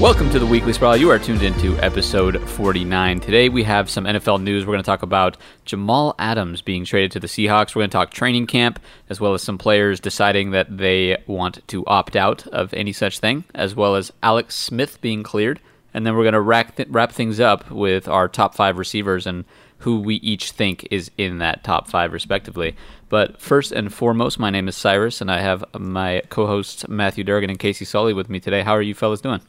Welcome 0.00 0.30
to 0.30 0.38
the 0.38 0.46
Weekly 0.46 0.72
Spiral. 0.72 0.96
You 0.96 1.10
are 1.10 1.18
tuned 1.18 1.42
into 1.42 1.76
episode 1.78 2.40
49. 2.48 3.20
Today 3.20 3.50
we 3.50 3.62
have 3.64 3.90
some 3.90 4.04
NFL 4.06 4.42
news. 4.42 4.64
We're 4.64 4.72
going 4.72 4.82
to 4.82 4.86
talk 4.86 5.02
about 5.02 5.36
Jamal 5.66 6.14
Adams 6.18 6.62
being 6.62 6.86
traded 6.86 7.12
to 7.12 7.20
the 7.20 7.26
Seahawks. 7.26 7.74
We're 7.74 7.80
going 7.80 7.90
to 7.90 7.96
talk 7.98 8.10
training 8.10 8.46
camp, 8.46 8.80
as 9.10 9.20
well 9.20 9.34
as 9.34 9.42
some 9.42 9.58
players 9.58 10.00
deciding 10.00 10.52
that 10.52 10.74
they 10.74 11.22
want 11.26 11.66
to 11.68 11.84
opt 11.86 12.16
out 12.16 12.46
of 12.46 12.72
any 12.72 12.92
such 12.94 13.18
thing, 13.18 13.44
as 13.54 13.74
well 13.74 13.94
as 13.94 14.10
Alex 14.22 14.56
Smith 14.56 14.98
being 15.02 15.22
cleared. 15.22 15.60
And 15.92 16.06
then 16.06 16.14
we're 16.16 16.22
going 16.24 16.34
to 16.34 16.40
wrap, 16.40 16.76
th- 16.76 16.88
wrap 16.90 17.12
things 17.12 17.40
up 17.40 17.70
with 17.70 18.06
our 18.08 18.28
top 18.28 18.54
five 18.54 18.78
receivers 18.78 19.26
and 19.26 19.44
who 19.78 19.98
we 20.00 20.16
each 20.16 20.52
think 20.52 20.86
is 20.90 21.10
in 21.18 21.38
that 21.38 21.64
top 21.64 21.88
five, 21.88 22.12
respectively. 22.12 22.76
But 23.08 23.40
first 23.40 23.72
and 23.72 23.92
foremost, 23.92 24.38
my 24.38 24.50
name 24.50 24.68
is 24.68 24.76
Cyrus, 24.76 25.20
and 25.20 25.30
I 25.30 25.40
have 25.40 25.64
my 25.78 26.22
co 26.28 26.46
hosts 26.46 26.86
Matthew 26.88 27.24
Durgan 27.24 27.50
and 27.50 27.58
Casey 27.58 27.84
Sully 27.84 28.12
with 28.12 28.28
me 28.28 28.38
today. 28.40 28.62
How 28.62 28.72
are 28.72 28.82
you 28.82 28.94
fellas 28.94 29.20
doing? 29.20 29.40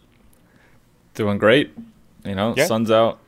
Doing 1.16 1.38
great. 1.38 1.72
You 2.26 2.35
know, 2.35 2.54
Yeah. 2.55 2.66
sun's 2.66 2.90
out 2.91 3.20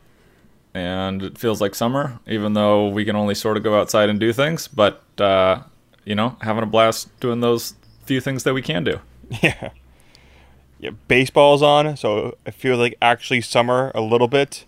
and 0.73 1.21
it 1.21 1.37
feels 1.37 1.61
like 1.61 1.75
summer, 1.75 2.19
even 2.25 2.53
though 2.53 2.87
we 2.87 3.05
can 3.05 3.15
only 3.15 3.35
sort 3.35 3.57
of 3.57 3.63
go 3.63 3.79
outside 3.79 4.09
and 4.09 4.19
do 4.19 4.31
things. 4.33 4.67
But, 4.67 5.03
uh, 5.19 5.59
you 6.05 6.15
know, 6.15 6.35
having 6.41 6.63
a 6.63 6.67
blast 6.67 7.09
doing 7.19 7.41
those 7.41 7.75
few 8.05 8.21
things 8.21 8.43
that 8.43 8.53
we 8.53 8.61
can 8.61 8.83
do. 8.83 8.99
Yeah. 9.41 9.69
Yeah, 10.83 10.89
baseball's 11.07 11.61
on, 11.61 11.95
so 11.95 12.35
it 12.45 12.53
feels 12.53 12.77
like 12.77 12.97
actually 13.01 13.39
summer 13.39 13.93
a 13.95 14.01
little 14.01 14.27
bit. 14.27 14.65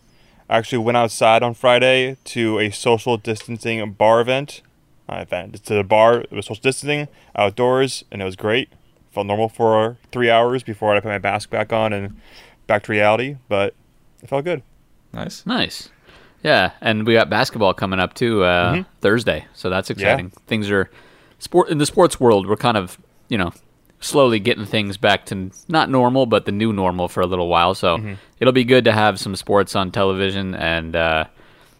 I 0.49 0.55
actually 0.55 0.77
went 0.77 0.95
outside 0.95 1.43
on 1.43 1.53
Friday 1.53 2.15
to 2.23 2.57
a 2.57 2.69
social 2.69 3.17
distancing 3.17 3.91
bar 3.91 4.21
event. 4.21 4.61
Not 5.09 5.21
event. 5.21 5.55
It's 5.55 5.69
a 5.69 5.83
bar. 5.83 6.21
It 6.21 6.31
was 6.31 6.45
social 6.45 6.61
distancing 6.61 7.09
outdoors, 7.35 8.05
and 8.13 8.21
it 8.21 8.25
was 8.25 8.37
great. 8.37 8.69
Felt 9.11 9.27
normal 9.27 9.49
for 9.49 9.97
three 10.13 10.29
hours 10.29 10.63
before 10.63 10.95
I 10.95 11.01
put 11.01 11.09
my 11.09 11.19
mask 11.19 11.49
back 11.49 11.73
on 11.73 11.91
and 11.91 12.15
back 12.65 12.83
to 12.83 12.93
reality, 12.93 13.35
but 13.49 13.75
it 14.23 14.29
felt 14.29 14.45
good. 14.45 14.63
Nice. 15.11 15.45
Nice. 15.45 15.89
Yeah, 16.43 16.71
and 16.79 17.05
we 17.05 17.11
got 17.11 17.29
basketball 17.29 17.73
coming 17.73 17.99
up 17.99 18.13
too 18.13 18.41
uh, 18.45 18.83
Thursday, 19.01 19.47
so 19.53 19.69
that's 19.69 19.89
exciting. 19.89 20.29
Things 20.47 20.71
are 20.71 20.89
sport 21.39 21.67
in 21.67 21.77
the 21.77 21.85
sports 21.85 22.21
world. 22.21 22.47
We're 22.47 22.55
kind 22.55 22.77
of 22.77 22.97
you 23.27 23.37
know 23.37 23.51
slowly 24.05 24.39
getting 24.39 24.65
things 24.65 24.97
back 24.97 25.25
to 25.27 25.51
not 25.67 25.89
normal, 25.89 26.25
but 26.25 26.45
the 26.45 26.51
new 26.51 26.71
normal 26.71 27.07
for 27.07 27.21
a 27.21 27.25
little 27.25 27.47
while. 27.47 27.73
So 27.75 27.97
it'll 28.39 28.53
be 28.53 28.63
good 28.63 28.85
to 28.85 28.91
have 28.91 29.19
some 29.19 29.35
sports 29.35 29.75
on 29.75 29.91
television, 29.91 30.55
and 30.55 30.95
uh, 30.95 31.25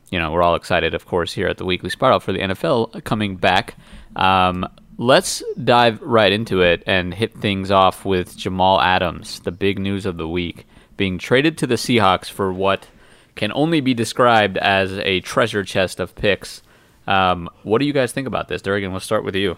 you 0.10 0.20
know 0.20 0.32
we're 0.32 0.42
all 0.44 0.56
excited, 0.56 0.94
of 0.94 1.06
course, 1.06 1.34
here 1.34 1.48
at 1.48 1.58
the 1.58 1.66
Weekly 1.66 1.90
Spiral 1.90 2.20
for 2.20 2.34
the 2.34 2.40
NFL 2.40 3.04
coming 3.04 3.36
back. 3.38 3.76
Um, 4.16 4.68
let's 4.98 5.44
dive 5.64 6.02
right 6.02 6.32
into 6.32 6.62
it 6.62 6.84
and 6.88 7.14
hit 7.14 7.34
things 7.38 7.72
off 7.72 8.06
with 8.06 8.36
Jamal 8.36 8.82
Adams, 8.82 9.40
the 9.42 9.52
big 9.52 9.80
news 9.80 10.06
of 10.06 10.18
the 10.18 10.28
week, 10.28 10.66
being 10.98 11.18
traded 11.18 11.58
to 11.60 11.68
the 11.68 11.76
Seahawks 11.76 12.30
for 12.30 12.52
what 12.52 12.88
can 13.36 13.52
only 13.54 13.82
be 13.82 13.94
described 13.94 14.58
as 14.58 14.94
a 15.00 15.20
treasure 15.22 15.64
chest 15.64 16.00
of 16.00 16.16
picks. 16.16 16.62
Um, 17.06 17.50
what 17.64 17.80
do 17.80 17.86
you 17.86 17.94
guys 17.94 18.14
think 18.14 18.28
about 18.28 18.48
this, 18.48 18.62
Durgan? 18.62 18.92
We'll 18.92 19.02
start 19.02 19.24
with 19.26 19.36
you. 19.36 19.58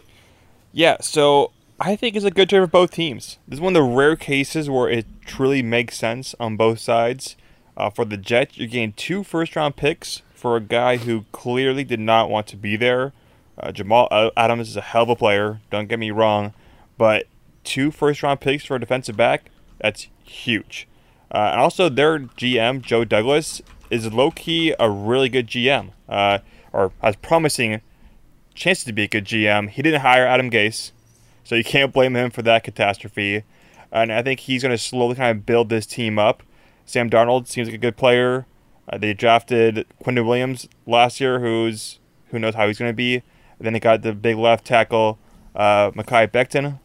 Yeah, 0.74 0.98
so 1.00 1.52
I 1.80 1.96
think 1.96 2.16
it's 2.16 2.26
a 2.26 2.32
good 2.32 2.50
trade 2.50 2.62
for 2.62 2.68
both 2.68 2.90
teams. 2.90 3.38
This 3.48 3.58
is 3.58 3.62
one 3.62 3.76
of 3.76 3.84
the 3.84 3.96
rare 3.96 4.16
cases 4.16 4.68
where 4.68 4.90
it 4.90 5.06
truly 5.26 5.62
makes 5.62 5.96
sense 5.96 6.34
on 6.40 6.58
both 6.58 6.80
sides. 6.80 7.36
Uh, 7.76 7.92
for 7.92 8.04
the 8.04 8.18
Jets, 8.18 8.58
you're 8.58 8.68
getting 8.68 8.94
two 8.94 9.24
first 9.24 9.56
round 9.56 9.76
picks 9.76 10.24
for 10.34 10.56
a 10.56 10.60
guy 10.60 10.98
who 10.98 11.26
clearly 11.32 11.84
did 11.84 12.00
not 12.00 12.32
want 12.32 12.48
to 12.48 12.58
be 12.58 12.76
there. 12.78 13.14
Uh, 13.60 13.72
Jamal 13.72 14.10
Adams 14.36 14.70
is 14.70 14.76
a 14.76 14.82
hell 14.82 15.04
of 15.04 15.10
a 15.10 15.16
player, 15.16 15.62
don't 15.70 15.88
get 15.88 16.00
me 16.00 16.10
wrong, 16.10 16.56
but 16.98 17.28
two 17.64 17.92
first 17.92 18.24
round 18.24 18.40
picks 18.40 18.66
for 18.66 18.76
a 18.76 18.80
defensive 18.80 19.16
back, 19.16 19.52
that's 19.80 20.08
huge. 20.24 20.88
Uh, 21.30 21.50
and 21.52 21.60
also, 21.60 21.90
their 21.90 22.18
GM, 22.18 22.82
Joe 22.82 23.06
Douglas, 23.06 23.62
is 23.92 24.12
low 24.12 24.32
key 24.32 24.74
a 24.80 24.90
really 24.90 25.30
good 25.30 25.46
GM, 25.46 25.92
uh, 26.10 26.40
or 26.74 26.92
has 27.04 27.16
promising 27.18 27.82
chances 28.56 28.86
to 28.86 28.94
be 28.94 29.04
a 29.04 29.08
good 29.08 29.26
GM. 29.26 29.70
He 29.70 29.84
didn't 29.84 30.02
hire 30.02 30.26
Adam 30.26 30.50
Gase, 30.50 30.92
so 31.48 31.56
you 31.56 31.64
can't 31.64 31.94
blame 31.94 32.14
him 32.14 32.30
for 32.30 32.42
that 32.42 32.66
catastrophe. 32.66 33.44
And 33.90 34.12
I 34.12 34.22
think 34.22 34.42
he's 34.42 34.64
going 34.64 34.74
to 34.74 34.78
slowly 34.78 35.16
kind 35.16 35.32
of 35.38 35.46
build 35.46 35.70
this 35.70 35.86
team 35.86 36.20
up. 36.20 36.44
Sam 36.86 37.10
Darnold 37.10 37.48
seems 37.48 37.70
like 37.70 37.76
a 37.76 37.78
good 37.78 37.96
player. 37.96 38.46
Uh, 38.90 38.98
they 38.98 39.14
drafted 39.14 39.86
Quinnen 40.04 40.28
Williams 40.28 40.68
last 40.86 41.22
year, 41.22 41.40
who's 41.40 42.00
who 42.32 42.40
knows 42.40 42.56
how 42.56 42.68
he's 42.68 42.78
going 42.78 42.92
to 42.92 42.96
be. 42.96 43.16
And 43.16 43.66
then 43.66 43.72
they 43.72 43.80
got 43.80 44.02
the 44.02 44.12
big 44.12 44.36
left 44.36 44.66
tackle, 44.66 45.20
uh, 45.56 45.92
Mekhi 45.92 46.30
Becton. 46.30 46.80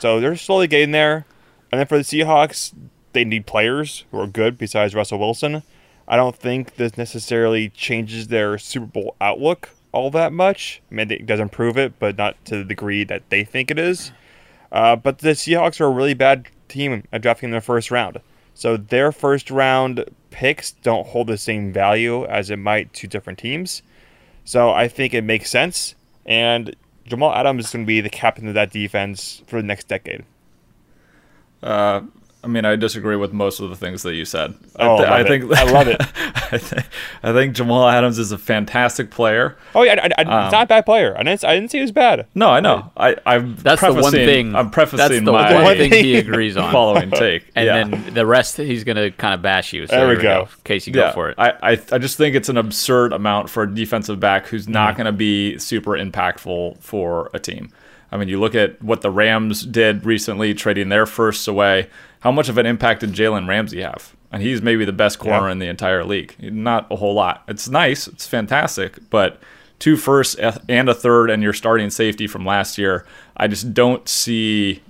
So 0.00 0.18
they're 0.18 0.34
slowly 0.34 0.66
getting 0.66 0.90
there. 0.90 1.24
And 1.70 1.78
then 1.78 1.86
for 1.86 1.96
the 1.96 2.02
Seahawks, 2.02 2.74
they 3.12 3.24
need 3.24 3.46
players 3.46 4.06
who 4.10 4.18
are 4.18 4.26
good 4.26 4.58
besides 4.58 4.92
Russell 4.92 5.20
Wilson. 5.20 5.62
I 6.08 6.16
don't 6.16 6.34
think 6.34 6.74
this 6.74 6.96
necessarily 6.96 7.68
changes 7.68 8.26
their 8.26 8.58
Super 8.58 8.86
Bowl 8.86 9.14
outlook 9.20 9.70
all 9.92 10.10
that 10.10 10.32
much. 10.32 10.80
I 10.90 10.94
mean, 10.94 11.10
it 11.10 11.26
does 11.26 11.40
improve 11.40 11.76
it, 11.76 11.98
but 11.98 12.16
not 12.16 12.42
to 12.46 12.58
the 12.58 12.64
degree 12.64 13.04
that 13.04 13.28
they 13.28 13.44
think 13.44 13.70
it 13.70 13.78
is. 13.78 14.12
Uh, 14.72 14.96
but 14.96 15.18
the 15.18 15.30
Seahawks 15.30 15.80
are 15.80 15.86
a 15.86 15.90
really 15.90 16.14
bad 16.14 16.48
team 16.68 17.04
at 17.12 17.22
drafting 17.22 17.48
in 17.48 17.54
the 17.54 17.60
first 17.60 17.90
round. 17.90 18.20
So 18.54 18.76
their 18.76 19.10
first 19.10 19.50
round 19.50 20.04
picks 20.30 20.72
don't 20.72 21.08
hold 21.08 21.26
the 21.26 21.38
same 21.38 21.72
value 21.72 22.24
as 22.26 22.50
it 22.50 22.58
might 22.58 22.92
to 22.94 23.06
different 23.06 23.38
teams. 23.38 23.82
So 24.44 24.70
I 24.70 24.88
think 24.88 25.14
it 25.14 25.22
makes 25.22 25.50
sense. 25.50 25.94
And 26.24 26.76
Jamal 27.06 27.32
Adams 27.32 27.66
is 27.66 27.72
going 27.72 27.84
to 27.84 27.86
be 27.86 28.00
the 28.00 28.10
captain 28.10 28.46
of 28.46 28.54
that 28.54 28.70
defense 28.70 29.42
for 29.46 29.60
the 29.60 29.66
next 29.66 29.88
decade. 29.88 30.24
Uh, 31.62 32.02
I 32.42 32.46
mean, 32.46 32.64
I 32.64 32.74
disagree 32.76 33.16
with 33.16 33.34
most 33.34 33.60
of 33.60 33.68
the 33.68 33.76
things 33.76 34.02
that 34.02 34.14
you 34.14 34.24
said. 34.24 34.54
Oh, 34.78 34.96
I, 35.02 35.18
I 35.18 35.22
love 35.22 35.30
it. 35.30 35.58
I 35.58 35.70
love 35.70 35.88
it. 35.88 36.00
I, 36.52 36.58
think, 36.58 36.86
I 37.22 37.32
think 37.32 37.54
Jamal 37.54 37.86
Adams 37.86 38.18
is 38.18 38.32
a 38.32 38.38
fantastic 38.38 39.10
player. 39.10 39.58
Oh 39.74 39.82
yeah, 39.82 40.00
I, 40.02 40.22
I, 40.22 40.24
I, 40.24 40.44
it's 40.46 40.52
not 40.52 40.62
a 40.62 40.66
bad 40.66 40.86
player. 40.86 41.14
I 41.18 41.22
didn't. 41.22 41.44
I 41.44 41.54
didn't 41.54 41.70
say 41.70 41.78
he 41.78 41.82
was 41.82 41.92
bad. 41.92 42.26
No, 42.34 42.48
I 42.48 42.60
know. 42.60 42.90
I, 42.96 43.16
I'm 43.26 43.56
That's 43.56 43.82
the 43.82 43.92
one 43.92 44.10
thing. 44.12 44.54
I'm 44.56 44.70
prefacing 44.70 44.96
that's 44.96 45.24
the 45.24 45.32
my 45.32 45.62
one 45.62 45.76
thing 45.76 45.92
he 45.92 46.16
agrees 46.16 46.56
on. 46.56 46.72
following 46.72 47.10
take. 47.10 47.50
And 47.54 47.66
yeah. 47.66 47.84
then 47.84 48.14
the 48.14 48.24
rest, 48.24 48.56
he's 48.56 48.84
going 48.84 48.96
to 48.96 49.10
kind 49.10 49.34
of 49.34 49.42
bash 49.42 49.72
you. 49.74 49.86
So 49.86 49.94
There 49.96 50.08
we 50.08 50.14
go. 50.16 50.22
go. 50.22 50.48
Casey, 50.64 50.92
yeah, 50.92 51.08
go 51.08 51.12
for 51.12 51.28
it. 51.30 51.34
I, 51.38 51.50
I 51.50 51.70
I 51.92 51.98
just 51.98 52.16
think 52.16 52.34
it's 52.34 52.48
an 52.48 52.56
absurd 52.56 53.12
amount 53.12 53.50
for 53.50 53.64
a 53.64 53.74
defensive 53.74 54.18
back 54.18 54.46
who's 54.46 54.60
Mm-hmm. 54.64 54.72
not 54.72 54.96
going 54.96 55.06
to 55.06 55.12
be 55.12 55.58
super 55.58 55.92
impactful 55.92 56.78
for 56.80 57.30
a 57.34 57.38
team. 57.38 57.70
I 58.12 58.16
mean, 58.16 58.28
you 58.28 58.40
look 58.40 58.54
at 58.54 58.82
what 58.82 59.02
the 59.02 59.10
Rams 59.10 59.64
did 59.64 60.04
recently, 60.04 60.52
trading 60.54 60.88
their 60.88 61.06
firsts 61.06 61.46
away. 61.48 61.88
How 62.20 62.30
much 62.30 62.48
of 62.48 62.58
an 62.58 62.66
impact 62.66 63.00
did 63.00 63.12
Jalen 63.12 63.48
Ramsey 63.48 63.82
have? 63.82 64.14
And 64.32 64.42
he's 64.42 64.62
maybe 64.62 64.84
the 64.84 64.92
best 64.92 65.18
corner 65.18 65.46
Yeah. 65.46 65.52
in 65.52 65.58
the 65.58 65.66
entire 65.68 66.04
league. 66.04 66.34
Not 66.40 66.86
a 66.90 66.96
whole 66.96 67.14
lot. 67.14 67.42
It's 67.48 67.68
nice, 67.68 68.06
it's 68.06 68.26
fantastic, 68.26 68.98
but 69.10 69.40
two 69.78 69.96
firsts 69.96 70.36
and 70.68 70.88
a 70.88 70.94
third, 70.94 71.30
and 71.30 71.42
your 71.42 71.52
starting 71.54 71.90
safety 71.90 72.26
from 72.26 72.44
last 72.44 72.78
year. 72.78 73.04
I 73.36 73.48
just 73.48 73.72
don't 73.74 74.08
see 74.08 74.82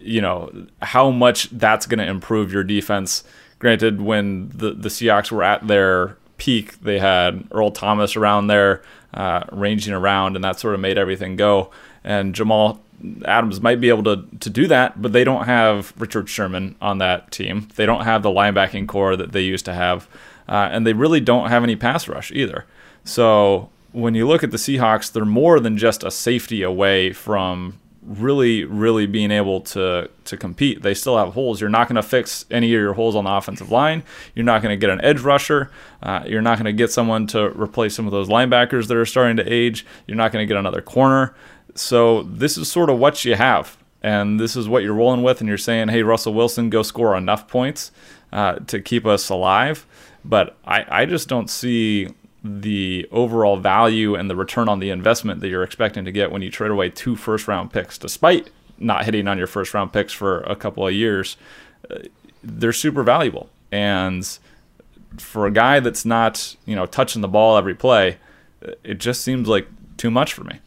you 0.00 0.20
know 0.20 0.52
how 0.80 1.10
much 1.10 1.50
that's 1.50 1.86
going 1.86 1.98
to 1.98 2.06
improve 2.06 2.52
your 2.52 2.62
defense. 2.62 3.24
Granted, 3.58 4.00
when 4.00 4.48
the 4.54 4.70
the 4.72 4.88
Seahawks 4.88 5.32
were 5.32 5.42
at 5.42 5.66
their 5.66 6.16
peak, 6.36 6.80
they 6.82 6.98
had 7.00 7.44
Earl 7.50 7.72
Thomas 7.72 8.14
around 8.16 8.46
there, 8.46 8.82
uh, 9.14 9.42
ranging 9.50 9.92
around, 9.92 10.36
and 10.36 10.44
that 10.44 10.60
sort 10.60 10.74
of 10.74 10.80
made 10.80 10.98
everything 10.98 11.34
go. 11.36 11.70
And 12.04 12.32
Jamal 12.34 12.80
Adams 13.24 13.60
might 13.60 13.80
be 13.80 13.88
able 13.88 14.04
to 14.04 14.24
to 14.40 14.50
do 14.50 14.66
that, 14.68 15.00
but 15.00 15.12
they 15.12 15.24
don't 15.24 15.44
have 15.44 15.92
Richard 15.96 16.28
Sherman 16.28 16.76
on 16.80 16.98
that 16.98 17.30
team. 17.30 17.68
They 17.76 17.86
don't 17.86 18.04
have 18.04 18.22
the 18.22 18.30
linebacking 18.30 18.86
core 18.86 19.16
that 19.16 19.32
they 19.32 19.42
used 19.42 19.64
to 19.64 19.74
have, 19.74 20.08
uh, 20.48 20.68
and 20.70 20.86
they 20.86 20.92
really 20.92 21.20
don't 21.20 21.48
have 21.48 21.62
any 21.62 21.76
pass 21.76 22.08
rush 22.08 22.30
either. 22.32 22.64
So 23.04 23.70
when 23.92 24.14
you 24.14 24.26
look 24.26 24.42
at 24.42 24.50
the 24.50 24.56
Seahawks, 24.56 25.12
they're 25.12 25.24
more 25.24 25.60
than 25.60 25.76
just 25.76 26.02
a 26.02 26.10
safety 26.10 26.62
away 26.62 27.12
from 27.12 27.78
really, 28.04 28.64
really 28.64 29.06
being 29.06 29.30
able 29.30 29.60
to 29.60 30.10
to 30.24 30.36
compete. 30.36 30.82
They 30.82 30.94
still 30.94 31.18
have 31.18 31.34
holes. 31.34 31.60
You're 31.60 31.70
not 31.70 31.88
going 31.88 31.96
to 31.96 32.02
fix 32.02 32.44
any 32.50 32.66
of 32.74 32.80
your 32.80 32.94
holes 32.94 33.14
on 33.14 33.24
the 33.24 33.32
offensive 33.32 33.70
line. 33.70 34.02
You're 34.34 34.44
not 34.44 34.62
going 34.62 34.72
to 34.72 34.76
get 34.76 34.90
an 34.90 35.00
edge 35.04 35.20
rusher. 35.20 35.70
Uh, 36.02 36.24
you're 36.26 36.42
not 36.42 36.58
going 36.58 36.66
to 36.66 36.72
get 36.72 36.90
someone 36.90 37.26
to 37.28 37.50
replace 37.50 37.94
some 37.94 38.06
of 38.06 38.12
those 38.12 38.28
linebackers 38.28 38.88
that 38.88 38.96
are 38.96 39.06
starting 39.06 39.36
to 39.36 39.52
age. 39.52 39.86
You're 40.06 40.16
not 40.16 40.32
going 40.32 40.46
to 40.46 40.52
get 40.52 40.58
another 40.58 40.82
corner. 40.82 41.34
So 41.74 42.22
this 42.24 42.58
is 42.58 42.70
sort 42.70 42.90
of 42.90 42.98
what 42.98 43.24
you 43.24 43.34
have, 43.34 43.76
and 44.02 44.38
this 44.38 44.56
is 44.56 44.68
what 44.68 44.82
you're 44.82 44.94
rolling 44.94 45.22
with. 45.22 45.40
And 45.40 45.48
you're 45.48 45.58
saying, 45.58 45.88
"Hey, 45.88 46.02
Russell 46.02 46.34
Wilson, 46.34 46.70
go 46.70 46.82
score 46.82 47.16
enough 47.16 47.48
points 47.48 47.92
uh, 48.32 48.56
to 48.66 48.80
keep 48.80 49.06
us 49.06 49.28
alive." 49.28 49.86
But 50.24 50.56
I, 50.64 51.02
I 51.02 51.06
just 51.06 51.28
don't 51.28 51.50
see 51.50 52.08
the 52.44 53.08
overall 53.10 53.56
value 53.56 54.14
and 54.14 54.28
the 54.28 54.36
return 54.36 54.68
on 54.68 54.80
the 54.80 54.90
investment 54.90 55.40
that 55.40 55.48
you're 55.48 55.62
expecting 55.62 56.04
to 56.04 56.12
get 56.12 56.30
when 56.32 56.42
you 56.42 56.50
trade 56.50 56.70
away 56.70 56.90
two 56.90 57.16
first 57.16 57.46
round 57.48 57.72
picks, 57.72 57.98
despite 57.98 58.50
not 58.78 59.04
hitting 59.04 59.28
on 59.28 59.38
your 59.38 59.46
first 59.46 59.74
round 59.74 59.92
picks 59.92 60.12
for 60.12 60.40
a 60.40 60.56
couple 60.56 60.86
of 60.86 60.92
years. 60.92 61.36
Uh, 61.90 61.98
they're 62.42 62.72
super 62.72 63.02
valuable. 63.02 63.48
And 63.70 64.26
for 65.18 65.46
a 65.46 65.50
guy 65.50 65.80
that's 65.80 66.04
not, 66.04 66.56
you 66.66 66.74
know, 66.74 66.86
touching 66.86 67.22
the 67.22 67.28
ball 67.28 67.56
every 67.56 67.74
play, 67.74 68.18
it 68.82 68.98
just 68.98 69.22
seems 69.22 69.48
like 69.48 69.68
too 69.96 70.10
much 70.10 70.32
for 70.32 70.44
me. 70.44 70.60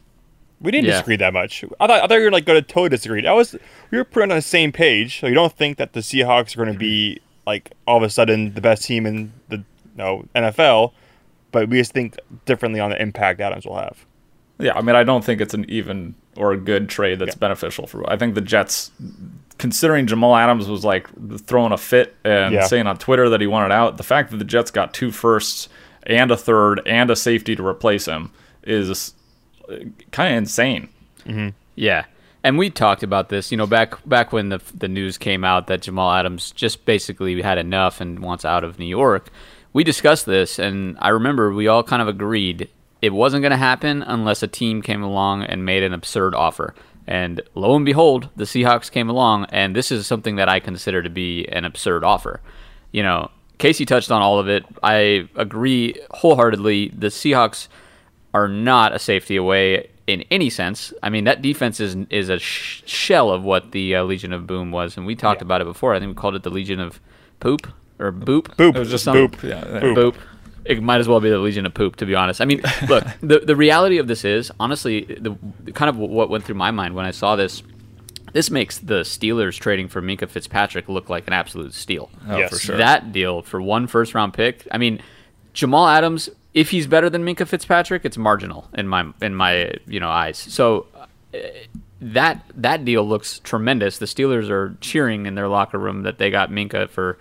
We 0.60 0.70
didn't 0.70 0.86
Yeah. 0.86 0.92
disagree 0.92 1.16
that 1.16 1.32
much. 1.34 1.64
I 1.80 1.86
thought 1.86 2.02
I 2.02 2.06
thought 2.06 2.14
you 2.14 2.24
were 2.24 2.30
like 2.30 2.46
going 2.46 2.60
to 2.62 2.66
totally 2.66 2.88
disagree. 2.88 3.26
I 3.26 3.32
was 3.32 3.54
we 3.90 3.98
were 3.98 4.04
pretty 4.04 4.30
on 4.30 4.36
the 4.36 4.42
same 4.42 4.72
page. 4.72 5.20
So 5.20 5.26
you 5.26 5.34
don't 5.34 5.52
think 5.52 5.76
that 5.78 5.92
the 5.92 6.00
Seahawks 6.00 6.54
are 6.54 6.64
going 6.64 6.72
to 6.72 6.78
be 6.78 7.20
like 7.46 7.72
all 7.86 7.96
of 7.98 8.02
a 8.02 8.10
sudden 8.10 8.54
the 8.54 8.60
best 8.60 8.84
team 8.84 9.06
in 9.06 9.32
the 9.48 9.58
you 9.58 9.64
know, 9.96 10.24
NFL, 10.34 10.92
but 11.52 11.68
we 11.68 11.78
just 11.78 11.92
think 11.92 12.18
differently 12.44 12.80
on 12.80 12.90
the 12.90 13.00
impact 13.00 13.40
Adams 13.40 13.64
will 13.66 13.76
have. 13.76 14.04
Yeah, 14.58 14.72
I 14.74 14.80
mean, 14.80 14.96
I 14.96 15.04
don't 15.04 15.24
think 15.24 15.40
it's 15.42 15.52
an 15.54 15.66
even 15.68 16.14
or 16.36 16.52
a 16.52 16.56
good 16.56 16.88
trade 16.88 17.18
that's 17.18 17.34
Yeah. 17.36 17.40
beneficial 17.40 17.86
for. 17.86 18.08
I 18.10 18.16
think 18.16 18.34
the 18.34 18.40
Jets, 18.40 18.90
considering 19.58 20.06
Jamal 20.06 20.34
Adams 20.36 20.68
was 20.68 20.84
like 20.84 21.08
throwing 21.46 21.72
a 21.72 21.78
fit 21.78 22.14
and 22.24 22.54
Yeah. 22.54 22.66
saying 22.66 22.86
on 22.86 22.96
Twitter 22.98 23.28
that 23.28 23.40
he 23.40 23.46
wanted 23.46 23.72
out, 23.72 23.96
the 23.96 24.02
fact 24.02 24.30
that 24.30 24.38
the 24.38 24.44
Jets 24.44 24.70
got 24.70 24.92
two 24.94 25.10
firsts 25.10 25.68
and 26.06 26.30
a 26.30 26.36
third 26.36 26.80
and 26.86 27.10
a 27.10 27.16
safety 27.16 27.54
to 27.56 27.66
replace 27.66 28.06
him 28.06 28.30
is 28.64 29.14
kind 30.10 30.34
of 30.34 30.38
insane. 30.38 30.88
Mm-hmm. 31.24 31.48
Yeah, 31.74 32.04
and 32.42 32.58
we 32.58 32.70
talked 32.70 33.02
about 33.02 33.28
this, 33.28 33.50
you 33.50 33.56
know, 33.56 33.66
back 33.66 33.94
back 34.06 34.32
when 34.32 34.48
the 34.50 34.60
the 34.74 34.88
news 34.88 35.18
came 35.18 35.44
out 35.44 35.66
that 35.66 35.82
Jamal 35.82 36.12
Adams 36.12 36.52
just 36.52 36.84
basically 36.84 37.40
had 37.42 37.58
enough 37.58 38.00
and 38.00 38.20
wants 38.20 38.44
out 38.44 38.64
of 38.64 38.78
New 38.78 38.86
York. 38.86 39.30
We 39.72 39.84
discussed 39.84 40.26
this, 40.26 40.58
and 40.58 40.96
I 41.00 41.08
remember 41.08 41.52
we 41.52 41.68
all 41.68 41.82
kind 41.82 42.00
of 42.00 42.08
agreed 42.08 42.68
it 43.02 43.12
wasn't 43.12 43.42
going 43.42 43.50
to 43.50 43.56
happen 43.56 44.02
unless 44.02 44.42
a 44.42 44.48
team 44.48 44.80
came 44.82 45.02
along 45.02 45.42
and 45.42 45.64
made 45.64 45.82
an 45.82 45.92
absurd 45.92 46.34
offer. 46.34 46.74
And 47.06 47.40
lo 47.54 47.76
and 47.76 47.84
behold, 47.84 48.28
the 48.36 48.44
Seahawks 48.44 48.90
came 48.90 49.08
along, 49.08 49.46
and 49.50 49.76
this 49.76 49.92
is 49.92 50.06
something 50.06 50.36
that 50.36 50.48
I 50.48 50.60
consider 50.60 51.02
to 51.02 51.10
be 51.10 51.46
an 51.46 51.64
absurd 51.64 52.04
offer. 52.04 52.40
You 52.90 53.02
know, 53.02 53.30
Casey 53.58 53.86
touched 53.86 54.10
on 54.10 54.22
all 54.22 54.38
of 54.38 54.48
it. 54.48 54.64
I 54.82 55.28
agree 55.36 56.00
wholeheartedly. 56.10 56.88
The 56.96 57.08
Seahawks 57.08 57.68
are 58.34 58.48
not 58.48 58.94
a 58.94 58.98
safety 58.98 59.36
away 59.36 59.88
in 60.06 60.22
any 60.30 60.50
sense. 60.50 60.92
I 61.02 61.08
mean, 61.10 61.24
that 61.24 61.42
defense 61.42 61.80
is 61.80 61.96
is 62.10 62.28
a 62.28 62.38
sh- 62.38 62.82
shell 62.86 63.30
of 63.30 63.42
what 63.42 63.72
the 63.72 63.96
uh, 63.96 64.04
Legion 64.04 64.32
of 64.32 64.46
Boom 64.46 64.70
was, 64.70 64.96
and 64.96 65.06
we 65.06 65.14
talked 65.14 65.42
about 65.42 65.60
it 65.60 65.64
before. 65.64 65.94
I 65.94 65.98
think 66.00 66.10
we 66.10 66.14
called 66.20 66.34
it 66.36 66.42
the 66.42 66.50
Legion 66.50 66.80
of 66.80 67.00
Poop 67.40 67.66
or 67.98 68.12
Boop. 68.12 68.48
Boop. 68.56 68.74
It 68.76 68.78
was 68.78 68.90
just 68.90 69.04
Some- 69.04 69.16
boop. 69.16 69.42
Yeah, 69.42 69.62
Boop. 69.80 69.96
Boop. 69.96 70.14
It 70.64 70.82
might 70.82 70.98
as 70.98 71.06
well 71.06 71.20
be 71.20 71.30
the 71.30 71.38
Legion 71.38 71.64
of 71.64 71.74
Poop, 71.74 71.94
to 71.96 72.06
be 72.06 72.14
honest. 72.16 72.40
I 72.40 72.44
mean, 72.44 72.60
look, 72.88 73.04
the 73.20 73.38
the 73.40 73.56
reality 73.56 73.98
of 73.98 74.06
this 74.08 74.24
is, 74.24 74.50
honestly, 74.60 75.04
the 75.04 75.36
kind 75.72 75.88
of 75.88 75.96
what 75.96 76.28
went 76.28 76.44
through 76.44 76.56
my 76.56 76.70
mind 76.72 76.94
when 76.94 77.06
I 77.06 77.10
saw 77.12 77.36
this. 77.36 77.62
This 78.32 78.50
makes 78.50 78.78
the 78.78 79.00
Steelers 79.00 79.58
trading 79.58 79.88
for 79.88 80.02
Minkah 80.02 80.28
Fitzpatrick 80.28 80.88
look 80.90 81.08
like 81.08 81.26
an 81.26 81.32
absolute 81.32 81.72
steal. 81.72 82.10
Oh, 82.28 82.36
Yes. 82.36 82.50
for 82.50 82.58
sure. 82.58 82.76
That 82.76 83.10
deal 83.12 83.40
for 83.40 83.62
one 83.62 83.86
first 83.86 84.14
round 84.14 84.34
pick. 84.34 84.66
I 84.70 84.76
mean, 84.76 85.00
Jamal 85.54 85.88
Adams, 85.88 86.28
if 86.56 86.70
he's 86.70 86.86
better 86.86 87.10
than 87.10 87.22
Minkah 87.22 87.46
Fitzpatrick, 87.46 88.06
it's 88.06 88.16
marginal 88.16 88.68
in 88.72 88.88
my 88.88 89.12
in 89.20 89.34
my 89.34 89.74
you 89.86 90.00
know 90.00 90.08
eyes. 90.08 90.38
So 90.38 90.86
uh, 91.34 91.38
that 92.00 92.44
that 92.56 92.84
deal 92.84 93.06
looks 93.06 93.40
tremendous. 93.40 93.98
The 93.98 94.06
Steelers 94.06 94.48
are 94.48 94.74
cheering 94.80 95.26
in 95.26 95.34
their 95.34 95.48
locker 95.48 95.78
room 95.78 96.02
that 96.04 96.16
they 96.16 96.30
got 96.30 96.50
Minkah 96.50 96.88
for 96.88 97.18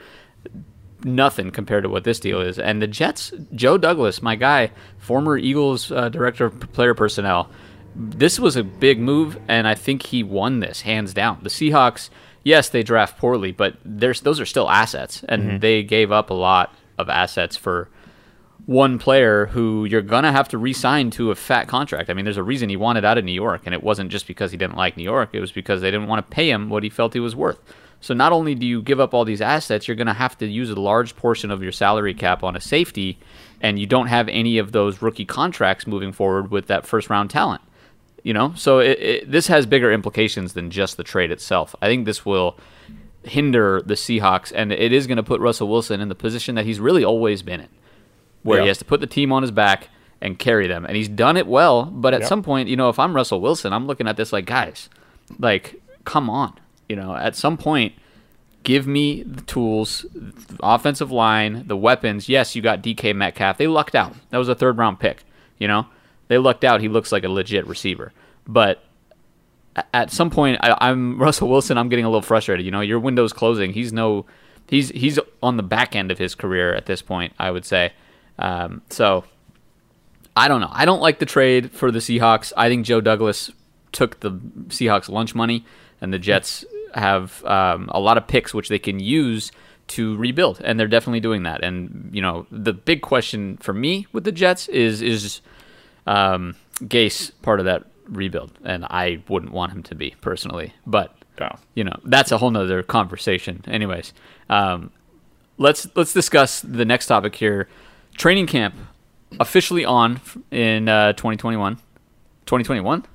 nothing 1.03 1.51
compared 1.51 1.83
to 1.83 1.89
what 1.89 2.05
this 2.05 2.17
deal 2.17 2.39
is. 2.39 2.57
And 2.57 2.81
the 2.81 2.87
Jets, 2.87 3.33
Joe 3.53 3.77
Douglas, 3.77 4.21
my 4.21 4.37
guy, 4.37 4.71
former 4.97 5.37
Eagles 5.37 5.91
uh, 5.91 6.07
director 6.07 6.45
of 6.45 6.71
player 6.71 6.93
personnel, 6.93 7.49
this 7.93 8.39
was 8.39 8.55
a 8.55 8.63
big 8.63 8.99
move, 8.99 9.37
and 9.49 9.67
I 9.67 9.75
think 9.75 10.03
he 10.03 10.23
won 10.23 10.61
this 10.61 10.81
hands 10.81 11.13
down. 11.13 11.39
The 11.43 11.49
Seahawks, 11.49 12.09
yes, 12.43 12.69
they 12.69 12.83
draft 12.83 13.17
poorly, 13.17 13.51
but 13.51 13.75
there's 13.83 14.21
those 14.21 14.39
are 14.39 14.45
still 14.45 14.69
assets, 14.69 15.25
and 15.27 15.59
they 15.59 15.83
gave 15.83 16.13
up 16.13 16.29
a 16.29 16.33
lot 16.33 16.73
of 16.97 17.09
assets 17.09 17.57
for 17.57 17.89
one 18.65 18.97
player 18.97 19.47
who 19.47 19.85
you're 19.85 20.01
gonna 20.01 20.31
have 20.31 20.47
to 20.49 20.57
re-sign 20.57 21.11
to 21.11 21.31
a 21.31 21.35
fat 21.35 21.67
contract. 21.67 22.09
I 22.09 22.13
mean, 22.13 22.25
there's 22.25 22.37
a 22.37 22.43
reason 22.43 22.69
he 22.69 22.75
wanted 22.75 23.05
out 23.05 23.17
of 23.17 23.23
New 23.23 23.31
York, 23.31 23.61
and 23.65 23.73
it 23.73 23.83
wasn't 23.83 24.11
just 24.11 24.25
because 24.25 24.51
he 24.51 24.57
didn't 24.57 24.75
like 24.75 24.97
New 24.97 25.03
York. 25.03 25.29
It 25.33 25.39
was 25.39 25.51
because 25.51 25.81
they 25.81 25.91
didn't 25.91 26.07
want 26.07 26.25
to 26.25 26.35
pay 26.35 26.49
him 26.49 26.69
what 26.69 26.83
he 26.83 26.89
felt 26.89 27.13
he 27.13 27.19
was 27.19 27.35
worth. 27.35 27.59
So 28.01 28.13
not 28.13 28.31
only 28.31 28.55
do 28.55 28.65
you 28.65 28.81
give 28.81 28.99
up 28.99 29.13
all 29.13 29.25
these 29.25 29.41
assets, 29.41 29.87
you're 29.87 29.95
gonna 29.95 30.13
have 30.13 30.37
to 30.39 30.47
use 30.47 30.69
a 30.69 30.75
large 30.75 31.15
portion 31.15 31.51
of 31.51 31.61
your 31.61 31.71
salary 31.71 32.13
cap 32.13 32.43
on 32.43 32.55
a 32.55 32.61
safety, 32.61 33.19
and 33.61 33.77
you 33.77 33.85
don't 33.85 34.07
have 34.07 34.27
any 34.29 34.57
of 34.57 34.71
those 34.71 35.01
rookie 35.01 35.25
contracts 35.25 35.85
moving 35.85 36.11
forward 36.11 36.51
with 36.51 36.67
that 36.67 36.85
first 36.85 37.09
round 37.09 37.29
talent. 37.29 37.61
You 38.23 38.33
know, 38.33 38.53
so 38.55 38.79
it, 38.79 38.99
it, 38.99 39.31
this 39.31 39.45
has 39.47 39.67
bigger 39.67 39.91
implications 39.91 40.53
than 40.53 40.71
just 40.71 40.97
the 40.97 41.03
trade 41.03 41.29
itself. 41.29 41.75
I 41.79 41.87
think 41.87 42.05
this 42.05 42.25
will 42.25 42.57
hinder 43.23 43.81
the 43.85 43.93
Seahawks, 43.93 44.51
and 44.55 44.71
it 44.71 44.91
is 44.91 45.05
going 45.05 45.17
to 45.17 45.23
put 45.23 45.41
Russell 45.41 45.67
Wilson 45.67 46.01
in 46.01 46.09
the 46.09 46.15
position 46.15 46.55
that 46.55 46.65
he's 46.65 46.79
really 46.79 47.03
always 47.03 47.43
been 47.43 47.61
in, 47.61 47.69
where 48.45 48.61
he 48.61 48.67
has 48.67 48.77
to 48.79 48.85
put 48.85 49.01
the 49.01 49.07
team 49.07 49.31
on 49.31 49.41
his 49.41 49.51
back 49.51 49.89
and 50.21 50.39
carry 50.39 50.67
them. 50.67 50.85
And 50.85 50.95
he's 50.95 51.09
done 51.09 51.35
it 51.37 51.47
well, 51.47 51.85
but 51.85 52.13
at 52.13 52.21
Yep. 52.21 52.29
some 52.29 52.43
point, 52.43 52.69
you 52.69 52.75
know, 52.75 52.89
if 52.89 52.97
I'm 52.99 53.15
Russell 53.15 53.41
Wilson, 53.41 53.73
I'm 53.73 53.85
looking 53.87 54.07
at 54.07 54.17
this 54.17 54.31
like, 54.31 54.45
guys, 54.45 54.89
like, 55.39 55.81
come 56.05 56.29
on. 56.29 56.53
You 56.87 56.95
know, 56.95 57.15
at 57.15 57.35
some 57.35 57.57
point, 57.57 57.93
give 58.63 58.87
me 58.87 59.23
the 59.23 59.41
tools, 59.41 60.05
the 60.13 60.57
offensive 60.63 61.11
line, 61.11 61.63
the 61.67 61.75
weapons. 61.77 62.29
Yes, 62.29 62.55
you 62.55 62.61
got 62.61 62.81
DK 62.81 63.13
Metcalf. 63.15 63.57
They 63.57 63.67
lucked 63.67 63.95
out. 63.95 64.13
That 64.29 64.37
was 64.37 64.49
a 64.49 64.55
third 64.55 64.77
round 64.77 64.99
pick. 64.99 65.23
You 65.57 65.67
know, 65.67 65.87
they 66.27 66.37
lucked 66.37 66.63
out. 66.63 66.81
He 66.81 66.87
looks 66.87 67.11
like 67.11 67.23
a 67.23 67.29
legit 67.29 67.65
receiver. 67.67 68.11
But 68.47 68.83
at 69.93 70.11
some 70.11 70.29
point, 70.29 70.59
I, 70.61 70.77
I'm 70.79 71.17
Russell 71.21 71.49
Wilson. 71.49 71.77
I'm 71.77 71.89
getting 71.89 72.05
a 72.05 72.09
little 72.09 72.21
frustrated. 72.21 72.65
You 72.65 72.71
know, 72.71 72.81
your 72.81 72.99
window's 72.99 73.33
closing. 73.33 73.73
He's 73.73 73.91
no, 73.91 74.25
he's 74.69 74.89
he's 74.89 75.19
on 75.43 75.57
the 75.57 75.63
back 75.63 75.95
end 75.95 76.11
of 76.11 76.17
his 76.19 76.35
career 76.35 76.73
at 76.73 76.85
this 76.85 77.01
point. 77.01 77.33
I 77.39 77.51
would 77.51 77.65
say. 77.65 77.93
Um, 78.39 78.81
so 78.89 79.23
I 80.35 80.47
don't 80.47 80.61
know. 80.61 80.69
I 80.71 80.85
don't 80.85 81.01
like 81.01 81.19
the 81.19 81.25
trade 81.25 81.71
for 81.71 81.91
the 81.91 81.99
Seahawks. 81.99 82.51
I 82.57 82.67
think 82.69 82.85
Joe 82.85 83.01
Douglas 83.01 83.51
took 83.91 84.19
the 84.19 84.31
Seahawks 84.67 85.09
lunch 85.09 85.33
money, 85.35 85.65
and 86.01 86.13
the 86.13 86.19
Jets 86.19 86.65
have 86.93 87.43
um, 87.45 87.89
a 87.91 87.99
lot 87.99 88.17
of 88.17 88.27
picks 88.27 88.53
which 88.53 88.69
they 88.69 88.79
can 88.79 88.99
use 88.99 89.51
to 89.87 90.15
rebuild, 90.17 90.59
and 90.63 90.79
they're 90.79 90.87
definitely 90.87 91.19
doing 91.19 91.43
that. 91.43 91.63
And 91.63 92.09
you 92.11 92.21
know, 92.21 92.47
the 92.51 92.73
big 92.73 93.01
question 93.01 93.57
for 93.57 93.73
me 93.73 94.07
with 94.11 94.23
the 94.25 94.31
Jets 94.31 94.67
is 94.67 95.01
is 95.01 95.41
um, 96.07 96.55
Gase 96.81 97.31
part 97.41 97.59
of 97.59 97.65
that 97.65 97.83
rebuild, 98.09 98.51
and 98.63 98.85
I 98.85 99.21
wouldn't 99.29 99.51
want 99.53 99.71
him 99.71 99.83
to 99.83 99.95
be 99.95 100.15
personally, 100.21 100.73
but 100.85 101.15
No. 101.39 101.55
you 101.73 101.83
know 101.83 101.97
that's 102.03 102.31
a 102.31 102.37
whole 102.37 102.51
nother 102.51 102.83
conversation. 102.83 103.63
Anyways, 103.67 104.13
um, 104.49 104.91
let's 105.57 105.87
let's 105.95 106.13
discuss 106.13 106.59
the 106.61 106.85
next 106.85 107.07
topic 107.07 107.35
here. 107.35 107.67
Training 108.17 108.47
camp 108.47 108.75
officially 109.39 109.85
on 109.85 110.19
in 110.51 110.87
uh, 110.89 111.13
2021. 111.13 111.75
2021? 112.45 113.05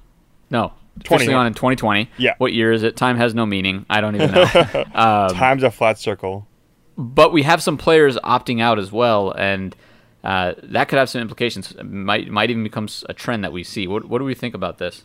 No. 0.50 0.72
Officially 0.98 1.26
21. 1.26 1.40
on 1.40 1.46
in 1.46 1.54
2020. 1.54 2.10
Yeah. 2.18 2.34
What 2.38 2.52
year 2.52 2.72
is 2.72 2.82
it? 2.82 2.96
Time 2.96 3.16
has 3.16 3.34
no 3.34 3.46
meaning. 3.46 3.86
I 3.88 4.00
don't 4.00 4.14
even 4.16 4.30
know. 4.32 4.44
Um, 4.94 5.34
Time's 5.34 5.62
a 5.62 5.70
flat 5.70 5.98
circle. 5.98 6.46
but 6.98 7.32
we 7.32 7.42
have 7.44 7.62
some 7.62 7.78
players 7.78 8.16
opting 8.18 8.60
out 8.60 8.78
as 8.78 8.92
well, 8.92 9.30
and 9.32 9.74
uh, 10.24 10.52
that 10.64 10.88
could 10.88 10.98
have 10.98 11.08
some 11.08 11.22
implications. 11.22 11.70
It 11.72 11.84
might 11.84 12.28
might 12.28 12.50
even 12.50 12.62
become 12.62 12.88
a 13.08 13.14
trend 13.14 13.44
that 13.44 13.52
we 13.52 13.64
see. 13.64 13.86
What 13.86 14.04
what 14.06 14.18
do 14.18 14.24
we 14.24 14.34
think 14.34 14.54
about 14.54 14.76
this? 14.78 15.04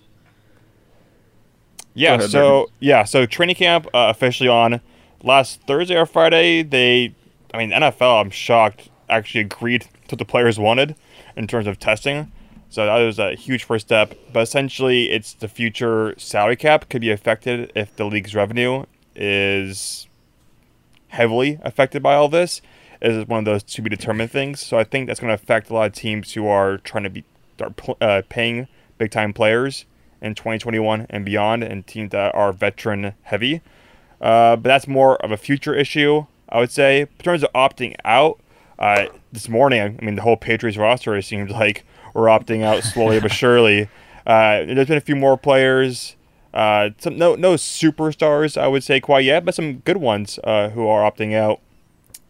Yeah, 1.93 2.15
ahead, 2.15 2.29
so 2.29 2.69
yeah, 2.79 3.05
so 3.05 3.25
training 3.25 3.55
camp 3.55 3.85
uh, 3.93 4.07
officially 4.09 4.49
on 4.49 4.81
last 5.23 5.61
Thursday 5.61 5.95
or 5.95 6.05
Friday. 6.05 6.61
They, 6.63 7.15
I 7.53 7.57
mean, 7.57 7.69
NFL. 7.71 8.21
I'm 8.21 8.29
shocked. 8.31 8.89
Actually 9.09 9.41
agreed 9.41 9.81
to 9.81 10.13
what 10.13 10.19
the 10.19 10.25
players 10.25 10.59
wanted 10.59 10.95
in 11.35 11.47
terms 11.47 11.67
of 11.67 11.79
testing. 11.79 12.31
So 12.69 12.85
that 12.85 12.97
was 12.97 13.19
a 13.19 13.35
huge 13.35 13.63
first 13.63 13.87
step. 13.87 14.15
But 14.33 14.41
essentially, 14.41 15.11
it's 15.11 15.33
the 15.33 15.47
future 15.47 16.13
salary 16.17 16.55
cap 16.55 16.89
could 16.89 17.01
be 17.01 17.11
affected 17.11 17.71
if 17.75 17.95
the 17.95 18.05
league's 18.05 18.35
revenue 18.35 18.85
is 19.15 20.07
heavily 21.09 21.59
affected 21.63 22.03
by 22.03 22.15
all 22.15 22.27
this. 22.27 22.61
Is 23.01 23.27
one 23.27 23.39
of 23.39 23.45
those 23.45 23.61
to 23.63 23.81
be 23.81 23.89
determined 23.89 24.31
things. 24.31 24.61
So 24.61 24.77
I 24.77 24.83
think 24.83 25.07
that's 25.07 25.19
going 25.19 25.29
to 25.29 25.35
affect 25.35 25.69
a 25.69 25.73
lot 25.73 25.87
of 25.87 25.93
teams 25.93 26.33
who 26.33 26.47
are 26.47 26.77
trying 26.77 27.03
to 27.03 27.09
be 27.09 27.23
uh, 28.01 28.23
paying 28.29 28.67
big 28.97 29.11
time 29.11 29.33
players 29.33 29.85
in 30.21 30.33
2021 30.33 31.05
and 31.09 31.25
beyond, 31.25 31.63
and 31.63 31.85
teams 31.85 32.11
that 32.11 32.33
are 32.33 32.51
veteran 32.51 33.13
heavy. 33.23 33.61
Uh, 34.19 34.55
but 34.55 34.63
that's 34.63 34.87
more 34.87 35.17
of 35.17 35.31
a 35.31 35.37
future 35.37 35.73
issue, 35.75 36.25
I 36.49 36.59
would 36.59 36.71
say. 36.71 37.01
In 37.01 37.07
terms 37.19 37.43
of 37.43 37.53
opting 37.53 37.95
out, 38.03 38.39
uh, 38.79 39.05
this 39.31 39.47
morning, 39.47 39.81
I 39.81 40.05
mean, 40.05 40.15
the 40.15 40.21
whole 40.21 40.37
Patriots 40.37 40.77
roster 40.77 41.21
seems 41.21 41.51
like 41.51 41.85
we're 42.13 42.27
opting 42.27 42.63
out 42.63 42.83
slowly 42.83 43.19
but 43.19 43.31
surely. 43.31 43.89
Uh, 44.27 44.65
there's 44.65 44.87
been 44.87 44.97
a 44.97 45.01
few 45.01 45.15
more 45.15 45.37
players. 45.37 46.15
Uh, 46.51 46.89
some 46.97 47.15
no 47.15 47.35
no 47.35 47.53
superstars, 47.53 48.59
I 48.59 48.67
would 48.67 48.83
say 48.83 48.99
quite 48.99 49.23
yet, 49.23 49.45
but 49.45 49.53
some 49.53 49.79
good 49.79 49.97
ones 49.97 50.39
uh, 50.43 50.69
who 50.69 50.87
are 50.87 51.07
opting 51.07 51.35
out. 51.35 51.59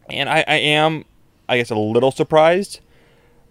And 0.10 0.28
I, 0.28 0.44
I 0.46 0.56
am, 0.56 1.06
I 1.48 1.58
guess, 1.58 1.70
a 1.70 1.76
little 1.76 2.12
surprised 2.12 2.82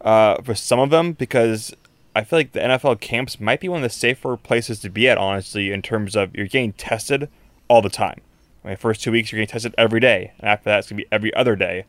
uh, 0.02 0.42
for 0.42 0.54
some 0.54 0.78
of 0.78 0.90
them 0.90 1.12
because 1.12 1.74
I 2.14 2.22
feel 2.22 2.38
like 2.38 2.52
the 2.52 2.60
NFL 2.60 3.00
camps 3.00 3.40
might 3.40 3.60
be 3.60 3.68
one 3.68 3.78
of 3.78 3.82
the 3.82 3.88
safer 3.88 4.36
places 4.36 4.80
to 4.80 4.90
be 4.90 5.08
at, 5.08 5.16
honestly, 5.16 5.72
in 5.72 5.80
terms 5.80 6.14
of 6.14 6.34
you're 6.34 6.46
getting 6.46 6.74
tested 6.74 7.30
all 7.68 7.82
the 7.82 7.88
time. 7.88 8.20
I 8.64 8.68
mean, 8.68 8.76
first 8.76 9.02
two 9.02 9.12
weeks 9.12 9.32
you're 9.32 9.38
getting 9.38 9.52
tested 9.52 9.74
every 9.78 10.00
day, 10.00 10.32
and 10.38 10.48
after 10.48 10.64
that 10.64 10.80
it's 10.80 10.90
gonna 10.90 11.02
be 11.02 11.08
every 11.10 11.32
other 11.34 11.56
day. 11.56 11.86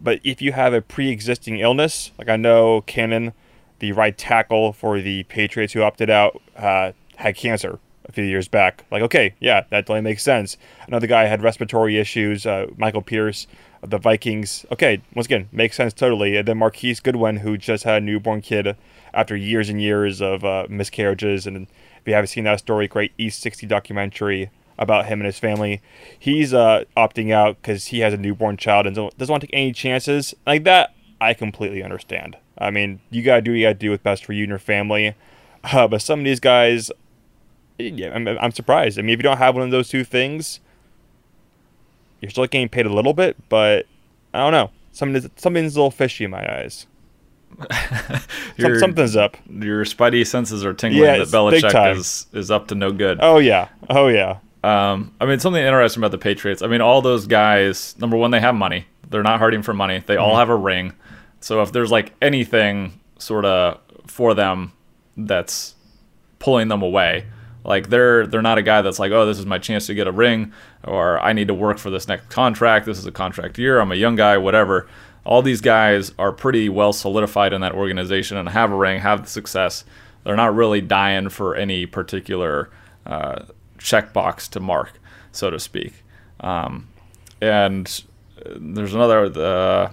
But 0.00 0.20
if 0.24 0.40
you 0.40 0.52
have 0.52 0.72
a 0.72 0.80
pre-existing 0.80 1.58
illness, 1.58 2.12
like 2.18 2.28
I 2.28 2.36
know 2.36 2.82
Cannon, 2.82 3.32
the 3.80 3.92
right 3.92 4.16
tackle 4.16 4.72
for 4.72 5.00
the 5.00 5.24
Patriots 5.24 5.72
who 5.72 5.82
opted 5.82 6.10
out, 6.10 6.40
uh, 6.56 6.92
had 7.16 7.36
cancer 7.36 7.78
a 8.08 8.12
few 8.12 8.24
years 8.24 8.48
back. 8.48 8.84
Like, 8.90 9.02
okay, 9.02 9.34
yeah, 9.38 9.64
that 9.70 9.86
totally 9.86 10.00
makes 10.00 10.22
sense. 10.22 10.56
Another 10.86 11.06
guy 11.06 11.24
had 11.26 11.42
respiratory 11.42 11.98
issues, 11.98 12.46
uh, 12.46 12.66
Michael 12.76 13.02
Pierce 13.02 13.46
of 13.82 13.90
the 13.90 13.98
Vikings. 13.98 14.64
Okay, 14.72 15.02
once 15.14 15.26
again, 15.26 15.48
makes 15.52 15.76
sense 15.76 15.92
totally. 15.92 16.36
And 16.36 16.48
then 16.48 16.58
Marquise 16.58 17.00
Goodwin, 17.00 17.38
who 17.38 17.58
just 17.58 17.84
had 17.84 18.02
a 18.02 18.04
newborn 18.04 18.40
kid 18.40 18.76
after 19.12 19.36
years 19.36 19.68
and 19.68 19.80
years 19.80 20.20
of 20.20 20.44
uh, 20.44 20.66
miscarriages. 20.68 21.46
And 21.46 21.66
if 22.00 22.06
you 22.06 22.14
haven't 22.14 22.28
seen 22.28 22.44
that 22.44 22.60
story, 22.60 22.88
great 22.88 23.12
E:60 23.18 23.66
documentary 23.66 24.50
about 24.78 25.06
him 25.06 25.20
and 25.20 25.26
his 25.26 25.38
family. 25.38 25.80
He's 26.18 26.54
uh, 26.54 26.84
opting 26.96 27.32
out 27.32 27.56
because 27.60 27.86
he 27.86 28.00
has 28.00 28.14
a 28.14 28.16
newborn 28.16 28.56
child 28.56 28.86
and 28.86 28.94
doesn't 28.94 29.28
want 29.28 29.40
to 29.42 29.46
take 29.46 29.54
any 29.54 29.72
chances. 29.72 30.34
Like 30.46 30.64
that, 30.64 30.94
I 31.20 31.34
completely 31.34 31.82
understand. 31.82 32.36
I 32.56 32.70
mean, 32.70 33.00
you 33.10 33.22
got 33.22 33.36
to 33.36 33.42
do 33.42 33.52
what 33.52 33.56
you 33.56 33.66
got 33.66 33.68
to 33.70 33.74
do 33.74 33.90
with 33.90 34.02
best 34.02 34.24
for 34.24 34.32
you 34.32 34.44
and 34.44 34.50
your 34.50 34.58
family. 34.58 35.14
Uh, 35.64 35.88
but 35.88 36.02
some 36.02 36.20
of 36.20 36.24
these 36.24 36.40
guys, 36.40 36.90
yeah, 37.78 38.12
I'm, 38.14 38.26
I'm 38.28 38.52
surprised. 38.52 38.98
I 38.98 39.02
mean, 39.02 39.10
if 39.10 39.18
you 39.18 39.24
don't 39.24 39.38
have 39.38 39.54
one 39.54 39.64
of 39.64 39.70
those 39.70 39.88
two 39.88 40.04
things, 40.04 40.60
you're 42.20 42.30
still 42.30 42.46
getting 42.46 42.68
paid 42.68 42.86
a 42.86 42.92
little 42.92 43.12
bit, 43.12 43.36
but 43.48 43.86
I 44.32 44.38
don't 44.38 44.52
know. 44.52 44.70
Something's, 44.92 45.28
something's 45.36 45.76
a 45.76 45.80
little 45.80 45.90
fishy 45.90 46.24
in 46.24 46.30
my 46.30 46.60
eyes. 46.60 46.86
Some, 48.58 48.78
something's 48.78 49.16
up. 49.16 49.36
Your 49.48 49.84
spidey 49.84 50.26
senses 50.26 50.64
are 50.64 50.74
tingling 50.74 51.02
Yeah, 51.02 51.18
that. 51.18 51.28
Belichick 51.28 51.96
is, 51.96 52.26
is 52.32 52.50
up 52.50 52.68
to 52.68 52.74
no 52.74 52.92
good. 52.92 53.18
Oh 53.22 53.38
yeah. 53.38 53.68
Oh 53.88 54.08
yeah. 54.08 54.38
Um, 54.64 55.14
I 55.20 55.26
mean, 55.26 55.38
something 55.38 55.62
interesting 55.62 56.00
about 56.00 56.10
the 56.10 56.18
Patriots. 56.18 56.62
I 56.62 56.66
mean, 56.66 56.80
all 56.80 57.00
those 57.00 57.26
guys. 57.26 57.94
Number 57.98 58.16
one, 58.16 58.30
they 58.30 58.40
have 58.40 58.54
money. 58.54 58.86
They're 59.08 59.22
not 59.22 59.40
hurting 59.40 59.62
for 59.62 59.72
money. 59.72 60.02
They 60.04 60.16
all 60.16 60.36
have 60.36 60.48
a 60.48 60.56
ring. 60.56 60.92
So 61.40 61.62
if 61.62 61.72
there's 61.72 61.90
like 61.90 62.14
anything 62.20 63.00
sort 63.18 63.44
of 63.44 63.80
for 64.06 64.34
them 64.34 64.72
that's 65.16 65.74
pulling 66.38 66.68
them 66.68 66.82
away, 66.82 67.26
like 67.64 67.88
they're 67.90 68.26
they're 68.26 68.42
not 68.42 68.58
a 68.58 68.62
guy 68.62 68.82
that's 68.82 68.98
like, 68.98 69.12
oh, 69.12 69.26
this 69.26 69.38
is 69.38 69.46
my 69.46 69.58
chance 69.58 69.86
to 69.86 69.94
get 69.94 70.06
a 70.06 70.12
ring, 70.12 70.52
or 70.84 71.20
I 71.20 71.32
need 71.32 71.48
to 71.48 71.54
work 71.54 71.78
for 71.78 71.90
this 71.90 72.08
next 72.08 72.28
contract. 72.28 72.86
This 72.86 72.98
is 72.98 73.06
a 73.06 73.12
contract 73.12 73.58
year. 73.58 73.80
I'm 73.80 73.92
a 73.92 73.96
young 73.96 74.16
guy, 74.16 74.38
whatever. 74.38 74.88
All 75.24 75.42
these 75.42 75.60
guys 75.60 76.12
are 76.18 76.32
pretty 76.32 76.68
well 76.68 76.92
solidified 76.92 77.52
in 77.52 77.60
that 77.60 77.72
organization 77.72 78.36
and 78.36 78.48
have 78.48 78.72
a 78.72 78.74
ring, 78.76 79.00
have 79.00 79.22
the 79.22 79.28
success. 79.28 79.84
They're 80.24 80.36
not 80.36 80.54
really 80.54 80.80
dying 80.80 81.28
for 81.28 81.54
any 81.54 81.86
particular 81.86 82.70
uh, 83.06 83.44
checkbox 83.78 84.48
to 84.50 84.60
mark, 84.60 84.92
so 85.32 85.50
to 85.50 85.58
speak. 85.58 85.92
Um, 86.40 86.88
and 87.40 88.02
uh, 88.44 88.50
there's 88.56 88.94
another, 88.94 89.24
uh, 89.26 89.90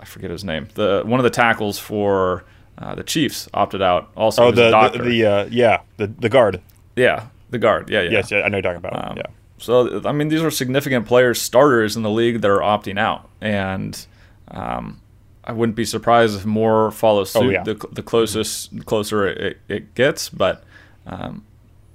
I 0.00 0.04
forget 0.04 0.30
his 0.30 0.44
name. 0.44 0.68
The 0.74 1.02
one 1.04 1.20
of 1.20 1.24
the 1.24 1.30
tackles 1.30 1.78
for 1.78 2.44
uh, 2.78 2.94
the 2.94 3.02
Chiefs 3.04 3.48
opted 3.54 3.82
out. 3.82 4.10
Also, 4.16 4.44
Oh, 4.44 4.50
the 4.50 4.70
doctor. 4.70 5.02
the, 5.02 5.08
the 5.22 5.26
uh, 5.26 5.48
yeah 5.50 5.80
the 5.96 6.06
the 6.06 6.28
guard. 6.28 6.60
yeah, 6.96 7.26
the 7.50 7.58
guard. 7.58 7.90
Yeah, 7.90 8.02
yeah. 8.02 8.10
Yes, 8.10 8.30
yeah, 8.30 8.42
I 8.42 8.48
know 8.48 8.58
you're 8.58 8.62
talking 8.62 8.76
about. 8.78 9.10
Um, 9.10 9.16
yeah. 9.16 9.26
So 9.58 10.00
I 10.04 10.12
mean, 10.12 10.28
these 10.28 10.42
are 10.42 10.50
significant 10.50 11.06
players, 11.06 11.40
starters 11.42 11.96
in 11.96 12.02
the 12.02 12.10
league 12.10 12.40
that 12.42 12.50
are 12.50 12.60
opting 12.60 12.98
out, 12.98 13.28
and 13.40 14.06
um, 14.48 15.00
I 15.42 15.50
wouldn't 15.52 15.74
be 15.76 15.84
surprised 15.84 16.36
if 16.38 16.46
more 16.46 16.90
follow 16.92 17.24
suit. 17.24 17.42
Oh, 17.42 17.48
yeah. 17.50 17.62
The, 17.64 17.74
the 17.90 18.02
closest, 18.02 18.84
closer 18.86 19.26
it, 19.26 19.58
it 19.68 19.94
gets, 19.96 20.28
but 20.28 20.62
um, 21.06 21.44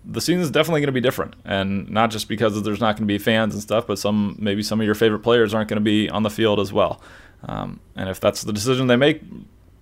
the 0.06 0.22
season 0.22 0.42
is 0.42 0.52
definitely 0.52 0.82
going 0.82 0.88
to 0.88 0.94
be 0.94 1.02
different, 1.02 1.36
and 1.46 1.90
not 1.90 2.12
just 2.12 2.28
because 2.28 2.62
there's 2.64 2.82
not 2.82 2.98
going 2.98 3.08
to 3.08 3.14
be 3.14 3.18
fans 3.18 3.54
and 3.54 3.62
stuff, 3.62 3.88
but 3.88 3.98
some 4.00 4.36
maybe 4.40 4.62
some 4.62 4.80
of 4.80 4.86
your 4.86 4.96
favorite 4.96 5.20
players 5.20 5.54
aren't 5.54 5.70
going 5.70 5.78
to 5.78 5.82
be 5.82 6.10
on 6.10 6.24
the 6.24 6.30
field 6.30 6.60
as 6.60 6.74
well. 6.74 7.02
Um, 7.46 7.80
and 7.96 8.10
if 8.10 8.20
that's 8.20 8.42
the 8.44 8.54
decision 8.54 8.88
they 8.88 8.96
make, 8.96 9.22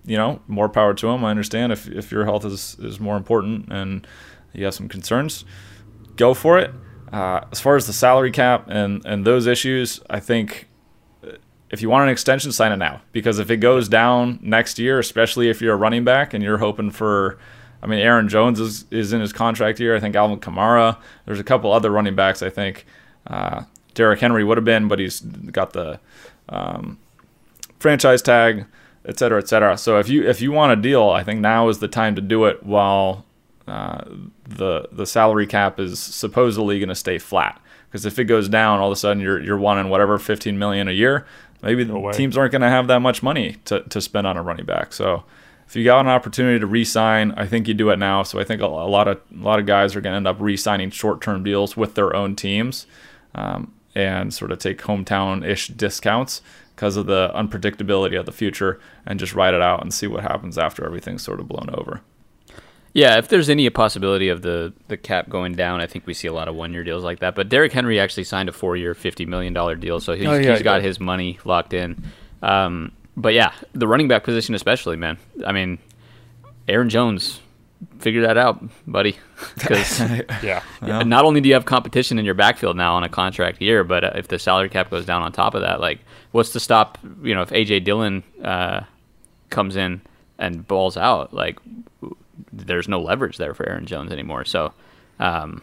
you 0.04 0.16
know, 0.16 0.40
more 0.48 0.68
power 0.68 0.94
to 0.94 1.06
them. 1.06 1.24
I 1.24 1.30
understand 1.30 1.72
if 1.72 1.88
if 1.88 2.10
your 2.10 2.24
health 2.24 2.44
is 2.44 2.76
is 2.80 3.00
more 3.00 3.16
important 3.16 3.72
and 3.72 4.06
you 4.52 4.64
have 4.64 4.74
some 4.74 4.88
concerns, 4.88 5.44
go 6.16 6.34
for 6.34 6.58
it. 6.58 6.72
Uh, 7.12 7.40
as 7.52 7.60
far 7.60 7.76
as 7.76 7.86
the 7.86 7.92
salary 7.92 8.30
cap 8.30 8.66
and 8.68 9.04
and 9.04 9.24
those 9.24 9.46
issues, 9.46 10.00
I 10.10 10.20
think 10.20 10.68
uh, 11.24 11.32
if 11.70 11.82
you 11.82 11.90
want 11.90 12.04
an 12.04 12.08
extension, 12.08 12.52
sign 12.52 12.72
it 12.72 12.78
now 12.78 13.02
because 13.12 13.38
if 13.38 13.50
it 13.50 13.58
goes 13.58 13.88
down 13.88 14.38
next 14.42 14.78
year, 14.78 14.98
especially 14.98 15.48
if 15.48 15.60
you're 15.60 15.74
a 15.74 15.76
running 15.76 16.04
back 16.04 16.34
and 16.34 16.42
you're 16.42 16.58
hoping 16.58 16.90
for, 16.90 17.38
I 17.82 17.86
mean, 17.86 17.98
Aaron 17.98 18.28
Jones 18.28 18.60
is 18.60 18.84
is 18.90 19.12
in 19.12 19.20
his 19.20 19.32
contract 19.32 19.80
year. 19.80 19.96
I 19.96 20.00
think 20.00 20.14
Alvin 20.14 20.38
Kamara. 20.38 20.98
There's 21.26 21.40
a 21.40 21.44
couple 21.44 21.72
other 21.72 21.90
running 21.90 22.14
backs. 22.14 22.42
I 22.42 22.50
think 22.50 22.86
uh, 23.26 23.64
Derrick 23.94 24.20
Henry 24.20 24.44
would 24.44 24.56
have 24.56 24.64
been, 24.64 24.88
but 24.88 24.98
he's 24.98 25.20
got 25.20 25.72
the 25.72 25.98
um, 26.48 26.98
franchise 27.78 28.22
tag, 28.22 28.66
et 29.04 29.18
cetera, 29.18 29.38
et 29.38 29.48
cetera. 29.48 29.76
So 29.76 29.98
if 29.98 30.08
you 30.08 30.28
if 30.28 30.40
you 30.40 30.52
want 30.52 30.72
a 30.72 30.76
deal, 30.76 31.10
I 31.10 31.24
think 31.24 31.40
now 31.40 31.68
is 31.68 31.80
the 31.80 31.88
time 31.88 32.14
to 32.14 32.20
do 32.20 32.44
it 32.44 32.62
while 32.62 33.24
uh, 33.66 34.04
the 34.48 34.88
the 34.92 35.06
salary 35.06 35.46
cap 35.46 35.80
is 35.80 35.98
supposedly 35.98 36.78
going 36.78 36.88
to 36.88 36.94
stay 36.94 37.18
flat. 37.18 37.60
Because 37.88 38.06
if 38.06 38.18
it 38.18 38.24
goes 38.24 38.48
down, 38.48 38.78
all 38.78 38.88
of 38.88 38.92
a 38.92 38.96
sudden 38.96 39.20
you're 39.20 39.42
you're 39.42 39.58
wanting 39.58 39.88
whatever 39.88 40.18
15 40.18 40.58
million 40.58 40.88
a 40.88 40.92
year. 40.92 41.26
Maybe 41.62 41.84
the 41.84 42.10
teams 42.12 42.36
aren't 42.36 42.50
going 42.50 42.62
to 42.62 42.68
have 42.68 42.88
that 42.88 43.00
much 43.00 43.22
money 43.22 43.56
to, 43.66 43.82
to 43.82 44.00
spend 44.00 44.26
on 44.26 44.36
a 44.36 44.42
running 44.42 44.66
back. 44.66 44.92
So 44.92 45.22
if 45.66 45.76
you 45.76 45.84
got 45.84 46.00
an 46.00 46.08
opportunity 46.08 46.58
to 46.58 46.66
re-sign, 46.66 47.32
I 47.32 47.46
think 47.46 47.66
you 47.68 47.74
do 47.74 47.90
it 47.90 47.98
now. 47.98 48.22
So 48.22 48.38
I 48.38 48.44
think 48.44 48.60
a, 48.60 48.66
a 48.66 48.66
lot 48.66 49.08
of 49.08 49.20
a 49.32 49.42
lot 49.42 49.58
of 49.58 49.66
guys 49.66 49.96
are 49.96 50.00
going 50.00 50.12
to 50.12 50.16
end 50.18 50.28
up 50.28 50.36
re-signing 50.40 50.90
short-term 50.90 51.44
deals 51.44 51.76
with 51.76 51.94
their 51.94 52.14
own 52.14 52.36
teams, 52.36 52.86
um, 53.34 53.72
and 53.94 54.32
sort 54.34 54.52
of 54.52 54.58
take 54.58 54.78
hometown-ish 54.82 55.68
discounts 55.68 56.42
because 56.74 56.96
of 56.96 57.06
the 57.06 57.30
unpredictability 57.34 58.18
of 58.18 58.26
the 58.26 58.32
future, 58.32 58.80
and 59.06 59.18
just 59.20 59.34
ride 59.34 59.54
it 59.54 59.62
out 59.62 59.82
and 59.82 59.92
see 59.94 60.06
what 60.06 60.22
happens 60.22 60.58
after 60.58 60.84
everything's 60.84 61.22
sort 61.22 61.38
of 61.40 61.48
blown 61.48 61.68
over. 61.74 62.00
Yeah, 62.94 63.16
if 63.16 63.28
there's 63.28 63.48
any 63.48 63.70
possibility 63.70 64.28
of 64.28 64.42
the, 64.42 64.74
the 64.88 64.98
cap 64.98 65.30
going 65.30 65.54
down, 65.54 65.80
I 65.80 65.86
think 65.86 66.06
we 66.06 66.12
see 66.12 66.28
a 66.28 66.32
lot 66.32 66.46
of 66.48 66.54
one 66.54 66.74
year 66.74 66.84
deals 66.84 67.02
like 67.04 67.20
that. 67.20 67.34
But 67.34 67.48
Derrick 67.48 67.72
Henry 67.72 67.98
actually 67.98 68.24
signed 68.24 68.50
a 68.50 68.52
four 68.52 68.76
year, 68.76 68.94
$50 68.94 69.26
million 69.26 69.54
deal, 69.80 69.98
so 69.98 70.12
he's, 70.14 70.26
Oh, 70.26 70.34
yeah, 70.34 70.50
he's 70.50 70.58
he 70.58 70.64
got 70.64 70.76
did. 70.80 70.84
his 70.84 71.00
money 71.00 71.38
locked 71.46 71.72
in. 71.72 72.04
Um, 72.42 72.92
but 73.16 73.34
yeah, 73.34 73.52
the 73.72 73.86
running 73.88 74.08
back 74.08 74.24
position, 74.24 74.54
especially, 74.54 74.96
man. 74.96 75.18
I 75.44 75.52
mean, 75.52 75.78
Aaron 76.68 76.88
Jones, 76.88 77.40
figure 77.98 78.22
that 78.22 78.36
out, 78.36 78.62
buddy. 78.86 79.16
Because 79.54 79.98
Yeah. 80.42 80.62
not 80.80 81.24
only 81.24 81.40
do 81.40 81.48
you 81.48 81.54
have 81.54 81.64
competition 81.64 82.16
in 82.18 82.24
your 82.24 82.34
backfield 82.34 82.76
now 82.76 82.94
on 82.94 83.02
a 83.02 83.08
contract 83.08 83.60
year, 83.60 83.82
but 83.82 84.04
uh, 84.04 84.10
if 84.14 84.28
the 84.28 84.38
salary 84.38 84.68
cap 84.68 84.88
goes 84.88 85.04
down 85.04 85.22
on 85.22 85.32
top 85.32 85.54
of 85.54 85.62
that, 85.62 85.80
like, 85.80 85.98
what's 86.30 86.50
to 86.50 86.60
stop, 86.60 86.96
you 87.22 87.34
know, 87.34 87.42
if 87.42 87.50
AJ 87.50 87.82
Dillon 87.84 88.22
uh, 88.44 88.82
comes 89.50 89.74
in 89.76 90.00
and 90.38 90.66
balls 90.66 90.96
out, 90.96 91.34
like, 91.34 91.58
there's 92.52 92.86
no 92.88 93.00
leverage 93.00 93.36
there 93.36 93.52
for 93.52 93.68
Aaron 93.68 93.84
Jones 93.84 94.12
anymore. 94.12 94.44
So, 94.44 94.72
um, 95.18 95.60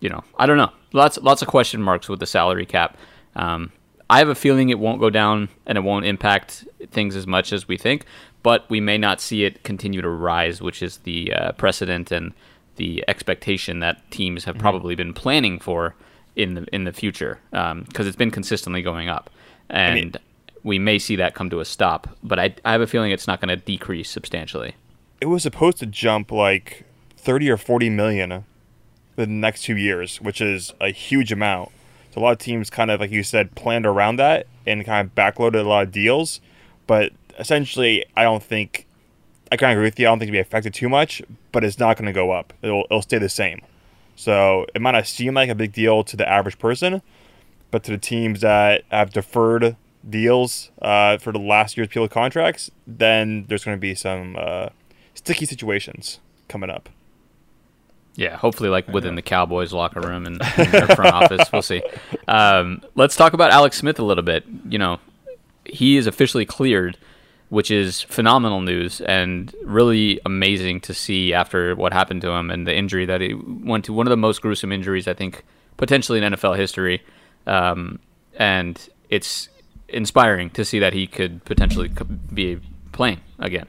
you 0.00 0.08
know, 0.08 0.22
I 0.38 0.46
don't 0.46 0.56
know. 0.56 0.70
Lots 0.92 1.18
lots 1.18 1.42
of 1.42 1.48
question 1.48 1.82
marks 1.82 2.08
with 2.08 2.20
the 2.20 2.26
salary 2.26 2.66
cap. 2.66 2.96
Um, 3.34 3.72
I 4.12 4.18
have 4.18 4.28
a 4.28 4.34
feeling 4.34 4.68
it 4.68 4.78
won't 4.78 5.00
go 5.00 5.08
down 5.08 5.48
and 5.64 5.78
it 5.78 5.80
won't 5.80 6.04
impact 6.04 6.66
things 6.90 7.16
as 7.16 7.26
much 7.26 7.50
as 7.50 7.66
we 7.66 7.78
think, 7.78 8.04
but 8.42 8.68
we 8.68 8.78
may 8.78 8.98
not 8.98 9.22
see 9.22 9.44
it 9.44 9.62
continue 9.62 10.02
to 10.02 10.08
rise, 10.10 10.60
which 10.60 10.82
is 10.82 10.98
the 10.98 11.32
uh, 11.32 11.52
precedent 11.52 12.12
and 12.12 12.34
the 12.76 13.02
expectation 13.08 13.80
that 13.80 14.10
teams 14.10 14.44
have 14.44 14.58
probably 14.58 14.94
been 14.94 15.14
planning 15.14 15.58
for 15.58 15.94
in 16.36 16.52
the 16.52 16.66
in 16.74 16.84
the 16.84 16.92
future 16.92 17.40
because 17.50 18.06
it's 18.06 18.16
been 18.16 18.30
consistently 18.30 18.82
going 18.82 19.08
up, 19.08 19.30
and 19.70 19.94
mean- 19.94 20.14
we 20.62 20.78
may 20.78 20.98
see 20.98 21.16
that 21.16 21.34
come 21.34 21.48
to 21.48 21.60
a 21.60 21.64
stop. 21.64 22.06
But 22.22 22.38
I, 22.38 22.54
I 22.66 22.72
have 22.72 22.82
a 22.82 22.86
feeling 22.86 23.12
it's 23.12 23.26
not 23.26 23.40
going 23.40 23.48
to 23.48 23.64
decrease 23.64 24.10
substantially. 24.10 24.74
It 25.22 25.26
was 25.26 25.42
supposed 25.42 25.78
to 25.78 25.86
jump 25.86 26.30
like 26.30 26.84
30 27.16 27.48
or 27.50 27.56
40 27.56 27.88
million 27.88 28.44
the 29.16 29.26
next 29.26 29.62
two 29.62 29.76
years, 29.78 30.20
which 30.20 30.42
is 30.42 30.74
a 30.82 30.90
huge 30.90 31.32
amount. 31.32 31.70
So 32.12 32.20
a 32.20 32.22
lot 32.22 32.32
of 32.32 32.38
teams 32.38 32.70
kind 32.70 32.90
of, 32.90 33.00
like 33.00 33.10
you 33.10 33.22
said, 33.22 33.54
planned 33.54 33.86
around 33.86 34.16
that 34.16 34.46
and 34.66 34.84
kind 34.84 35.06
of 35.06 35.14
backloaded 35.14 35.64
a 35.64 35.68
lot 35.68 35.84
of 35.84 35.92
deals. 35.92 36.40
But 36.86 37.12
essentially, 37.38 38.04
I 38.16 38.22
don't 38.22 38.42
think, 38.42 38.86
I 39.50 39.56
kind 39.56 39.72
of 39.72 39.78
agree 39.78 39.86
with 39.86 39.98
you. 39.98 40.06
I 40.06 40.10
don't 40.10 40.18
think 40.18 40.28
it'll 40.28 40.36
be 40.36 40.40
affected 40.40 40.74
too 40.74 40.88
much, 40.88 41.22
but 41.52 41.64
it's 41.64 41.78
not 41.78 41.96
going 41.96 42.06
to 42.06 42.12
go 42.12 42.30
up. 42.30 42.52
It'll, 42.60 42.84
it'll 42.90 43.02
stay 43.02 43.18
the 43.18 43.28
same. 43.28 43.62
So 44.14 44.66
it 44.74 44.82
might 44.82 44.90
not 44.92 45.06
seem 45.06 45.34
like 45.34 45.48
a 45.48 45.54
big 45.54 45.72
deal 45.72 46.04
to 46.04 46.16
the 46.16 46.28
average 46.28 46.58
person, 46.58 47.00
but 47.70 47.82
to 47.84 47.90
the 47.90 47.98
teams 47.98 48.42
that 48.42 48.84
have 48.90 49.12
deferred 49.12 49.76
deals 50.08 50.70
uh, 50.82 51.16
for 51.16 51.32
the 51.32 51.38
last 51.38 51.76
year's 51.76 51.88
people 51.88 52.08
contracts, 52.08 52.70
then 52.86 53.46
there's 53.48 53.64
going 53.64 53.76
to 53.76 53.80
be 53.80 53.94
some 53.94 54.36
uh, 54.38 54.68
sticky 55.14 55.46
situations 55.46 56.20
coming 56.48 56.68
up. 56.68 56.90
Yeah, 58.14 58.36
hopefully, 58.36 58.68
like 58.68 58.88
within 58.88 59.14
the 59.14 59.22
Cowboys 59.22 59.72
locker 59.72 60.00
room 60.00 60.26
and, 60.26 60.40
and 60.58 60.72
their 60.72 60.86
front 60.88 61.14
office, 61.14 61.50
we'll 61.52 61.62
see. 61.62 61.82
Um, 62.28 62.82
let's 62.94 63.16
talk 63.16 63.32
about 63.32 63.50
Alex 63.52 63.78
Smith 63.78 63.98
a 63.98 64.04
little 64.04 64.22
bit. 64.24 64.44
You 64.68 64.78
know, 64.78 64.98
he 65.64 65.96
is 65.96 66.06
officially 66.06 66.44
cleared, 66.44 66.98
which 67.48 67.70
is 67.70 68.02
phenomenal 68.02 68.60
news 68.60 69.00
and 69.00 69.54
really 69.64 70.20
amazing 70.26 70.80
to 70.82 70.92
see 70.94 71.32
after 71.32 71.74
what 71.74 71.92
happened 71.94 72.20
to 72.22 72.30
him 72.30 72.50
and 72.50 72.66
the 72.66 72.74
injury 72.76 73.06
that 73.06 73.20
he 73.22 73.32
went 73.34 73.86
to. 73.86 73.94
One 73.94 74.06
of 74.06 74.10
the 74.10 74.16
most 74.18 74.42
gruesome 74.42 74.72
injuries, 74.72 75.08
I 75.08 75.14
think, 75.14 75.42
potentially 75.78 76.22
in 76.22 76.32
NFL 76.34 76.56
history. 76.56 77.02
um, 77.46 77.98
and 78.34 78.88
it's 79.10 79.48
inspiring 79.88 80.48
to 80.50 80.64
see 80.64 80.78
that 80.78 80.92
he 80.92 81.06
could 81.06 81.44
potentially 81.44 81.90
be 82.32 82.58
playing 82.92 83.20
again. 83.38 83.66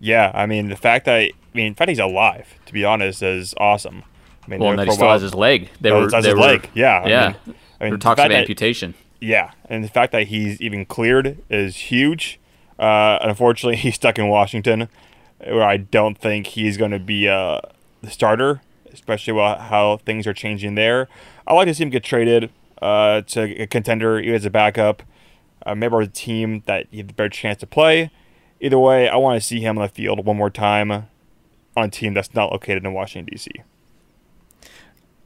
Yeah, 0.00 0.30
I 0.34 0.46
mean 0.46 0.68
the 0.68 0.76
fact 0.76 1.04
that 1.06 1.14
I 1.14 1.32
mean, 1.56 1.72
the 1.72 1.76
fact 1.76 1.88
he's 1.88 1.98
alive, 1.98 2.54
to 2.66 2.72
be 2.72 2.84
honest, 2.84 3.22
is 3.22 3.54
awesome. 3.58 4.04
I 4.44 4.50
mean, 4.50 4.60
well, 4.60 4.70
and 4.70 4.78
that 4.78 4.86
he 4.86 4.92
still 4.92 5.10
has 5.10 5.22
his 5.22 5.34
leg. 5.34 5.70
They 5.80 5.90
were, 5.90 6.08
they 6.08 6.18
his 6.18 6.34
were, 6.34 6.40
leg. 6.40 6.70
Yeah, 6.74 7.06
yeah. 7.06 7.24
I 7.24 7.46
mean, 7.46 7.54
I 7.80 7.90
mean 7.90 8.00
talks 8.00 8.20
of 8.20 8.30
amputation. 8.30 8.92
That, 8.92 9.26
yeah, 9.26 9.50
and 9.68 9.82
the 9.82 9.88
fact 9.88 10.12
that 10.12 10.28
he's 10.28 10.60
even 10.60 10.86
cleared 10.86 11.38
is 11.50 11.76
huge. 11.76 12.38
Uh, 12.78 13.18
unfortunately, 13.22 13.76
he's 13.76 13.96
stuck 13.96 14.18
in 14.18 14.28
Washington, 14.28 14.88
where 15.38 15.64
I 15.64 15.78
don't 15.78 16.16
think 16.16 16.48
he's 16.48 16.76
going 16.76 16.92
to 16.92 16.98
be 16.98 17.28
uh, 17.28 17.60
the 18.02 18.10
starter, 18.10 18.60
especially 18.92 19.32
while 19.32 19.58
how 19.58 19.96
things 19.98 20.26
are 20.26 20.34
changing 20.34 20.74
there. 20.74 21.08
I 21.46 21.54
like 21.54 21.66
to 21.66 21.74
see 21.74 21.82
him 21.82 21.90
get 21.90 22.04
traded 22.04 22.50
uh, 22.80 23.22
to 23.22 23.62
a 23.62 23.66
contender, 23.66 24.20
either 24.20 24.34
as 24.34 24.44
a 24.44 24.50
backup, 24.50 25.02
uh, 25.64 25.74
maybe 25.74 25.96
a 25.96 26.06
team 26.06 26.62
that 26.66 26.86
he 26.90 26.98
have 26.98 27.10
a 27.10 27.12
better 27.12 27.28
chance 27.28 27.58
to 27.60 27.66
play. 27.66 28.10
Either 28.60 28.78
way, 28.78 29.08
I 29.08 29.16
want 29.16 29.40
to 29.40 29.46
see 29.46 29.60
him 29.60 29.76
on 29.78 29.82
the 29.82 29.88
field 29.88 30.24
one 30.24 30.36
more 30.36 30.50
time 30.50 31.08
on 31.76 31.84
a 31.84 31.90
team 31.90 32.14
that's 32.14 32.34
not 32.34 32.50
located 32.52 32.84
in 32.84 32.92
Washington 32.92 33.32
D.C. 33.32 33.50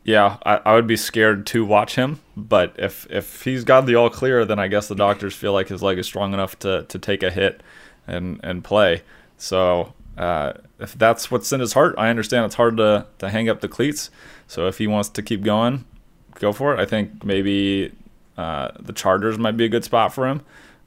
Yeah, 0.03 0.39
I, 0.45 0.61
I 0.65 0.75
would 0.75 0.87
be 0.87 0.97
scared 0.97 1.47
to 1.49 1.65
watch 1.65 1.95
him, 1.95 2.21
but 2.37 2.75
if 2.79 3.07
if 3.11 3.43
he's 3.45 3.65
got 3.65 3.87
the 3.87 3.95
all 3.97 4.09
clear, 4.09 4.45
then 4.45 4.59
I 4.59 4.67
guess 4.67 4.89
the 4.89 4.95
doctors 4.95 5.35
feel 5.35 5.53
like 5.53 5.69
his 5.69 5.83
leg 5.83 5.99
is 5.99 6.07
strong 6.07 6.33
enough 6.33 6.59
to, 6.61 6.85
to 6.85 6.99
take 6.99 7.23
a 7.23 7.31
hit 7.31 7.63
and 8.07 8.41
and 8.43 8.65
play. 8.65 9.03
So 9.37 9.93
uh, 10.17 10.55
if 10.79 10.97
that's 10.97 11.31
what's 11.31 11.53
in 11.53 11.61
his 11.61 11.75
heart, 11.75 11.95
I 11.99 12.09
understand 12.09 12.47
it's 12.47 12.55
hard 12.55 12.79
to 12.79 13.07
to 13.19 13.29
hang 13.29 13.49
up 13.49 13.61
the 13.61 13.69
cleats. 13.69 14.11
So 14.47 14.67
if 14.67 14.79
he 14.79 14.87
wants 14.87 15.11
to 15.11 15.23
keep 15.23 15.43
going, 15.43 15.85
go 16.35 16.53
for 16.53 16.75
it. 16.75 16.81
I 16.81 16.87
think 16.87 17.25
maybe 17.25 17.93
uh, 18.39 18.71
the 18.81 18.95
Chargers 18.95 19.39
might 19.39 19.57
be 19.57 19.67
a 19.67 19.69
good 19.69 19.85
spot 19.85 20.15
for 20.15 20.27
him. 20.27 20.43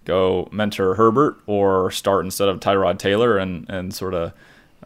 Go 0.06 0.50
mentor 0.52 0.96
Herbert 0.96 1.40
or 1.46 1.92
start 1.92 2.26
instead 2.26 2.50
of 2.50 2.60
Tyrod 2.60 2.98
Taylor 2.98 3.38
and 3.38 3.70
and 3.70 3.94
sort 3.94 4.16
of 4.16 4.34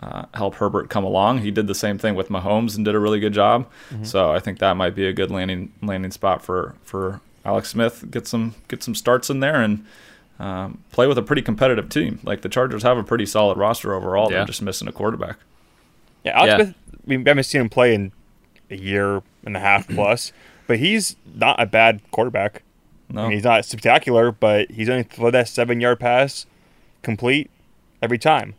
uh, 0.01 0.25
help 0.33 0.55
Herbert 0.55 0.89
come 0.89 1.03
along. 1.03 1.39
He 1.39 1.51
did 1.51 1.67
the 1.67 1.75
same 1.75 1.97
thing 1.97 2.15
with 2.15 2.29
Mahomes 2.29 2.75
and 2.75 2.85
did 2.85 2.95
a 2.95 2.99
really 2.99 3.19
good 3.19 3.33
job. 3.33 3.67
Mm-hmm. 3.89 4.03
So 4.03 4.31
I 4.31 4.39
think 4.39 4.59
that 4.59 4.75
might 4.75 4.95
be 4.95 5.07
a 5.07 5.13
good 5.13 5.31
landing 5.31 5.71
landing 5.81 6.11
spot 6.11 6.43
for 6.43 6.75
for 6.83 7.21
Alex 7.45 7.69
Smith. 7.69 8.05
Get 8.11 8.27
some 8.27 8.55
get 8.67 8.83
some 8.83 8.95
starts 8.95 9.29
in 9.29 9.39
there 9.39 9.61
and 9.61 9.85
um, 10.39 10.83
play 10.91 11.07
with 11.07 11.17
a 11.17 11.23
pretty 11.23 11.41
competitive 11.41 11.89
team. 11.89 12.19
Like 12.23 12.41
the 12.41 12.49
Chargers 12.49 12.83
have 12.83 12.97
a 12.97 13.03
pretty 13.03 13.25
solid 13.25 13.57
roster 13.57 13.93
overall. 13.93 14.29
Yeah. 14.29 14.37
They're 14.37 14.47
just 14.47 14.61
missing 14.61 14.87
a 14.87 14.91
quarterback. 14.91 15.37
Yeah, 16.23 16.37
Alex 16.37 16.49
yeah. 16.49 16.57
Smith. 16.57 16.75
We 17.05 17.23
haven't 17.23 17.43
seen 17.43 17.61
him 17.61 17.69
play 17.69 17.93
in 17.95 18.11
a 18.69 18.75
year 18.75 19.23
and 19.45 19.55
a 19.55 19.59
half 19.59 19.87
plus, 19.87 20.31
but 20.67 20.77
he's 20.79 21.15
not 21.33 21.59
a 21.61 21.65
bad 21.65 22.01
quarterback. 22.11 22.63
No, 23.09 23.21
I 23.21 23.23
mean, 23.25 23.31
he's 23.37 23.45
not 23.45 23.63
spectacular, 23.63 24.31
but 24.31 24.69
he's 24.69 24.89
only 24.89 25.03
throw 25.03 25.31
that 25.31 25.47
seven 25.47 25.79
yard 25.79 25.99
pass 25.99 26.45
complete 27.01 27.49
every 28.01 28.17
time. 28.17 28.53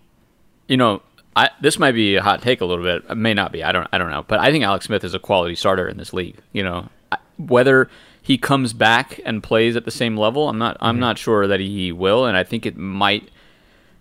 You 0.66 0.78
know, 0.78 1.02
I, 1.37 1.50
this 1.61 1.78
might 1.78 1.92
be 1.92 2.16
a 2.16 2.23
hot 2.23 2.42
take 2.42 2.61
a 2.61 2.64
little 2.64 2.85
bit. 2.85 3.04
It 3.08 3.14
may 3.16 3.35
not 3.35 3.52
be. 3.52 3.62
I 3.62 3.73
don't. 3.73 3.88
I 3.92 3.99
don't 3.99 4.11
know. 4.11 4.25
But 4.26 4.40
I 4.40 4.50
think 4.50 4.64
Alex 4.64 4.87
Smith 4.87 5.04
is 5.04 5.14
a 5.14 5.18
quality 5.18 5.54
starter 5.54 5.88
in 5.88 5.97
this 5.97 6.12
league. 6.12 6.37
You 6.52 6.64
know, 6.64 6.88
whether 7.37 7.88
he 8.20 8.37
comes 8.38 8.73
back 8.73 9.20
and 9.25 9.42
plays 9.42 9.76
at 9.76 9.85
the 9.85 9.90
same 9.90 10.16
level, 10.16 10.49
I'm 10.49 10.58
not. 10.58 10.76
I'm 10.80 10.94
mm-hmm. 10.94 11.00
not 11.00 11.18
sure 11.18 11.47
that 11.47 11.61
he 11.61 11.92
will. 11.92 12.26
And 12.26 12.37
I 12.37 12.44
think 12.44 12.66
it 12.66 12.76
might 12.76 13.30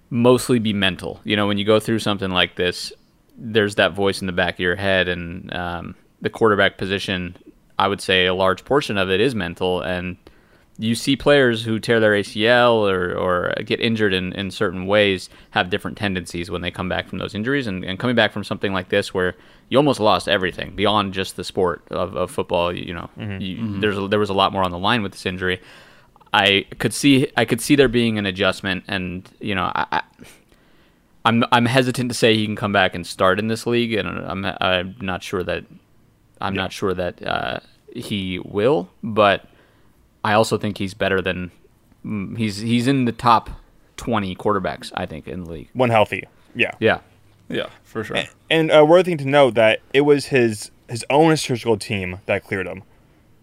mostly 0.10 0.60
be 0.60 0.74
mental. 0.74 1.22
You 1.24 1.36
know, 1.36 1.48
when 1.48 1.58
you 1.58 1.66
go 1.66 1.80
through 1.80 2.00
something 2.00 2.32
like 2.32 2.56
this, 2.56 2.92
there's 3.38 3.76
that 3.76 3.94
voice 3.94 4.22
in 4.22 4.28
the 4.28 4.34
back 4.34 4.56
of 4.56 4.60
your 4.60 4.76
head, 4.76 5.08
and 5.08 5.54
um, 5.54 5.96
the 6.22 6.30
quarterback 6.30 6.78
position. 6.78 7.38
I 7.80 7.88
would 7.88 8.02
say 8.02 8.26
a 8.26 8.34
large 8.34 8.66
portion 8.66 8.98
of 8.98 9.12
it 9.12 9.22
is 9.22 9.36
mental, 9.36 9.82
and 9.82 10.18
you 10.80 10.94
see 10.94 11.16
players 11.16 11.64
who 11.64 11.80
tear 11.80 12.00
their 12.00 12.12
ACL 12.12 12.90
or, 12.90 13.18
or 13.18 13.54
get 13.64 13.80
injured 13.80 14.14
in, 14.14 14.32
in 14.34 14.52
certain 14.52 14.86
ways 14.86 15.30
have 15.52 15.70
different 15.70 15.98
tendencies 15.98 16.52
when 16.52 16.62
they 16.62 16.70
come 16.70 16.88
back 16.88 17.08
from 17.08 17.18
those 17.18 17.34
injuries. 17.34 17.66
And, 17.66 17.84
and 17.84 17.98
coming 17.98 18.16
back 18.16 18.32
from 18.32 18.44
something 18.44 18.74
like 18.74 18.90
this 18.90 19.14
where 19.14 19.36
you 19.70 19.78
almost 19.78 20.00
lost 20.00 20.28
everything 20.28 20.76
beyond 20.76 21.14
just 21.14 21.36
the 21.36 21.44
sport 21.44 21.82
of, 21.90 22.16
of 22.16 22.30
football, 22.30 22.72
you 22.72 22.94
know, 22.94 23.10
mm-hmm. 23.18 23.42
You, 23.42 23.58
mm-hmm. 23.58 23.80
there's 23.80 23.98
a, 23.98 24.08
there 24.08 24.20
was 24.20 24.30
a 24.30 24.36
lot 24.36 24.54
more 24.54 24.64
on 24.64 24.72
the 24.72 24.78
line 24.78 25.02
with 25.02 25.14
this 25.14 25.26
injury. 25.26 25.62
I 26.34 26.66
could 26.78 26.94
see 26.94 27.32
I 27.36 27.46
could 27.46 27.62
see 27.62 27.76
there 27.76 27.88
being 27.88 28.18
an 28.18 28.26
adjustment, 28.26 28.84
and 28.88 29.28
you 29.40 29.56
know, 29.56 29.72
I, 29.74 29.86
I 29.92 30.02
I'm 31.24 31.44
I'm 31.52 31.66
hesitant 31.66 32.12
to 32.12 32.14
say 32.14 32.36
he 32.36 32.46
can 32.46 32.58
come 32.58 32.74
back 32.74 32.94
and 32.94 33.08
start 33.08 33.40
in 33.40 33.48
this 33.48 33.66
league, 33.66 33.94
and 33.94 34.08
I'm 34.08 34.46
I'm 34.46 34.96
not 35.00 35.24
sure 35.24 35.42
that 35.44 35.64
I'm 36.42 36.54
yeah. 36.54 36.62
not 36.62 36.74
sure 36.74 36.94
that 36.94 37.26
uh, 37.26 37.60
he 37.94 38.40
will, 38.40 38.90
but 39.02 39.48
I 40.24 40.34
also 40.34 40.58
think 40.58 40.78
he's 40.78 40.94
better 40.94 41.22
than 41.22 41.52
mm, 42.06 42.38
he's 42.38 42.58
he's 42.58 42.88
in 42.88 43.06
the 43.06 43.12
top 43.12 43.50
twenty 43.96 44.36
quarterbacks. 44.36 44.92
I 44.96 45.06
think 45.06 45.28
in 45.28 45.44
the 45.44 45.52
league 45.52 45.70
when 45.74 45.90
healthy. 45.90 46.24
Yeah. 46.56 46.72
Yeah. 46.80 47.00
Yeah, 47.50 47.68
for 47.84 48.04
sure. 48.04 48.18
And, 48.18 48.30
and 48.50 48.72
uh, 48.72 48.86
worthy 48.86 49.12
thing 49.12 49.18
to 49.20 49.28
note 49.28 49.56
that 49.56 49.80
it 49.94 50.02
was 50.02 50.28
his 50.28 50.72
his 50.90 51.06
own 51.10 51.36
surgical 51.38 51.78
team 51.78 52.20
that 52.26 52.44
cleared 52.44 52.68
him, 52.68 52.84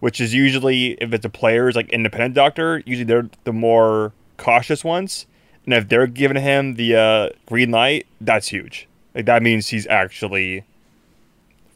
which 0.01 0.21
is 0.21 0.35
usually 0.35 0.93
if 1.01 1.13
it's 1.13 1.25
a 1.25 1.31
player's 1.31 1.75
like 1.77 1.89
independent 1.91 2.35
doctor, 2.35 2.83
usually 2.85 3.05
they're 3.05 3.29
the 3.45 3.53
more 3.53 4.13
cautious 4.37 4.85
ones, 4.85 5.27
and 5.65 5.75
if 5.75 5.89
they're 5.89 6.07
giving 6.07 6.41
him 6.41 6.75
the 6.75 6.97
uh, 6.97 7.29
green 7.47 7.71
light, 7.71 8.07
that's 8.21 8.49
huge. 8.49 8.89
Like 9.15 9.27
that 9.27 9.43
means 9.43 9.69
he's 9.69 9.87
actually, 9.87 10.65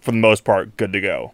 for 0.00 0.10
the 0.10 0.18
most 0.18 0.44
part, 0.44 0.76
good 0.76 0.92
to 0.92 1.00
go 1.00 1.32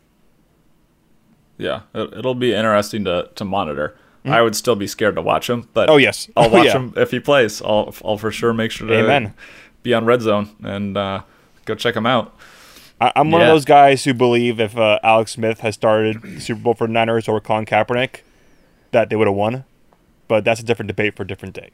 yeah, 1.59 1.83
it'll 1.95 2.35
be 2.35 2.53
interesting 2.55 3.05
to 3.05 3.31
to 3.35 3.45
monitor. 3.45 3.97
Mm-hmm. 4.25 4.33
I 4.33 4.43
would 4.43 4.57
still 4.57 4.75
be 4.75 4.87
scared 4.87 5.17
to 5.17 5.23
watch 5.23 5.51
him, 5.51 5.69
but 5.75 5.91
oh 5.91 5.97
yes, 5.97 6.29
I'll 6.37 6.51
watch 6.53 6.67
yeah. 6.67 6.73
him 6.73 6.95
if 6.97 7.11
he 7.11 7.21
plays. 7.21 7.61
I'll 7.63 7.95
I'll 8.05 8.19
for 8.19 8.31
sure 8.31 8.53
make 8.53 8.71
sure 8.71 8.89
to 8.89 8.99
Amen. 8.99 9.35
be 9.83 9.93
on 9.93 10.05
Red 10.07 10.23
Zone 10.23 10.51
and 10.63 10.97
uh, 10.97 11.23
go 11.65 11.75
check 11.75 11.95
him 11.95 12.07
out. 12.07 12.35
I, 13.01 13.13
am 13.17 13.31
one 13.31 13.41
yeah. 13.41 13.49
of 13.49 13.55
those 13.55 13.65
guys 13.65 14.05
who 14.05 14.15
believe 14.15 14.61
if 14.61 14.77
uh, 14.79 14.99
Alex 15.03 15.33
Smith 15.33 15.61
has 15.61 15.75
started 15.75 16.41
Super 16.41 16.61
Bowl 16.61 16.75
for 16.75 16.89
Niners 16.89 17.29
or 17.29 17.41
Colin 17.41 17.67
Kaepernick, 17.67 18.21
that 18.93 19.11
they 19.11 19.17
would 19.17 19.27
have 19.27 19.37
won. 19.37 19.65
But 20.27 20.45
that's 20.45 20.61
a 20.61 20.65
different 20.65 20.87
debate 20.87 21.17
for 21.17 21.25
a 21.25 21.27
different 21.27 21.55
day. 21.55 21.71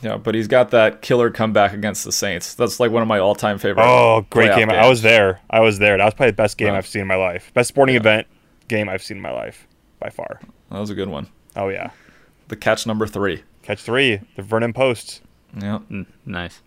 Yeah, 0.00 0.16
but 0.16 0.34
he's 0.34 0.48
got 0.48 0.70
that 0.70 1.02
killer 1.02 1.30
comeback 1.30 1.72
against 1.72 2.04
the 2.04 2.12
Saints. 2.12 2.54
That's 2.54 2.80
like 2.80 2.90
one 2.90 3.02
of 3.02 3.08
my 3.08 3.18
all-time 3.18 3.58
favorite. 3.58 3.84
Oh, 3.84 4.26
great 4.30 4.54
game! 4.54 4.68
Games. 4.68 4.78
I 4.78 4.88
was 4.88 5.02
there. 5.02 5.40
I 5.50 5.60
was 5.60 5.78
there. 5.78 5.98
That 5.98 6.04
was 6.04 6.14
probably 6.14 6.30
the 6.30 6.36
best 6.36 6.56
game 6.56 6.68
yeah. 6.68 6.78
I've 6.78 6.86
seen 6.86 7.02
in 7.02 7.08
my 7.08 7.16
life. 7.16 7.52
Best 7.52 7.68
sporting 7.68 7.94
yeah. 7.94 8.00
event 8.00 8.26
game 8.74 8.88
I've 8.88 9.02
seen 9.02 9.18
in 9.18 9.22
my 9.22 9.32
life 9.32 9.66
by 10.00 10.10
far. 10.10 10.40
That 10.70 10.78
was 10.78 10.90
a 10.90 10.94
good 10.94 11.08
one. 11.08 11.28
Oh 11.56 11.68
yeah. 11.68 11.90
The 12.48 12.56
catch 12.56 12.86
number 12.86 13.06
three. 13.06 13.42
Catch 13.62 13.82
three. 13.82 14.20
The 14.36 14.42
Vernon 14.42 14.72
Post. 14.72 15.22
Yeah. 15.60 15.80
Mm, 15.90 16.06
nice. 16.26 16.60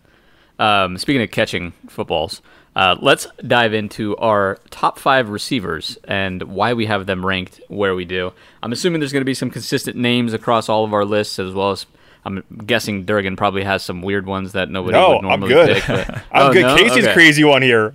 Um, 0.59 0.97
speaking 0.97 1.21
of 1.21 1.29
catching 1.29 1.73
footballs, 1.87 2.41
uh, 2.75 2.95
let's 2.99 3.27
dive 3.45 3.73
into 3.73 4.15
our 4.17 4.57
top 4.71 4.97
five 4.97 5.29
receivers 5.29 5.97
and 6.05 6.41
why 6.43 6.73
we 6.73 6.85
have 6.85 7.05
them 7.05 7.25
ranked 7.25 7.61
where 7.67 7.93
we 7.93 8.05
do. 8.05 8.33
I'm 8.63 8.71
assuming 8.71 9.01
there's 9.01 9.11
going 9.11 9.21
to 9.21 9.25
be 9.25 9.33
some 9.33 9.51
consistent 9.51 9.97
names 9.97 10.33
across 10.33 10.69
all 10.69 10.83
of 10.83 10.93
our 10.93 11.05
lists, 11.05 11.37
as 11.37 11.53
well 11.53 11.71
as 11.71 11.85
I'm 12.25 12.43
guessing 12.65 13.05
Durgan 13.05 13.35
probably 13.35 13.63
has 13.63 13.83
some 13.83 14.01
weird 14.01 14.25
ones 14.25 14.53
that 14.53 14.69
nobody 14.69 14.93
no, 14.93 15.15
would 15.15 15.21
normally 15.23 15.55
I'm 15.55 15.65
good. 15.65 15.75
pick. 15.75 15.87
But, 15.87 16.09
I'm 16.31 16.49
oh, 16.49 16.53
good. 16.53 16.63
No? 16.63 16.75
Casey's 16.75 17.05
okay. 17.05 17.13
crazy 17.13 17.43
one 17.43 17.61
here 17.61 17.93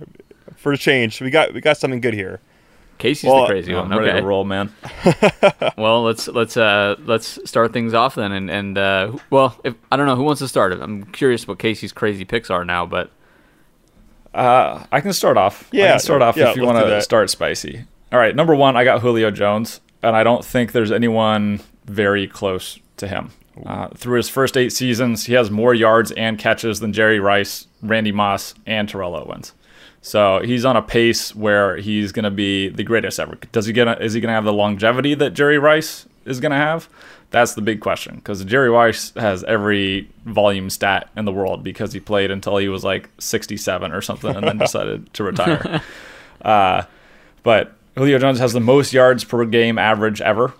for 0.55 0.71
a 0.71 0.77
change. 0.77 1.19
We 1.21 1.29
got 1.29 1.53
we 1.53 1.59
got 1.59 1.77
something 1.77 1.99
good 1.99 2.13
here. 2.13 2.39
Casey's 2.97 3.29
well, 3.29 3.41
the 3.41 3.47
crazy 3.47 3.73
one. 3.73 3.91
Okay, 3.91 4.21
roll, 4.21 4.45
man. 4.45 4.73
well, 5.77 6.03
let's 6.03 6.27
let's 6.27 6.55
uh 6.55 6.95
let's 7.05 7.39
start 7.49 7.73
things 7.73 7.93
off 7.93 8.15
then, 8.15 8.31
and 8.31 8.49
and 8.49 8.77
uh, 8.77 9.17
well, 9.29 9.59
if 9.63 9.75
I 9.91 9.97
don't 9.97 10.05
know 10.05 10.15
who 10.15 10.23
wants 10.23 10.39
to 10.39 10.47
start 10.47 10.71
it. 10.73 10.81
I'm 10.81 11.03
curious 11.05 11.47
what 11.47 11.59
Casey's 11.59 11.91
crazy 11.91 12.25
picks 12.25 12.49
are 12.49 12.63
now, 12.63 12.85
but 12.85 13.11
uh, 14.33 14.85
I 14.91 15.01
can 15.01 15.13
start 15.13 15.37
off. 15.37 15.69
Yeah, 15.71 15.85
I 15.85 15.89
can 15.91 15.99
start 15.99 16.21
off 16.21 16.37
yeah, 16.37 16.51
if 16.51 16.55
you 16.55 16.63
want 16.63 16.79
to 16.79 17.01
start 17.01 17.29
spicy. 17.29 17.85
All 18.11 18.19
right, 18.19 18.35
number 18.35 18.55
one, 18.55 18.77
I 18.77 18.83
got 18.83 19.01
Julio 19.01 19.31
Jones, 19.31 19.81
and 20.01 20.15
I 20.15 20.23
don't 20.23 20.45
think 20.45 20.71
there's 20.71 20.91
anyone 20.91 21.61
very 21.85 22.27
close 22.27 22.79
to 22.97 23.07
him. 23.07 23.31
Uh, 23.65 23.87
through 23.89 24.17
his 24.17 24.29
first 24.29 24.57
eight 24.57 24.71
seasons, 24.71 25.25
he 25.25 25.33
has 25.33 25.51
more 25.51 25.73
yards 25.73 26.11
and 26.11 26.39
catches 26.39 26.79
than 26.79 26.93
Jerry 26.93 27.19
Rice, 27.19 27.67
Randy 27.81 28.11
Moss, 28.11 28.55
and 28.65 28.89
Terrell 28.89 29.15
Owens. 29.15 29.53
So 30.03 30.41
he's 30.43 30.65
on 30.65 30.75
a 30.75 30.81
pace 30.81 31.33
where 31.33 31.77
he's 31.77 32.11
going 32.11 32.25
to 32.25 32.31
be 32.31 32.67
the 32.67 32.83
greatest 32.83 33.21
ever. 33.21 33.37
Does 33.53 33.65
he 33.65 33.73
get? 33.73 33.87
A, 33.87 34.03
is 34.03 34.13
he 34.13 34.19
going 34.19 34.27
to 34.27 34.33
have 34.33 34.43
the 34.43 34.51
longevity 34.51 35.15
that 35.15 35.31
Jerry 35.31 35.57
Rice 35.57 36.05
is 36.25 36.41
going 36.41 36.51
to 36.51 36.57
have? 36.57 36.89
That's 37.31 37.53
the 37.53 37.61
big 37.61 37.79
question 37.79 38.15
because 38.15 38.43
Jerry 38.43 38.69
Rice 38.69 39.13
has 39.15 39.45
every 39.45 40.09
volume 40.25 40.69
stat 40.69 41.09
in 41.15 41.23
the 41.23 41.31
world 41.31 41.63
because 41.63 41.93
he 41.93 42.01
played 42.01 42.31
until 42.31 42.57
he 42.57 42.67
was 42.67 42.83
like 42.83 43.09
67 43.17 43.93
or 43.93 44.01
something 44.01 44.35
and 44.35 44.45
then 44.45 44.57
decided 44.59 45.11
to 45.13 45.23
retire. 45.23 45.81
Uh, 46.41 46.83
but 47.41 47.73
Julio 47.95 48.19
Jones 48.19 48.39
has 48.39 48.51
the 48.51 48.59
most 48.59 48.91
yards 48.91 49.23
per 49.23 49.45
game 49.45 49.79
average 49.79 50.19
ever 50.19 50.53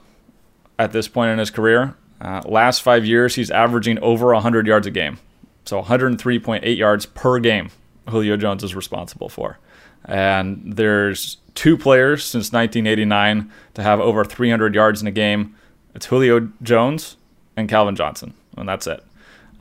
at 0.80 0.94
this 0.94 1.10
point 1.10 1.32
in 1.32 1.40
his 1.40 1.52
career. 1.52 1.96
Uh, 2.22 2.42
last 2.46 2.82
five 2.82 3.06
years, 3.06 3.36
he's 3.36 3.52
averaging 3.52 4.00
over 4.00 4.28
100 4.28 4.66
yards 4.66 4.88
a 4.88 4.92
game. 4.92 5.20
So 5.66 5.82
103.8 5.82 6.78
yards 6.78 7.06
per 7.06 7.40
game 7.40 7.70
Julio 8.10 8.38
Jones 8.38 8.64
is 8.64 8.76
responsible 8.76 9.30
for. 9.30 9.60
And 10.06 10.74
there's 10.76 11.38
two 11.56 11.78
players 11.78 12.24
since 12.24 12.52
1989 12.52 13.52
to 13.76 13.84
have 13.84 14.00
over 14.00 14.26
300 14.26 14.76
yards 14.76 15.02
in 15.02 15.08
a 15.08 15.12
game. 15.12 15.56
It's 15.96 16.08
Julio 16.08 16.50
Jones 16.62 17.18
and 17.56 17.70
Calvin 17.70 17.96
Johnson, 17.96 18.34
and 18.58 18.68
that's 18.68 18.88
it. 18.88 19.04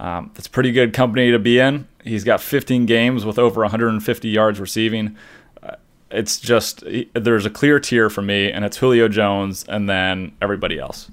Um, 0.01 0.31
that's 0.35 0.49
pretty 0.49 0.73
good 0.73 0.93
company 0.93 1.31
to 1.31 1.39
be 1.39 1.59
in. 1.59 1.87
He's 2.03 2.25
got 2.25 2.41
15 2.41 2.87
games 2.87 3.25
with 3.25 3.39
over 3.39 3.61
150 3.61 4.29
yards 4.29 4.59
receiving. 4.59 5.17
Uh, 5.63 5.77
it's 6.11 6.41
just 6.41 6.83
there's 7.15 7.47
a 7.47 7.51
clear 7.51 7.79
tier 7.79 8.11
for 8.11 8.23
me, 8.23 8.51
and 8.51 8.65
it's 8.65 8.79
Julio 8.79 9.09
Jones 9.09 9.65
and 9.69 9.89
then 9.89 10.33
everybody 10.43 10.79
else. 10.79 11.11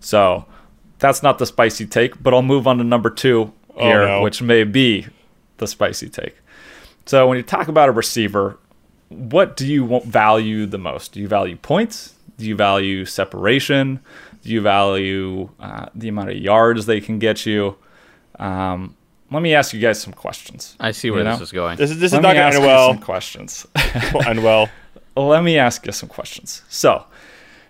So 0.00 0.44
that's 0.98 1.22
not 1.22 1.38
the 1.38 1.46
spicy 1.46 1.86
take, 1.86 2.22
but 2.22 2.34
I'll 2.34 2.42
move 2.42 2.66
on 2.66 2.78
to 2.78 2.84
number 2.84 3.08
two 3.08 3.52
here, 3.78 4.02
oh, 4.02 4.06
no. 4.06 4.22
which 4.22 4.42
may 4.42 4.64
be 4.64 5.06
the 5.58 5.66
spicy 5.66 6.08
take. 6.08 6.36
So 7.06 7.26
when 7.28 7.36
you 7.36 7.42
talk 7.42 7.68
about 7.68 7.88
a 7.88 7.92
receiver, 7.92 8.58
what 9.08 9.56
do 9.56 9.66
you 9.66 10.00
value 10.04 10.66
the 10.66 10.78
most? 10.78 11.12
Do 11.12 11.20
you 11.20 11.28
value 11.28 11.56
points? 11.56 12.14
Do 12.36 12.46
you 12.46 12.56
value 12.56 13.04
separation? 13.04 14.00
Do 14.42 14.50
you 14.50 14.60
value 14.60 15.50
uh, 15.60 15.86
the 15.94 16.08
amount 16.08 16.30
of 16.30 16.36
yards 16.36 16.86
they 16.86 17.00
can 17.00 17.18
get 17.18 17.46
you? 17.46 17.76
Um, 18.38 18.96
let 19.30 19.42
me 19.42 19.54
ask 19.54 19.72
you 19.72 19.80
guys 19.80 20.00
some 20.00 20.12
questions. 20.12 20.76
I 20.78 20.90
see 20.90 21.10
where 21.10 21.24
this 21.24 21.40
is 21.40 21.52
going. 21.52 21.78
This 21.78 21.90
is 21.90 21.98
this 21.98 22.12
is 22.12 22.20
not 22.20 22.34
going 22.34 22.50
to 22.50 22.56
end 22.56 22.64
well. 22.64 22.92
Some 22.92 23.02
questions. 23.02 23.66
end 24.26 24.42
well. 24.44 24.68
Let 25.16 25.42
me 25.42 25.56
ask 25.56 25.86
you 25.86 25.92
some 25.92 26.10
questions. 26.10 26.62
So, 26.68 27.06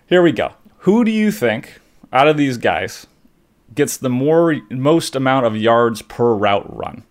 here 0.07 0.21
we 0.21 0.33
go. 0.33 0.51
Who 0.79 1.05
do 1.05 1.11
you 1.11 1.31
think 1.31 1.79
out 2.11 2.27
of 2.27 2.35
these 2.35 2.57
guys 2.57 3.07
gets 3.73 3.97
the 3.97 4.09
more 4.09 4.57
most 4.69 5.15
amount 5.15 5.45
of 5.45 5.55
yards 5.55 6.01
per 6.01 6.33
route 6.35 6.75
run? 6.75 7.03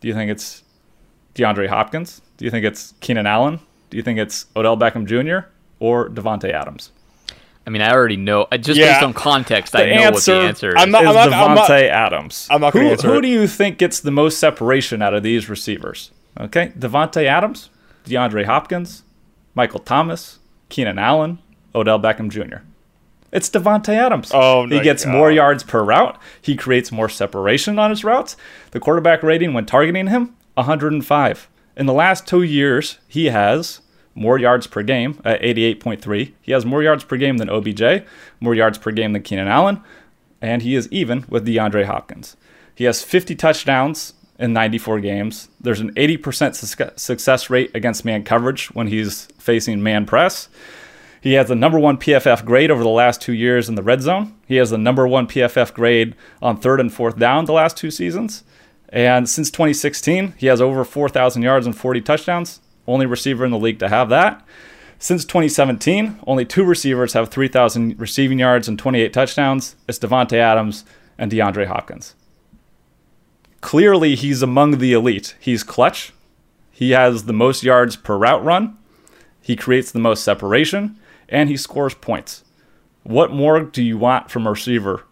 Do 0.00 0.08
you 0.08 0.14
think 0.14 0.30
it's 0.30 0.62
DeAndre 1.34 1.68
Hopkins? 1.68 2.20
Do 2.36 2.44
you 2.44 2.50
think 2.50 2.64
it's 2.64 2.94
Keenan 3.00 3.26
Allen? 3.26 3.60
Do 3.90 3.96
you 3.96 4.02
think 4.02 4.18
it's 4.18 4.46
Odell 4.56 4.76
Beckham 4.76 5.06
Jr. 5.06 5.48
or 5.78 6.08
Davante 6.08 6.50
Adams? 6.50 6.90
I 7.66 7.70
mean, 7.70 7.82
I 7.82 7.92
already 7.92 8.16
know. 8.16 8.48
Just 8.60 8.78
yeah. 8.78 8.94
based 8.94 9.04
on 9.04 9.12
context, 9.12 9.72
the 9.72 9.82
I 9.82 9.86
know 9.86 10.02
answer, 10.02 10.34
what 10.34 10.40
the 10.40 10.48
answer 10.48 10.68
is. 10.70 10.74
I'm 10.76 10.90
not, 10.90 11.06
I'm 11.06 11.54
not, 11.54 11.68
Davante 11.68 11.88
Adams. 11.88 12.48
I'm 12.50 12.60
not 12.60 12.72
going 12.72 12.86
to 12.86 12.92
answer 12.92 13.08
Who 13.08 13.18
it. 13.18 13.22
do 13.22 13.28
you 13.28 13.46
think 13.46 13.78
gets 13.78 14.00
the 14.00 14.10
most 14.10 14.38
separation 14.38 15.00
out 15.00 15.14
of 15.14 15.22
these 15.22 15.48
receivers? 15.48 16.10
Okay, 16.40 16.72
Davante 16.78 17.24
Adams, 17.24 17.70
DeAndre 18.04 18.46
Hopkins, 18.46 19.04
Michael 19.54 19.80
Thomas, 19.80 20.38
Keenan 20.70 20.98
Allen, 20.98 21.38
Odell 21.74 22.00
Beckham 22.00 22.30
Jr. 22.30 22.64
It's 23.32 23.48
Davante 23.48 23.94
Adams. 23.94 24.30
Oh, 24.34 24.66
he 24.66 24.80
gets 24.80 25.04
God. 25.04 25.12
more 25.12 25.30
yards 25.30 25.62
per 25.62 25.82
route. 25.82 26.18
He 26.40 26.56
creates 26.56 26.92
more 26.92 27.08
separation 27.08 27.78
on 27.78 27.90
his 27.90 28.04
routes. 28.04 28.36
The 28.72 28.80
quarterback 28.80 29.22
rating 29.22 29.54
when 29.54 29.64
targeting 29.64 30.08
him, 30.08 30.34
105. 30.54 31.48
In 31.76 31.86
the 31.86 31.92
last 31.92 32.26
two 32.26 32.42
years, 32.42 32.98
he 33.08 33.26
has 33.26 33.80
more 34.14 34.38
yards 34.38 34.66
per 34.66 34.82
game 34.82 35.20
at 35.24 35.40
88.3. 35.40 36.32
He 36.42 36.52
has 36.52 36.66
more 36.66 36.82
yards 36.82 37.04
per 37.04 37.16
game 37.16 37.38
than 37.38 37.48
OBJ, 37.48 38.04
more 38.40 38.54
yards 38.54 38.78
per 38.78 38.90
game 38.90 39.12
than 39.12 39.22
Keenan 39.22 39.48
Allen, 39.48 39.82
and 40.40 40.62
he 40.62 40.74
is 40.74 40.90
even 40.92 41.24
with 41.28 41.46
DeAndre 41.46 41.86
Hopkins. 41.86 42.36
He 42.74 42.84
has 42.84 43.02
50 43.02 43.34
touchdowns 43.34 44.14
in 44.38 44.52
94 44.52 45.00
games. 45.00 45.48
There's 45.60 45.80
an 45.80 45.94
80% 45.94 46.98
success 46.98 47.50
rate 47.50 47.70
against 47.74 48.04
man 48.04 48.24
coverage 48.24 48.70
when 48.72 48.88
he's 48.88 49.26
facing 49.38 49.82
man 49.82 50.04
press. 50.04 50.48
He 51.20 51.34
has 51.34 51.46
the 51.48 51.54
number 51.54 51.78
one 51.78 51.98
PFF 51.98 52.44
grade 52.44 52.70
over 52.70 52.82
the 52.82 52.88
last 52.88 53.22
two 53.22 53.32
years 53.32 53.68
in 53.68 53.76
the 53.76 53.82
red 53.82 54.02
zone. 54.02 54.34
He 54.46 54.56
has 54.56 54.70
the 54.70 54.78
number 54.78 55.06
one 55.06 55.28
PFF 55.28 55.72
grade 55.72 56.16
on 56.42 56.56
third 56.56 56.80
and 56.80 56.92
fourth 56.92 57.16
down 57.16 57.44
the 57.44 57.52
last 57.52 57.76
two 57.76 57.92
seasons. 57.92 58.42
And 58.92 59.28
since 59.28 59.50
2016, 59.50 60.34
he 60.36 60.46
has 60.46 60.60
over 60.60 60.84
4,000 60.84 61.42
yards 61.42 61.66
and 61.66 61.76
40 61.76 62.02
touchdowns 62.02 62.60
only 62.86 63.06
receiver 63.06 63.44
in 63.44 63.50
the 63.50 63.58
league 63.58 63.78
to 63.78 63.88
have 63.88 64.08
that. 64.10 64.44
Since 64.98 65.24
2017, 65.24 66.20
only 66.26 66.44
two 66.44 66.64
receivers 66.64 67.12
have 67.14 67.28
3,000 67.28 67.98
receiving 67.98 68.38
yards 68.38 68.68
and 68.68 68.78
28 68.78 69.12
touchdowns. 69.12 69.76
It's 69.88 69.98
Davante 69.98 70.36
Adams 70.36 70.84
and 71.18 71.30
DeAndre 71.30 71.66
Hopkins. 71.66 72.14
Clearly, 73.60 74.14
he's 74.14 74.42
among 74.42 74.78
the 74.78 74.92
elite. 74.92 75.36
He's 75.40 75.62
clutch. 75.62 76.12
He 76.70 76.90
has 76.90 77.24
the 77.24 77.32
most 77.32 77.62
yards 77.62 77.96
per 77.96 78.16
route 78.16 78.44
run. 78.44 78.76
He 79.40 79.56
creates 79.56 79.90
the 79.90 79.98
most 79.98 80.22
separation, 80.22 80.98
and 81.28 81.48
he 81.48 81.56
scores 81.56 81.94
points. 81.94 82.44
What 83.02 83.32
more 83.32 83.60
do 83.60 83.82
you 83.82 83.98
want 83.98 84.30
from 84.30 84.46
a 84.46 84.50
receiver? 84.50 85.04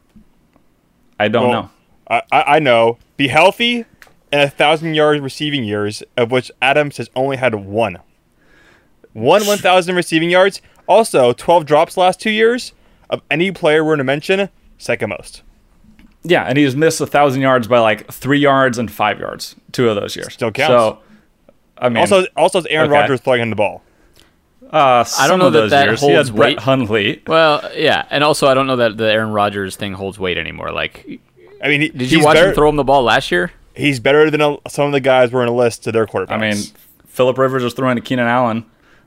I 1.18 1.28
don't 1.28 1.48
well, 1.48 1.62
know. 2.08 2.20
I, 2.32 2.42
I 2.42 2.58
know. 2.58 2.98
Be 3.20 3.28
healthy, 3.28 3.84
and 4.32 4.40
a 4.40 4.48
thousand 4.48 4.94
yard 4.94 5.20
receiving 5.20 5.62
years, 5.62 6.02
of 6.16 6.30
which 6.30 6.50
Adams 6.62 6.96
has 6.96 7.10
only 7.14 7.36
had 7.36 7.54
one. 7.54 7.98
One 9.12 9.44
1,000 9.44 9.94
receiving 9.94 10.30
yards. 10.30 10.62
Also, 10.88 11.34
12 11.34 11.66
drops 11.66 11.98
last 11.98 12.18
two 12.18 12.30
years. 12.30 12.72
Of 13.10 13.20
any 13.30 13.50
player 13.52 13.84
we're 13.84 13.90
going 13.90 13.98
to 13.98 14.04
mention, 14.04 14.48
second 14.78 15.10
most. 15.10 15.42
Yeah, 16.22 16.44
and 16.44 16.56
he's 16.56 16.74
missed 16.74 16.98
a 17.02 17.06
thousand 17.06 17.42
yards 17.42 17.68
by 17.68 17.80
like 17.80 18.10
three 18.10 18.38
yards 18.38 18.78
and 18.78 18.90
five 18.90 19.20
yards, 19.20 19.54
two 19.70 19.90
of 19.90 19.96
those 19.96 20.16
years. 20.16 20.32
Still 20.32 20.50
counts. 20.50 20.70
So, 20.70 21.00
I 21.76 21.90
mean, 21.90 21.98
also, 21.98 22.24
also, 22.38 22.62
Aaron 22.70 22.90
okay. 22.90 23.00
Rodgers 23.00 23.20
throwing 23.20 23.50
the 23.50 23.54
ball. 23.54 23.82
Uh, 24.72 25.04
I 25.18 25.28
don't 25.28 25.38
know 25.38 25.50
that 25.50 25.68
that 25.68 25.88
years. 25.88 26.00
holds 26.00 26.32
weight. 26.32 26.54
Brett 26.54 26.64
Hundley. 26.64 27.22
Well, 27.26 27.70
yeah, 27.74 28.06
and 28.08 28.24
also 28.24 28.46
I 28.46 28.54
don't 28.54 28.66
know 28.66 28.76
that 28.76 28.96
the 28.96 29.12
Aaron 29.12 29.32
Rodgers 29.32 29.76
thing 29.76 29.92
holds 29.92 30.18
weight 30.18 30.38
anymore. 30.38 30.70
Like, 30.70 31.20
I 31.62 31.68
mean, 31.68 31.80
he, 31.82 31.88
did 31.90 32.10
you 32.10 32.24
watch 32.24 32.34
better, 32.34 32.48
him 32.48 32.54
throw 32.54 32.68
him 32.68 32.76
the 32.76 32.84
ball 32.84 33.02
last 33.02 33.30
year? 33.30 33.52
he's 33.74 34.00
better 34.00 34.30
than 34.30 34.40
a, 34.40 34.56
some 34.68 34.86
of 34.86 34.92
the 34.92 35.00
guys 35.00 35.32
were 35.32 35.42
in 35.42 35.48
a 35.48 35.54
list 35.54 35.84
to 35.84 35.92
their 35.92 36.06
quarterbacks. 36.06 36.30
I 36.30 36.38
mean, 36.38 36.56
Philip 37.06 37.38
Rivers 37.38 37.64
was 37.64 37.74
throwing 37.74 37.96
to 37.96 38.02
Keenan 38.02 38.26
Allen. 38.26 38.64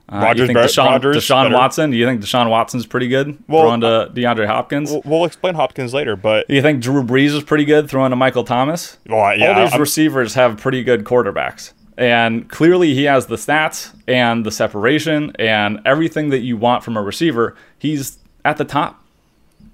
Uh, 0.10 0.18
Rodgers, 0.18 0.50
you 0.50 0.54
think 0.54 0.60
Deshaun, 0.60 0.86
Rodgers 0.88 1.16
Deshaun 1.16 1.54
Watson? 1.54 1.92
Do 1.92 1.98
you 1.98 2.06
think 2.06 2.22
Deshaun 2.22 2.50
Watson's 2.50 2.86
pretty 2.86 3.08
good 3.08 3.38
well, 3.48 3.62
throwing 3.62 3.82
to 3.82 4.12
DeAndre 4.14 4.48
Hopkins? 4.48 4.92
We'll, 4.92 5.02
we'll, 5.06 5.26
explain 5.26 5.56
Hopkins 5.56 5.94
later, 5.94 6.18
but 6.18 6.46
do 6.48 6.56
you 6.56 6.62
think 6.62 6.82
Drew 6.82 7.04
Brees 7.04 7.34
is 7.34 7.44
pretty 7.44 7.64
good 7.64 7.90
throwing 7.90 8.10
to 8.10 8.18
Michael 8.18 8.44
Thomas? 8.44 8.98
Well, 9.08 9.38
yeah, 9.38 9.54
All 9.54 9.64
these 9.64 9.74
I'm, 9.74 9.80
receivers 9.80 10.34
have 10.34 10.58
pretty 10.58 10.84
good 10.84 11.06
quarterbacks, 11.06 11.72
and 11.98 12.50
clearly 12.50 12.94
he 12.94 13.04
has 13.04 13.28
the 13.28 13.38
stats 13.38 13.96
and 14.06 14.46
the 14.46 14.52
separation 14.52 15.34
and 15.40 15.80
everything 15.86 16.30
that 16.32 16.40
you 16.40 16.58
want 16.58 16.84
from 16.84 16.98
a 16.98 17.02
receiver. 17.02 17.56
He's 17.80 18.18
at 18.44 18.58
the 18.58 18.66
top 18.66 19.03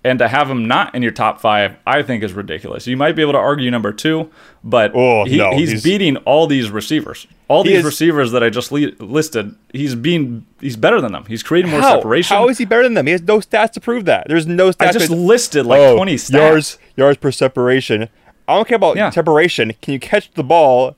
and 0.03 0.19
to 0.19 0.27
have 0.27 0.49
him 0.49 0.67
not 0.67 0.95
in 0.95 1.01
your 1.01 1.11
top 1.11 1.41
five, 1.41 1.75
I 1.85 2.03
think 2.03 2.23
is 2.23 2.33
ridiculous. 2.33 2.87
You 2.87 2.95
might 2.95 3.15
be 3.15 3.21
able 3.21 3.33
to 3.33 3.39
argue 3.39 3.69
number 3.69 3.91
two, 3.91 4.31
but 4.63 4.91
oh, 4.95 5.25
he, 5.25 5.37
no, 5.37 5.51
he's, 5.51 5.71
he's, 5.71 5.83
beating 5.83 6.17
all 6.17 6.47
these 6.47 6.69
receivers. 6.69 7.27
All 7.49 7.63
these 7.63 7.79
is, 7.79 7.85
receivers 7.85 8.31
that 8.31 8.43
I 8.43 8.49
just 8.49 8.71
li- 8.71 8.95
listed, 8.99 9.55
he's 9.73 9.95
being 9.95 10.45
he's 10.61 10.77
better 10.77 11.01
than 11.01 11.11
them. 11.11 11.25
He's 11.25 11.43
creating 11.43 11.71
more 11.71 11.81
how? 11.81 11.95
separation. 11.95 12.37
How 12.37 12.47
is 12.47 12.57
he 12.57 12.65
better 12.65 12.83
than 12.83 12.93
them? 12.93 13.07
He 13.07 13.11
has 13.11 13.21
no 13.23 13.39
stats 13.39 13.71
to 13.71 13.81
prove 13.81 14.05
that. 14.05 14.27
There's 14.27 14.47
no 14.47 14.69
stats. 14.69 14.87
I 14.87 14.91
just 14.91 15.09
listed 15.09 15.65
like 15.65 15.79
oh, 15.79 15.95
20 15.95 16.15
stats. 16.15 16.31
Yards, 16.31 16.77
yards 16.95 17.17
per 17.17 17.31
separation. 17.31 18.09
I 18.47 18.55
don't 18.55 18.67
care 18.67 18.77
about 18.77 18.95
yeah. 18.95 19.09
separation. 19.09 19.73
Can 19.81 19.93
you 19.93 19.99
catch 19.99 20.31
the 20.33 20.43
ball 20.43 20.95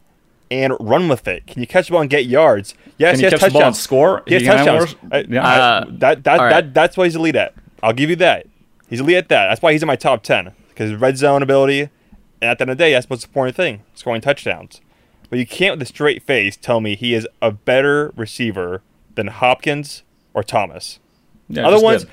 and 0.51 0.73
run 0.79 1.07
with 1.07 1.27
it? 1.27 1.47
Can 1.47 1.61
you 1.61 1.67
catch 1.67 1.87
the 1.87 1.93
ball 1.93 2.01
and 2.01 2.09
get 2.09 2.25
yards? 2.25 2.75
Yes, 2.97 3.15
Can 3.15 3.25
you 3.25 3.29
catch 3.29 3.39
touchdowns. 3.39 3.53
the 3.53 3.59
ball 3.59 3.67
and 3.67 3.75
score? 3.75 4.23
He 4.27 4.33
has 4.35 4.43
touchdowns. 4.43 4.95
Uh, 5.11 5.23
yeah. 5.27 5.47
Uh, 5.47 5.85
that 5.89 6.23
that, 6.23 6.39
right. 6.39 6.49
that 6.49 6.73
that's 6.73 6.95
why 6.95 7.05
he's 7.05 7.15
elite 7.15 7.35
at. 7.35 7.55
I'll 7.81 7.93
give 7.93 8.09
you 8.09 8.15
that. 8.17 8.45
He's 8.91 8.99
elite 8.99 9.15
at 9.15 9.29
that. 9.29 9.47
That's 9.47 9.61
why 9.61 9.71
he's 9.71 9.81
in 9.81 9.87
my 9.87 9.95
top 9.95 10.21
10. 10.21 10.51
Because 10.67 10.93
red 10.93 11.17
zone 11.17 11.41
ability, 11.41 11.83
and 12.41 12.51
at 12.51 12.57
the 12.57 12.63
end 12.63 12.71
of 12.71 12.77
the 12.77 12.83
day, 12.83 12.91
that's 12.91 13.05
the 13.05 13.13
most 13.13 13.25
important 13.25 13.55
thing 13.55 13.83
scoring 13.95 14.19
touchdowns. 14.21 14.81
But 15.29 15.39
you 15.39 15.47
can't, 15.47 15.79
with 15.79 15.87
a 15.87 15.89
straight 15.89 16.23
face, 16.23 16.57
tell 16.57 16.81
me 16.81 16.97
he 16.97 17.13
is 17.13 17.25
a 17.41 17.51
better 17.51 18.11
receiver 18.17 18.81
than 19.15 19.27
Hopkins 19.27 20.03
or 20.33 20.43
Thomas. 20.43 20.99
Yeah, 21.47 21.65
Other 21.65 21.81
ones, 21.81 22.05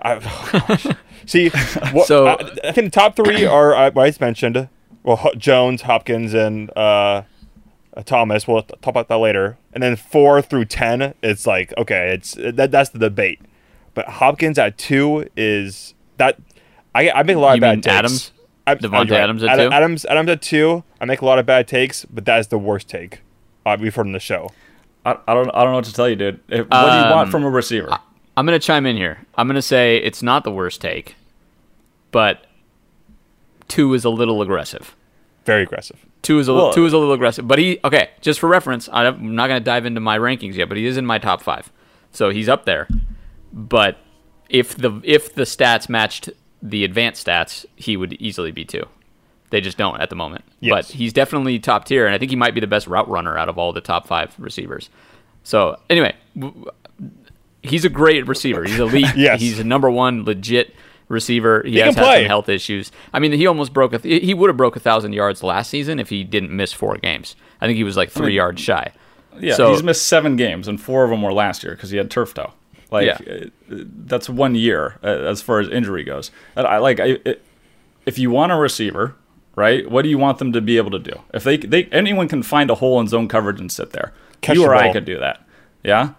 I, 0.00 0.94
see, 1.26 1.48
what, 1.92 2.06
so 2.06 2.28
I, 2.28 2.34
I, 2.68 2.72
think 2.72 2.86
the 2.86 2.90
top 2.90 3.16
three 3.16 3.44
are 3.44 3.74
uh, 3.74 3.90
what 3.90 4.04
I 4.04 4.08
just 4.08 4.20
mentioned. 4.20 4.68
Well, 5.02 5.32
Jones, 5.36 5.82
Hopkins, 5.82 6.32
and 6.32 6.70
uh, 6.76 7.22
uh, 7.96 8.02
Thomas. 8.04 8.46
We'll 8.46 8.62
talk 8.62 8.86
about 8.86 9.08
that 9.08 9.18
later. 9.18 9.58
And 9.72 9.82
then 9.82 9.96
four 9.96 10.42
through 10.42 10.66
ten, 10.66 11.14
it's 11.22 11.46
like 11.46 11.72
okay, 11.76 12.14
it's 12.14 12.36
that 12.38 12.70
that's 12.70 12.90
the 12.90 12.98
debate. 12.98 13.40
But 13.94 14.06
Hopkins 14.06 14.58
at 14.58 14.78
two 14.78 15.28
is 15.36 15.94
that 16.20 16.38
I 16.94 17.10
I 17.10 17.22
make 17.24 17.36
a 17.36 17.40
lot 17.40 17.52
you 17.52 17.54
of 17.56 17.60
bad 17.60 17.82
takes. 17.82 17.94
Adams? 17.94 18.32
I, 18.66 18.74
Davante 18.76 19.12
Adams 19.12 19.42
at 19.42 19.56
two. 19.56 19.70
Adams 19.72 20.04
Adams 20.04 20.30
at 20.30 20.42
two. 20.42 20.84
I 21.00 21.04
make 21.06 21.20
a 21.22 21.24
lot 21.24 21.38
of 21.38 21.46
bad 21.46 21.66
takes, 21.66 22.04
but 22.04 22.24
that 22.26 22.38
is 22.38 22.48
the 22.48 22.58
worst 22.58 22.88
take 22.88 23.22
uh, 23.66 23.76
we've 23.80 23.94
heard 23.94 24.06
on 24.06 24.12
the 24.12 24.20
show. 24.20 24.52
I, 25.04 25.16
I, 25.26 25.34
don't 25.34 25.50
I 25.50 25.64
don't 25.64 25.72
know 25.72 25.76
what 25.76 25.84
to 25.86 25.92
tell 25.92 26.08
you, 26.08 26.16
dude. 26.16 26.40
If, 26.48 26.68
what 26.68 26.74
um, 26.76 27.02
do 27.02 27.08
you 27.08 27.14
want 27.14 27.26
um, 27.26 27.30
from 27.30 27.44
a 27.44 27.50
receiver? 27.50 27.92
I, 27.92 27.98
I'm 28.36 28.46
gonna 28.46 28.58
chime 28.58 28.86
in 28.86 28.96
here. 28.96 29.26
I'm 29.34 29.46
gonna 29.46 29.62
say 29.62 29.96
it's 29.96 30.22
not 30.22 30.44
the 30.44 30.52
worst 30.52 30.80
take, 30.80 31.16
but 32.10 32.46
two 33.68 33.94
is 33.94 34.04
a 34.04 34.10
little 34.10 34.42
aggressive. 34.42 34.94
Very 35.46 35.62
aggressive. 35.62 36.04
Two 36.22 36.38
is 36.38 36.48
a 36.48 36.54
well, 36.54 36.72
two 36.72 36.84
is 36.84 36.92
a 36.92 36.98
little 36.98 37.14
aggressive, 37.14 37.48
but 37.48 37.58
he 37.58 37.80
okay. 37.82 38.10
Just 38.20 38.40
for 38.40 38.48
reference, 38.48 38.88
I'm 38.92 39.34
not 39.34 39.48
gonna 39.48 39.60
dive 39.60 39.86
into 39.86 40.00
my 40.00 40.18
rankings 40.18 40.54
yet, 40.54 40.68
but 40.68 40.76
he 40.76 40.84
is 40.84 40.98
in 40.98 41.06
my 41.06 41.18
top 41.18 41.40
five, 41.40 41.72
so 42.12 42.28
he's 42.28 42.48
up 42.48 42.66
there. 42.66 42.86
But 43.52 43.96
if 44.50 44.76
the 44.76 45.00
if 45.04 45.34
the 45.34 45.42
stats 45.44 45.88
matched 45.88 46.28
the 46.62 46.84
advanced 46.84 47.26
stats, 47.26 47.64
he 47.76 47.96
would 47.96 48.12
easily 48.14 48.50
be 48.50 48.64
two. 48.64 48.86
They 49.50 49.60
just 49.60 49.76
don't 49.78 50.00
at 50.00 50.10
the 50.10 50.16
moment. 50.16 50.44
Yes. 50.60 50.72
But 50.88 50.96
he's 50.96 51.12
definitely 51.12 51.58
top 51.58 51.84
tier, 51.86 52.06
and 52.06 52.14
I 52.14 52.18
think 52.18 52.30
he 52.30 52.36
might 52.36 52.54
be 52.54 52.60
the 52.60 52.66
best 52.66 52.86
route 52.86 53.08
runner 53.08 53.36
out 53.38 53.48
of 53.48 53.58
all 53.58 53.72
the 53.72 53.80
top 53.80 54.06
five 54.06 54.34
receivers. 54.38 54.90
So 55.42 55.78
anyway, 55.88 56.14
he's 57.62 57.84
a 57.84 57.88
great 57.88 58.26
receiver. 58.26 58.64
He's 58.64 58.78
elite. 58.78 59.06
Yes. 59.16 59.40
He's 59.40 59.58
a 59.58 59.64
number 59.64 59.90
one 59.90 60.24
legit 60.24 60.74
receiver. 61.08 61.62
He, 61.64 61.72
He 61.72 61.78
has 61.78 61.94
had 61.94 62.04
play. 62.04 62.22
some 62.22 62.26
health 62.28 62.48
issues. 62.48 62.92
I 63.12 63.18
mean, 63.18 63.32
he 63.32 63.46
almost 63.46 63.72
broke 63.72 63.92
a. 63.92 63.98
Th- 63.98 64.22
he 64.22 64.34
would 64.34 64.48
have 64.48 64.56
broke 64.56 64.76
a 64.76 64.80
thousand 64.80 65.12
yards 65.12 65.42
last 65.42 65.70
season 65.70 65.98
if 65.98 66.08
he 66.10 66.24
didn't 66.24 66.50
miss 66.54 66.72
four 66.72 66.96
games. 66.96 67.34
I 67.60 67.66
think 67.66 67.76
he 67.76 67.84
was 67.84 67.96
like 67.96 68.10
three 68.10 68.34
yards 68.34 68.60
shy. 68.60 68.92
Yeah, 69.38 69.54
So- 69.54 69.72
he's 69.72 69.82
missed 69.82 70.06
seven 70.06 70.36
games, 70.36 70.68
and 70.68 70.80
four 70.80 71.04
of 71.04 71.10
them 71.10 71.22
were 71.22 71.32
last 71.32 71.62
year 71.64 71.74
because 71.74 71.90
he 71.90 71.96
had 71.96 72.10
turf 72.10 72.34
toe. 72.34 72.52
Like 72.90 73.06
Yeah. 73.06 73.18
uh, 73.30 73.46
that's 73.68 74.28
one 74.28 74.54
year 74.54 74.98
uh, 75.02 75.06
as 75.06 75.42
far 75.42 75.60
as 75.60 75.68
injury 75.68 76.04
goes. 76.04 76.30
And 76.56 76.66
I 76.66 76.78
like 76.78 77.00
I, 77.00 77.18
it, 77.24 77.42
if 78.06 78.18
you 78.18 78.30
want 78.30 78.52
a 78.52 78.56
receiver, 78.56 79.14
right? 79.54 79.88
What 79.90 80.02
do 80.02 80.08
you 80.08 80.18
want 80.18 80.38
them 80.38 80.52
to 80.52 80.60
be 80.60 80.76
able 80.76 80.90
to 80.90 80.98
do? 80.98 81.12
If 81.32 81.44
they 81.44 81.56
they 81.56 81.84
anyone 81.86 82.28
can 82.28 82.42
find 82.42 82.70
a 82.70 82.74
hole 82.74 83.00
in 83.00 83.06
zone 83.06 83.28
coverage 83.28 83.60
and 83.60 83.70
sit 83.70 83.90
there, 83.90 84.12
Catch 84.40 84.56
you 84.56 84.62
the 84.62 84.68
or 84.68 84.74
I 84.74 84.92
could 84.92 85.04
do 85.04 85.18
that. 85.18 85.44
Yeah. 85.82 86.14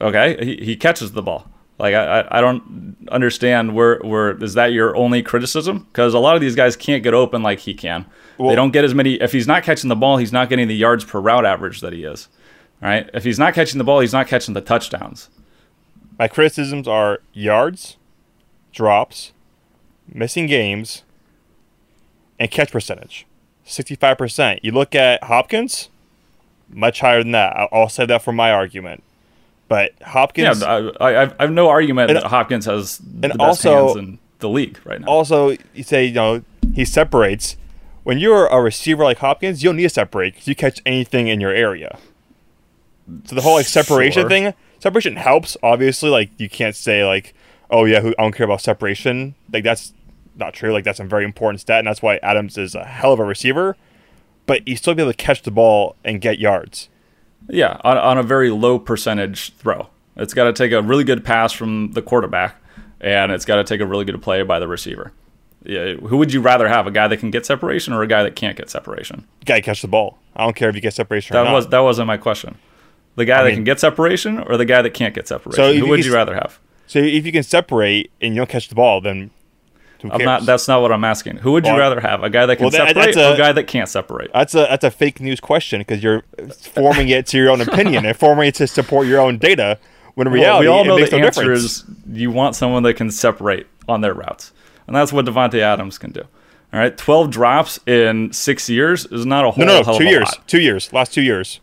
Okay, 0.00 0.44
he, 0.44 0.64
he 0.64 0.76
catches 0.76 1.12
the 1.12 1.22
ball. 1.22 1.48
Like 1.78 1.94
I, 1.94 2.28
I, 2.30 2.40
don't 2.40 2.96
understand 3.10 3.74
where 3.74 3.98
where 4.00 4.42
is 4.42 4.54
that 4.54 4.72
your 4.72 4.94
only 4.96 5.22
criticism? 5.22 5.86
Because 5.90 6.14
a 6.14 6.18
lot 6.18 6.36
of 6.36 6.40
these 6.40 6.54
guys 6.54 6.76
can't 6.76 7.02
get 7.02 7.14
open 7.14 7.42
like 7.42 7.60
he 7.60 7.74
can. 7.74 8.06
they 8.38 8.54
don't 8.54 8.72
get 8.72 8.84
as 8.84 8.94
many. 8.94 9.14
If 9.14 9.32
he's 9.32 9.48
not 9.48 9.64
catching 9.64 9.88
the 9.88 9.96
ball, 9.96 10.16
he's 10.18 10.32
not 10.32 10.48
getting 10.48 10.68
the 10.68 10.76
yards 10.76 11.04
per 11.04 11.18
route 11.20 11.44
average 11.44 11.80
that 11.80 11.92
he 11.92 12.04
is. 12.04 12.28
Right? 12.80 13.08
If 13.14 13.24
he's 13.24 13.38
not 13.38 13.54
catching 13.54 13.78
the 13.78 13.84
ball, 13.84 14.00
he's 14.00 14.12
not 14.12 14.28
catching 14.28 14.54
the 14.54 14.60
touchdowns. 14.60 15.28
My 16.18 16.28
criticisms 16.28 16.86
are 16.86 17.20
yards, 17.32 17.96
drops, 18.72 19.32
missing 20.12 20.46
games, 20.46 21.02
and 22.38 22.50
catch 22.50 22.70
percentage. 22.70 23.26
65%. 23.66 24.60
You 24.62 24.72
look 24.72 24.94
at 24.94 25.24
Hopkins, 25.24 25.88
much 26.68 27.00
higher 27.00 27.22
than 27.22 27.32
that. 27.32 27.56
I'll- 27.56 27.68
I'll 27.72 27.88
say 27.88 28.06
that 28.06 28.22
for 28.22 28.32
my 28.32 28.50
argument. 28.50 29.02
But 29.68 29.92
Hopkins 30.02 30.62
I, 30.62 30.78
I, 31.00 31.22
I've- 31.22 31.34
I 31.38 31.42
have 31.44 31.52
no 31.52 31.68
argument 31.68 32.10
And- 32.10 32.18
that 32.18 32.26
Hopkins 32.26 32.66
has 32.66 32.98
the 32.98 33.28
best 33.28 33.40
also- 33.40 33.86
hands 33.86 33.96
in 33.96 34.18
the 34.40 34.48
league 34.48 34.78
right 34.84 35.00
now. 35.00 35.06
also, 35.06 35.56
you 35.74 35.82
say, 35.82 36.04
you 36.06 36.12
know, 36.14 36.42
he 36.74 36.84
separates. 36.84 37.56
When 38.02 38.18
you're 38.18 38.46
a 38.48 38.60
receiver 38.60 39.04
like 39.04 39.18
Hopkins, 39.18 39.62
you 39.62 39.68
don't 39.68 39.76
need 39.76 39.84
to 39.84 39.88
separate 39.88 40.34
because 40.34 40.48
you 40.48 40.56
catch 40.56 40.80
anything 40.84 41.28
in 41.28 41.40
your 41.40 41.52
area. 41.52 41.98
So 43.24 43.36
the 43.36 43.42
whole 43.42 43.54
like 43.54 43.66
separation 43.66 44.22
Sure. 44.22 44.28
thing, 44.28 44.54
separation 44.82 45.16
helps. 45.16 45.56
Obviously, 45.62 46.10
like 46.10 46.30
you 46.38 46.48
can't 46.50 46.74
say 46.74 47.04
like, 47.04 47.34
oh 47.70 47.84
yeah, 47.84 48.00
who, 48.00 48.08
I 48.18 48.22
don't 48.22 48.34
care 48.34 48.44
about 48.44 48.60
separation. 48.60 49.34
Like 49.52 49.64
that's 49.64 49.92
not 50.36 50.52
true. 50.54 50.72
Like 50.72 50.84
that's 50.84 51.00
a 51.00 51.04
very 51.04 51.24
important 51.24 51.60
stat, 51.60 51.78
and 51.78 51.86
that's 51.86 52.02
why 52.02 52.16
Adams 52.16 52.58
is 52.58 52.74
a 52.74 52.84
hell 52.84 53.12
of 53.12 53.20
a 53.20 53.24
receiver. 53.24 53.76
But 54.46 54.66
you 54.66 54.74
still 54.76 54.94
be 54.94 55.02
able 55.02 55.12
to 55.12 55.16
catch 55.16 55.42
the 55.42 55.52
ball 55.52 55.94
and 56.04 56.20
get 56.20 56.38
yards. 56.40 56.88
Yeah, 57.48 57.80
on, 57.84 57.96
on 57.96 58.18
a 58.18 58.22
very 58.22 58.50
low 58.50 58.78
percentage 58.78 59.54
throw. 59.54 59.88
It's 60.16 60.34
got 60.34 60.44
to 60.44 60.52
take 60.52 60.72
a 60.72 60.82
really 60.82 61.04
good 61.04 61.24
pass 61.24 61.52
from 61.52 61.92
the 61.92 62.02
quarterback, 62.02 62.56
and 63.00 63.30
it's 63.32 63.44
got 63.44 63.56
to 63.56 63.64
take 63.64 63.80
a 63.80 63.86
really 63.86 64.04
good 64.04 64.20
play 64.20 64.42
by 64.42 64.58
the 64.58 64.66
receiver. 64.68 65.12
Yeah, 65.64 65.94
who 65.94 66.16
would 66.16 66.32
you 66.32 66.40
rather 66.40 66.68
have? 66.68 66.88
A 66.88 66.90
guy 66.90 67.06
that 67.06 67.18
can 67.18 67.30
get 67.30 67.46
separation 67.46 67.92
or 67.94 68.02
a 68.02 68.06
guy 68.08 68.24
that 68.24 68.34
can't 68.34 68.56
get 68.56 68.68
separation? 68.68 69.26
Guy 69.44 69.60
catch 69.60 69.80
the 69.80 69.88
ball. 69.88 70.18
I 70.34 70.42
don't 70.44 70.56
care 70.56 70.68
if 70.68 70.74
you 70.74 70.80
get 70.80 70.92
separation 70.94 71.36
or 71.36 71.38
That 71.38 71.50
not. 71.50 71.54
was 71.54 71.68
that 71.68 71.78
wasn't 71.80 72.08
my 72.08 72.16
question. 72.16 72.56
The 73.16 73.24
guy 73.24 73.42
that 73.42 73.48
mean- 73.48 73.56
can 73.56 73.64
get 73.64 73.78
separation 73.80 74.38
or 74.38 74.56
the 74.56 74.64
guy 74.64 74.82
that 74.82 74.90
can't 74.94 75.14
get 75.14 75.28
separation? 75.28 75.56
So 75.56 75.72
who 75.72 75.78
you 75.78 75.86
would 75.86 76.00
can 76.00 76.06
you 76.08 76.14
rather 76.14 76.34
have? 76.34 76.58
so 76.86 76.98
if 76.98 77.24
you 77.26 77.32
can 77.32 77.42
separate 77.42 78.10
and 78.20 78.34
you 78.34 78.40
don't 78.40 78.48
catch 78.50 78.68
the 78.68 78.74
ball, 78.74 79.00
then 79.00 79.30
I'm 80.10 80.24
not. 80.24 80.44
That's 80.46 80.66
not 80.66 80.82
what 80.82 80.90
I'm 80.90 81.04
asking. 81.04 81.36
Who 81.38 81.52
would 81.52 81.64
you 81.64 81.70
Well, 81.72 81.78
rather 81.80 82.00
have? 82.00 82.24
A 82.24 82.30
guy 82.30 82.44
that 82.46 82.56
can 82.56 82.64
well, 82.64 82.70
that- 82.72 82.88
separate 82.96 83.16
or 83.16 83.34
a- 83.34 83.36
guy 83.36 83.52
that 83.52 83.66
can't 83.68 83.88
separate? 83.88 84.32
That's 84.32 84.54
a 84.54 84.66
that's 84.68 84.82
a 84.84 84.90
fake 84.90 85.20
news 85.20 85.38
question 85.40 85.80
because 85.80 86.02
you're 86.02 86.24
forming 86.60 87.08
it 87.08 87.26
to 87.28 87.38
your 87.38 87.50
own 87.50 87.60
opinion 87.60 88.04
and 88.04 88.16
forming 88.16 88.48
it 88.48 88.54
to 88.56 88.66
support 88.66 89.06
your 89.06 89.20
own 89.20 89.38
data. 89.38 89.78
When 90.14 90.26
in 90.26 90.32
Well, 90.34 90.60
we 90.60 90.66
all 90.66 90.84
know 90.84 90.96
the 91.02 91.16
no 91.16 91.24
answer 91.26 91.42
difference. 91.42 91.62
is 91.64 91.84
you 92.12 92.30
want 92.30 92.54
someone 92.56 92.82
that 92.82 92.94
can 92.94 93.10
separate 93.10 93.66
on 93.88 94.00
their 94.02 94.12
routes, 94.12 94.52
and 94.86 94.94
that's 94.94 95.10
what 95.12 95.24
Davante 95.24 95.60
Adams 95.60 95.96
can 95.98 96.10
do. 96.10 96.20
All 96.72 96.80
right, 96.80 96.96
twelve 96.98 97.30
drops 97.30 97.78
in 97.86 98.32
six 98.32 98.68
years 98.68 99.06
is 99.06 99.24
not 99.24 99.44
a 99.44 99.52
whole 99.52 99.64
lot. 99.64 99.86
no, 99.86 99.92
no, 99.92 99.98
two 99.98 100.04
years, 100.04 100.24
lot. 100.24 100.46
two 100.48 100.60
years, 100.60 100.92
last 100.92 101.14
two 101.14 101.22
years. 101.22 101.60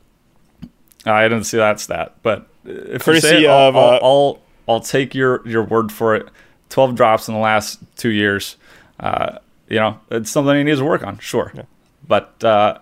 I 1.06 1.24
didn't 1.24 1.46
see 1.46 1.58
that 1.58 1.80
stat, 1.80 2.16
but 2.24 2.48
if 2.66 3.04
Courtesy 3.04 3.28
you 3.28 3.34
say 3.34 3.44
it, 3.44 3.50
I'll, 3.50 3.78
uh, 3.78 3.82
I'll, 3.82 4.00
I'll 4.04 4.42
I'll 4.68 4.80
take 4.80 5.16
your 5.16 5.48
your 5.48 5.64
word 5.64 5.92
for 5.92 6.16
it. 6.16 6.28
Twelve 6.70 6.96
drops 6.96 7.28
in 7.28 7.34
the 7.34 7.40
last 7.40 7.80
two 7.96 8.10
years. 8.10 8.58
Uh, 9.00 9.40
you 9.68 9.80
know, 9.80 10.00
it's 10.12 10.30
something 10.30 10.56
he 10.56 10.64
needs 10.64 10.80
to 10.80 10.86
work 10.86 11.06
on, 11.06 11.18
sure. 11.20 11.54
But 12.08 12.44
uh, 12.44 12.80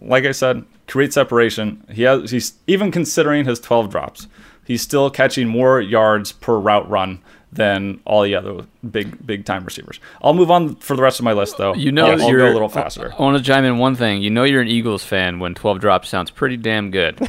like 0.00 0.24
I 0.24 0.32
said, 0.32 0.64
create 0.86 1.12
separation. 1.12 1.84
He 1.90 2.02
has 2.02 2.30
he's 2.30 2.54
even 2.66 2.90
considering 2.90 3.44
his 3.44 3.60
twelve 3.60 3.90
drops. 3.90 4.26
He's 4.64 4.82
still 4.82 5.10
catching 5.10 5.46
more 5.48 5.80
yards 5.80 6.32
per 6.32 6.58
route 6.58 6.88
run 6.88 7.20
than 7.54 8.00
all 8.04 8.22
the 8.22 8.34
other 8.34 8.66
big 8.90 9.24
big 9.26 9.44
time 9.44 9.64
receivers. 9.64 10.00
I'll 10.22 10.34
move 10.34 10.50
on 10.50 10.76
for 10.76 10.96
the 10.96 11.02
rest 11.02 11.18
of 11.20 11.24
my 11.24 11.32
list 11.32 11.56
though. 11.58 11.74
You 11.74 11.92
know, 11.92 12.06
I'll, 12.06 12.22
I'll 12.22 12.28
you're 12.28 12.38
go 12.40 12.50
a 12.50 12.52
little 12.52 12.68
faster. 12.68 13.12
I 13.18 13.22
want 13.22 13.38
to 13.38 13.42
chime 13.44 13.64
in 13.64 13.78
one 13.78 13.94
thing. 13.94 14.22
You 14.22 14.30
know, 14.30 14.44
you're 14.44 14.60
an 14.62 14.68
Eagles 14.68 15.04
fan 15.04 15.38
when 15.38 15.54
12 15.54 15.80
drops 15.80 16.08
sounds 16.08 16.30
pretty 16.30 16.56
damn 16.56 16.90
good. 16.90 17.16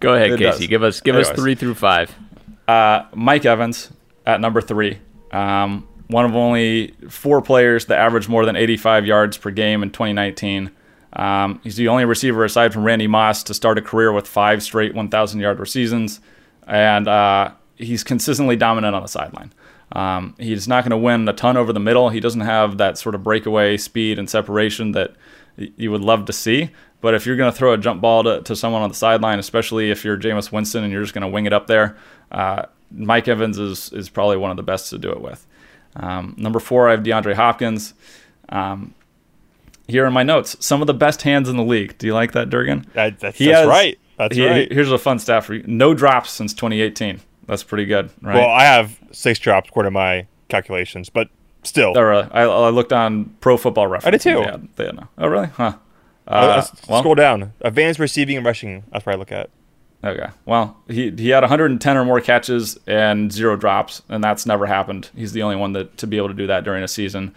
Go 0.00 0.14
ahead, 0.14 0.32
It 0.32 0.38
Casey. 0.38 0.58
does. 0.60 0.66
Give 0.66 0.82
us 0.82 1.00
give 1.00 1.16
us 1.16 1.30
three 1.30 1.54
through 1.54 1.74
five. 1.76 2.14
Uh, 2.68 3.04
Mike 3.14 3.44
Evans 3.46 3.90
at 4.26 4.40
number 4.40 4.60
three. 4.60 4.98
Um, 5.32 5.86
one 6.08 6.24
of 6.26 6.36
only 6.36 6.94
four 7.08 7.40
players 7.40 7.86
that 7.86 7.98
averaged 7.98 8.28
more 8.28 8.44
than 8.44 8.56
85 8.56 9.06
yards 9.06 9.38
per 9.38 9.50
game 9.50 9.82
in 9.82 9.90
2019. 9.90 10.70
Um, 11.14 11.60
he's 11.62 11.76
the 11.76 11.88
only 11.88 12.04
receiver 12.04 12.44
aside 12.44 12.72
from 12.74 12.84
Randy 12.84 13.06
Moss 13.06 13.42
to 13.44 13.54
start 13.54 13.78
a 13.78 13.82
career 13.82 14.12
with 14.12 14.26
five 14.26 14.62
straight 14.62 14.94
1,000 14.94 15.40
yard 15.40 15.66
seasons, 15.68 16.20
and 16.66 17.08
uh, 17.08 17.52
he's 17.76 18.04
consistently 18.04 18.56
dominant 18.56 18.94
on 18.94 19.02
the 19.02 19.08
sideline. 19.08 19.52
Um, 19.92 20.34
he's 20.38 20.66
not 20.66 20.82
going 20.84 20.90
to 20.90 20.96
win 20.96 21.28
a 21.28 21.32
ton 21.32 21.56
over 21.56 21.72
the 21.72 21.80
middle. 21.80 22.08
He 22.08 22.20
doesn't 22.20 22.40
have 22.40 22.78
that 22.78 22.98
sort 22.98 23.14
of 23.14 23.22
breakaway 23.22 23.76
speed 23.76 24.18
and 24.18 24.28
separation 24.28 24.92
that 24.92 25.14
you 25.56 25.90
would 25.90 26.00
love 26.00 26.24
to 26.26 26.32
see. 26.32 26.70
But 27.00 27.14
if 27.14 27.26
you're 27.26 27.36
going 27.36 27.52
to 27.52 27.56
throw 27.56 27.74
a 27.74 27.78
jump 27.78 28.00
ball 28.00 28.24
to, 28.24 28.40
to 28.42 28.56
someone 28.56 28.82
on 28.82 28.88
the 28.88 28.94
sideline, 28.94 29.38
especially 29.38 29.90
if 29.90 30.04
you're 30.04 30.16
Jameis 30.16 30.50
Winston 30.50 30.82
and 30.84 30.92
you're 30.92 31.02
just 31.02 31.12
going 31.14 31.22
to 31.22 31.28
wing 31.28 31.46
it 31.46 31.52
up 31.52 31.66
there, 31.66 31.96
uh, 32.32 32.62
Mike 32.90 33.28
Evans 33.28 33.58
is, 33.58 33.92
is 33.92 34.08
probably 34.08 34.36
one 34.38 34.50
of 34.50 34.56
the 34.56 34.62
best 34.62 34.90
to 34.90 34.98
do 34.98 35.10
it 35.10 35.20
with. 35.20 35.46
Um, 35.96 36.34
number 36.38 36.58
four, 36.60 36.88
I 36.88 36.92
have 36.92 37.00
DeAndre 37.02 37.34
Hopkins. 37.34 37.94
Um, 38.48 38.94
here 39.86 40.06
are 40.06 40.10
my 40.10 40.22
notes, 40.22 40.56
some 40.60 40.80
of 40.80 40.86
the 40.86 40.94
best 40.94 41.22
hands 41.22 41.48
in 41.48 41.56
the 41.56 41.62
league. 41.62 41.98
Do 41.98 42.06
you 42.06 42.14
like 42.14 42.32
that, 42.32 42.48
Durgan? 42.50 42.86
That, 42.94 43.20
that's 43.20 43.36
He 43.38 43.46
that's 43.46 43.60
has- 43.60 43.68
right. 43.68 43.98
That's 44.16 44.36
he- 44.36 44.46
right. 44.46 44.70
Here's 44.72 44.90
a 44.92 44.98
fun 44.98 45.18
stat 45.18 45.44
for 45.44 45.54
you: 45.54 45.64
no 45.66 45.94
drops 45.94 46.30
since 46.30 46.54
2018. 46.54 47.20
That's 47.46 47.62
pretty 47.62 47.84
good, 47.84 48.10
right? 48.22 48.36
Well, 48.36 48.48
I 48.48 48.64
have 48.64 48.98
six 49.12 49.38
drops 49.38 49.68
according 49.68 49.88
to 49.88 49.94
my 49.94 50.26
calculations, 50.48 51.10
but 51.10 51.28
still, 51.62 51.92
Oh, 51.96 52.00
really? 52.00 52.26
I, 52.30 52.42
I 52.44 52.68
looked 52.70 52.92
on 52.92 53.26
Pro 53.40 53.56
Football 53.56 53.86
Reference. 53.86 54.06
I 54.06 54.10
did 54.12 54.20
too. 54.22 54.36
They 54.36 54.50
had, 54.50 54.68
they 54.76 54.84
had 54.86 54.96
no. 54.96 55.08
Oh, 55.18 55.28
really? 55.28 55.48
Huh. 55.48 55.74
Uh, 56.26 56.30
Uh, 56.30 56.66
well, 56.88 57.00
scroll 57.00 57.14
down. 57.14 57.52
Advanced 57.60 58.00
receiving 58.00 58.36
and 58.38 58.46
rushing. 58.46 58.82
That's 58.92 59.04
what 59.04 59.14
I 59.14 59.18
look 59.18 59.30
at. 59.32 59.50
okay. 60.02 60.28
Well, 60.46 60.76
he 60.88 61.10
he 61.10 61.28
had 61.30 61.42
110 61.42 61.96
or 61.98 62.04
more 62.06 62.20
catches 62.22 62.78
and 62.86 63.30
zero 63.30 63.56
drops, 63.56 64.00
and 64.08 64.24
that's 64.24 64.46
never 64.46 64.64
happened. 64.66 65.10
He's 65.14 65.32
the 65.32 65.42
only 65.42 65.56
one 65.56 65.72
that 65.74 65.98
to 65.98 66.06
be 66.06 66.16
able 66.16 66.28
to 66.28 66.34
do 66.34 66.46
that 66.46 66.64
during 66.64 66.82
a 66.82 66.88
season. 66.88 67.34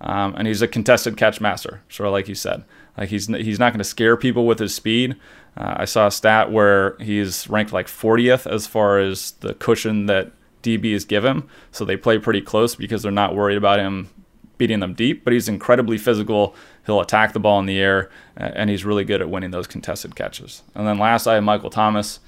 Um, 0.00 0.36
and 0.36 0.46
he's 0.46 0.62
a 0.62 0.68
contested 0.68 1.16
catch 1.16 1.40
master, 1.40 1.80
sort 1.88 2.06
of 2.06 2.12
like 2.12 2.28
you 2.28 2.36
said. 2.36 2.62
Like 2.96 3.08
he's 3.08 3.26
he's 3.26 3.58
not 3.58 3.72
going 3.72 3.78
to 3.78 3.84
scare 3.84 4.16
people 4.16 4.46
with 4.46 4.60
his 4.60 4.72
speed. 4.72 5.16
Uh, 5.58 5.74
I 5.78 5.84
saw 5.84 6.06
a 6.06 6.10
stat 6.10 6.52
where 6.52 6.96
he's 6.98 7.48
ranked 7.50 7.72
like 7.72 7.88
40th 7.88 8.50
as 8.50 8.66
far 8.66 8.98
as 9.00 9.32
the 9.32 9.54
cushion 9.54 10.06
that 10.06 10.30
DBs 10.62 11.06
give 11.06 11.24
him. 11.24 11.48
So 11.72 11.84
they 11.84 11.96
play 11.96 12.18
pretty 12.18 12.40
close 12.40 12.76
because 12.76 13.02
they're 13.02 13.12
not 13.12 13.34
worried 13.34 13.58
about 13.58 13.80
him 13.80 14.08
beating 14.56 14.80
them 14.80 14.94
deep. 14.94 15.24
But 15.24 15.32
he's 15.32 15.48
incredibly 15.48 15.98
physical. 15.98 16.54
He'll 16.86 17.00
attack 17.00 17.32
the 17.32 17.40
ball 17.40 17.58
in 17.60 17.66
the 17.66 17.78
air, 17.78 18.08
and 18.36 18.70
he's 18.70 18.84
really 18.84 19.04
good 19.04 19.20
at 19.20 19.28
winning 19.28 19.50
those 19.50 19.66
contested 19.66 20.14
catches. 20.14 20.62
And 20.74 20.86
then 20.86 20.98
last, 20.98 21.26
I 21.26 21.34
have 21.34 21.44
Michael 21.44 21.70
Thomas. 21.70 22.20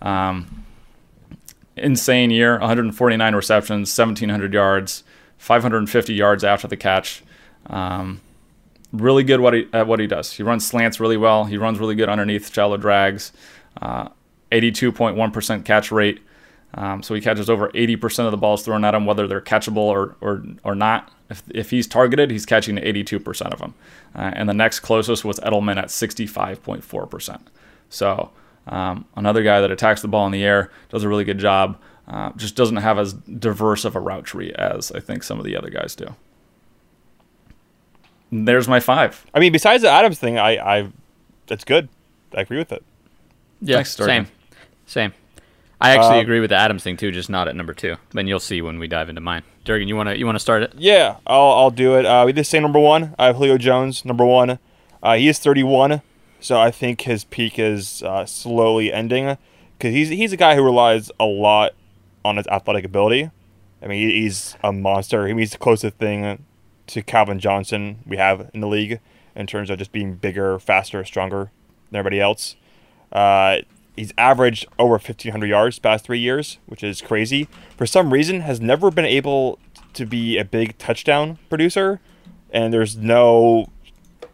Um, 0.00 0.64
insane 1.76 2.30
year 2.30 2.52
149 2.58 3.34
receptions 3.34 3.98
1700 3.98 4.54
yards 4.54 5.04
550 5.36 6.14
yards 6.14 6.42
after 6.42 6.66
the 6.66 6.76
catch 6.76 7.22
um, 7.66 8.20
really 8.98 9.24
good 9.24 9.40
what 9.40 9.54
he, 9.54 9.68
at 9.72 9.86
what 9.86 10.00
he 10.00 10.06
does. 10.06 10.32
He 10.32 10.42
runs 10.42 10.66
slants 10.66 11.00
really 11.00 11.16
well. 11.16 11.44
He 11.44 11.56
runs 11.56 11.78
really 11.78 11.94
good 11.94 12.08
underneath 12.08 12.52
shallow 12.52 12.76
drags 12.76 13.32
uh, 13.80 14.08
82.1% 14.52 15.64
catch 15.64 15.90
rate. 15.90 16.20
Um, 16.74 17.02
so 17.02 17.14
he 17.14 17.20
catches 17.20 17.48
over 17.48 17.68
80% 17.70 18.26
of 18.26 18.30
the 18.30 18.36
balls 18.36 18.64
thrown 18.64 18.84
at 18.84 18.94
him 18.94 19.06
whether 19.06 19.26
they're 19.26 19.40
catchable 19.40 19.76
or, 19.78 20.16
or, 20.20 20.44
or 20.64 20.74
not. 20.74 21.10
If, 21.28 21.42
if 21.52 21.70
he's 21.70 21.88
targeted 21.88 22.30
he's 22.30 22.46
catching 22.46 22.76
82% 22.76 23.52
of 23.52 23.58
them 23.58 23.74
uh, 24.14 24.30
and 24.34 24.48
the 24.48 24.54
next 24.54 24.80
closest 24.80 25.24
was 25.24 25.40
edelman 25.40 25.76
at 25.76 25.86
65.4% 25.86 27.40
so 27.88 28.30
um, 28.66 29.06
another 29.16 29.42
guy 29.42 29.60
that 29.60 29.70
attacks 29.70 30.02
the 30.02 30.08
ball 30.08 30.26
in 30.26 30.32
the 30.32 30.44
air 30.44 30.70
does 30.88 31.02
a 31.02 31.08
really 31.08 31.24
good 31.24 31.38
job. 31.38 31.80
Uh, 32.08 32.30
just 32.36 32.54
doesn't 32.54 32.76
have 32.76 32.98
as 32.98 33.12
diverse 33.14 33.84
of 33.84 33.96
a 33.96 34.00
route 34.00 34.24
tree 34.24 34.52
as 34.52 34.92
I 34.92 35.00
think 35.00 35.24
some 35.24 35.40
of 35.40 35.44
the 35.44 35.56
other 35.56 35.70
guys 35.70 35.96
do. 35.96 36.14
And 38.30 38.46
there's 38.46 38.68
my 38.68 38.80
five. 38.80 39.24
I 39.34 39.40
mean, 39.40 39.52
besides 39.52 39.82
the 39.82 39.90
Adams 39.90 40.18
thing, 40.18 40.38
I, 40.38 40.56
I, 40.78 40.88
that's 41.46 41.64
good. 41.64 41.88
I 42.36 42.40
agree 42.40 42.58
with 42.58 42.72
it. 42.72 42.82
Yeah, 43.60 43.76
Thanks, 43.76 43.94
Durgan. 43.96 44.26
same. 44.26 44.32
Same. 44.86 45.12
I 45.80 45.90
actually 45.90 46.18
Uh, 46.18 46.22
agree 46.22 46.40
with 46.40 46.50
the 46.50 46.56
Adams 46.56 46.82
thing 46.82 46.96
too, 46.96 47.10
just 47.12 47.28
not 47.30 47.48
at 47.48 47.54
number 47.56 47.74
two. 47.74 47.96
And 48.16 48.28
you'll 48.28 48.40
see 48.40 48.62
when 48.62 48.78
we 48.78 48.86
dive 48.88 49.08
into 49.08 49.20
mine. 49.20 49.42
Durgan, 49.64 49.88
you 49.88 49.96
wanna 49.96 50.14
you 50.14 50.24
wanna 50.26 50.38
start 50.38 50.62
it? 50.62 50.72
Yeah, 50.76 51.16
I'll, 51.26 51.52
I'll 51.52 51.70
do 51.70 51.96
it. 51.98 52.06
Uh, 52.06 52.22
we 52.26 52.32
did 52.32 52.44
say 52.44 52.60
number 52.60 52.78
one. 52.78 53.14
I 53.18 53.26
have 53.26 53.36
Julio 53.36 53.58
Jones, 53.58 54.04
number 54.04 54.24
one. 54.24 54.58
Uh, 55.02 55.14
he 55.16 55.28
is 55.28 55.38
31, 55.38 56.00
so 56.40 56.58
I 56.58 56.70
think 56.70 57.02
his 57.02 57.24
peak 57.24 57.58
is 57.58 58.02
uh, 58.02 58.24
slowly 58.26 58.92
ending 58.92 59.36
because 59.76 59.92
he's 59.94 60.08
he's 60.08 60.32
a 60.32 60.36
guy 60.36 60.54
who 60.56 60.62
relies 60.62 61.10
a 61.20 61.24
lot 61.24 61.72
on 62.24 62.36
his 62.38 62.46
athletic 62.46 62.84
ability. 62.84 63.30
I 63.82 63.86
mean, 63.86 64.08
he's 64.08 64.56
a 64.62 64.72
monster. 64.72 65.26
He's 65.28 65.52
the 65.52 65.58
closest 65.58 65.96
thing 65.98 66.44
to 66.88 67.02
Calvin 67.02 67.38
Johnson 67.38 67.98
we 68.06 68.16
have 68.16 68.50
in 68.54 68.60
the 68.60 68.68
league 68.68 69.00
in 69.34 69.46
terms 69.46 69.70
of 69.70 69.78
just 69.78 69.92
being 69.92 70.14
bigger, 70.14 70.58
faster, 70.58 71.04
stronger 71.04 71.50
than 71.90 71.98
everybody 71.98 72.20
else. 72.20 72.56
Uh, 73.12 73.58
he's 73.96 74.12
averaged 74.18 74.66
over 74.78 74.92
1,500 74.92 75.46
yards 75.46 75.78
past 75.78 76.04
three 76.04 76.18
years, 76.18 76.58
which 76.66 76.82
is 76.82 77.00
crazy. 77.00 77.48
For 77.76 77.86
some 77.86 78.12
reason, 78.12 78.40
has 78.40 78.60
never 78.60 78.90
been 78.90 79.04
able 79.04 79.58
to 79.94 80.06
be 80.06 80.38
a 80.38 80.44
big 80.44 80.76
touchdown 80.78 81.38
producer, 81.48 82.00
and 82.50 82.72
there's 82.72 82.96
no 82.96 83.70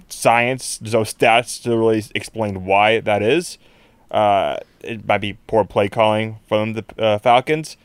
science, 0.08 0.78
there's 0.78 0.92
no 0.92 1.02
stats 1.02 1.62
to 1.62 1.76
really 1.76 2.04
explain 2.14 2.64
why 2.64 3.00
that 3.00 3.22
is. 3.22 3.58
Uh, 4.10 4.58
it 4.82 5.06
might 5.06 5.18
be 5.18 5.34
poor 5.46 5.64
play 5.64 5.88
calling 5.88 6.38
from 6.46 6.74
the 6.74 6.84
uh, 6.98 7.18
Falcons. 7.18 7.76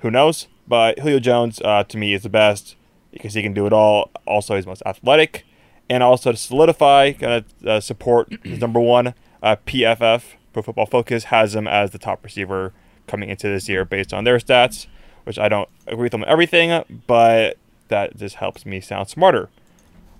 Who 0.00 0.10
knows? 0.10 0.46
But 0.68 0.98
Julio 1.00 1.18
Jones, 1.20 1.60
uh, 1.64 1.84
to 1.84 1.96
me, 1.96 2.14
is 2.14 2.22
the 2.22 2.28
best 2.28 2.76
because 3.10 3.34
he 3.34 3.42
can 3.42 3.52
do 3.52 3.66
it 3.66 3.72
all. 3.72 4.10
Also, 4.26 4.56
he's 4.56 4.66
most 4.66 4.82
athletic. 4.86 5.44
And 5.88 6.02
also 6.02 6.30
to 6.30 6.36
solidify, 6.36 7.12
kind 7.12 7.32
of 7.32 7.66
uh, 7.66 7.80
support 7.80 8.32
his 8.44 8.58
number 8.60 8.80
one, 8.80 9.14
uh, 9.42 9.56
PFF, 9.66 10.22
Pro 10.52 10.62
Football 10.62 10.86
Focus, 10.86 11.24
has 11.24 11.54
him 11.54 11.66
as 11.66 11.90
the 11.90 11.98
top 11.98 12.22
receiver 12.22 12.72
coming 13.06 13.28
into 13.28 13.48
this 13.48 13.68
year 13.68 13.84
based 13.84 14.14
on 14.14 14.24
their 14.24 14.38
stats, 14.38 14.86
which 15.24 15.38
I 15.38 15.48
don't 15.48 15.68
agree 15.86 16.04
with 16.04 16.12
them 16.12 16.22
on 16.22 16.28
everything, 16.28 17.02
but 17.06 17.58
that 17.88 18.16
just 18.16 18.36
helps 18.36 18.64
me 18.64 18.80
sound 18.80 19.08
smarter. 19.08 19.50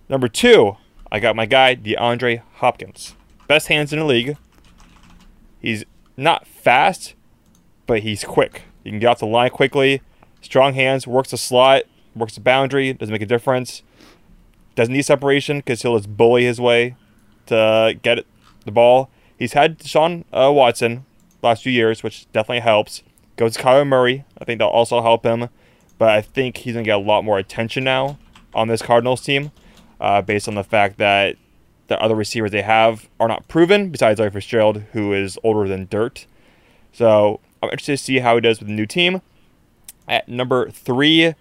Number 0.08 0.26
two, 0.26 0.76
I 1.12 1.20
got 1.20 1.36
my 1.36 1.46
guy, 1.46 1.76
DeAndre 1.76 2.42
Hopkins. 2.54 3.14
Best 3.46 3.68
hands 3.68 3.92
in 3.92 4.00
the 4.00 4.04
league. 4.04 4.36
He's 5.60 5.84
not 6.16 6.46
fast, 6.46 7.14
but 7.86 8.00
he's 8.00 8.24
quick. 8.24 8.62
You 8.84 8.90
can 8.90 8.98
get 8.98 9.06
off 9.06 9.18
the 9.20 9.26
line 9.26 9.50
quickly. 9.50 10.02
Strong 10.40 10.74
hands, 10.74 11.06
works 11.06 11.30
the 11.30 11.36
slot, 11.36 11.82
works 12.14 12.34
the 12.34 12.40
boundary, 12.40 12.92
doesn't 12.92 13.12
make 13.12 13.22
a 13.22 13.26
difference. 13.26 13.82
Doesn't 14.74 14.92
need 14.92 15.02
separation 15.02 15.58
because 15.58 15.82
he'll 15.82 15.96
just 15.96 16.16
bully 16.16 16.44
his 16.44 16.60
way 16.60 16.96
to 17.46 17.98
get 18.02 18.24
the 18.64 18.72
ball. 18.72 19.10
He's 19.38 19.54
had 19.54 19.82
Sean 19.84 20.24
uh, 20.32 20.50
Watson 20.52 21.04
last 21.42 21.62
few 21.62 21.72
years, 21.72 22.02
which 22.02 22.30
definitely 22.32 22.60
helps. 22.60 23.02
Goes 23.36 23.56
to 23.56 23.62
Kyler 23.62 23.86
Murray. 23.86 24.24
I 24.40 24.44
think 24.44 24.58
that'll 24.58 24.72
also 24.72 25.02
help 25.02 25.24
him. 25.24 25.48
But 25.98 26.10
I 26.10 26.20
think 26.22 26.58
he's 26.58 26.74
going 26.74 26.84
to 26.84 26.88
get 26.88 26.96
a 26.96 26.98
lot 26.98 27.24
more 27.24 27.38
attention 27.38 27.84
now 27.84 28.18
on 28.54 28.68
this 28.68 28.82
Cardinals 28.82 29.22
team 29.22 29.52
uh, 30.00 30.22
based 30.22 30.48
on 30.48 30.54
the 30.54 30.64
fact 30.64 30.98
that 30.98 31.36
the 31.88 32.00
other 32.00 32.14
receivers 32.14 32.52
they 32.52 32.62
have 32.62 33.08
are 33.18 33.28
not 33.28 33.48
proven, 33.48 33.90
besides 33.90 34.18
Larry 34.18 34.30
Fitzgerald, 34.30 34.84
who 34.92 35.12
is 35.12 35.38
older 35.42 35.68
than 35.68 35.86
dirt. 35.90 36.26
So 36.92 37.40
I'm 37.62 37.68
interested 37.68 37.98
to 37.98 38.04
see 38.04 38.18
how 38.20 38.36
he 38.36 38.40
does 38.40 38.60
with 38.60 38.68
the 38.68 38.74
new 38.74 38.86
team. 38.86 39.22
At 40.08 40.28
number 40.28 40.70
three, 40.70 41.34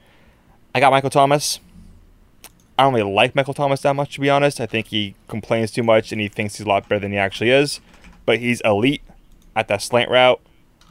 I 0.73 0.79
got 0.79 0.91
Michael 0.91 1.09
Thomas. 1.09 1.59
I 2.77 2.83
don't 2.83 2.93
really 2.93 3.11
like 3.11 3.35
Michael 3.35 3.53
Thomas 3.53 3.81
that 3.81 3.95
much, 3.95 4.15
to 4.15 4.21
be 4.21 4.29
honest. 4.29 4.61
I 4.61 4.65
think 4.65 4.87
he 4.87 5.15
complains 5.27 5.71
too 5.71 5.83
much 5.83 6.11
and 6.11 6.21
he 6.21 6.29
thinks 6.29 6.57
he's 6.57 6.65
a 6.65 6.69
lot 6.69 6.87
better 6.87 6.99
than 6.99 7.11
he 7.11 7.17
actually 7.17 7.49
is. 7.49 7.81
But 8.25 8.39
he's 8.39 8.61
elite 8.61 9.01
at 9.55 9.67
that 9.67 9.81
slant 9.81 10.09
route. 10.09 10.39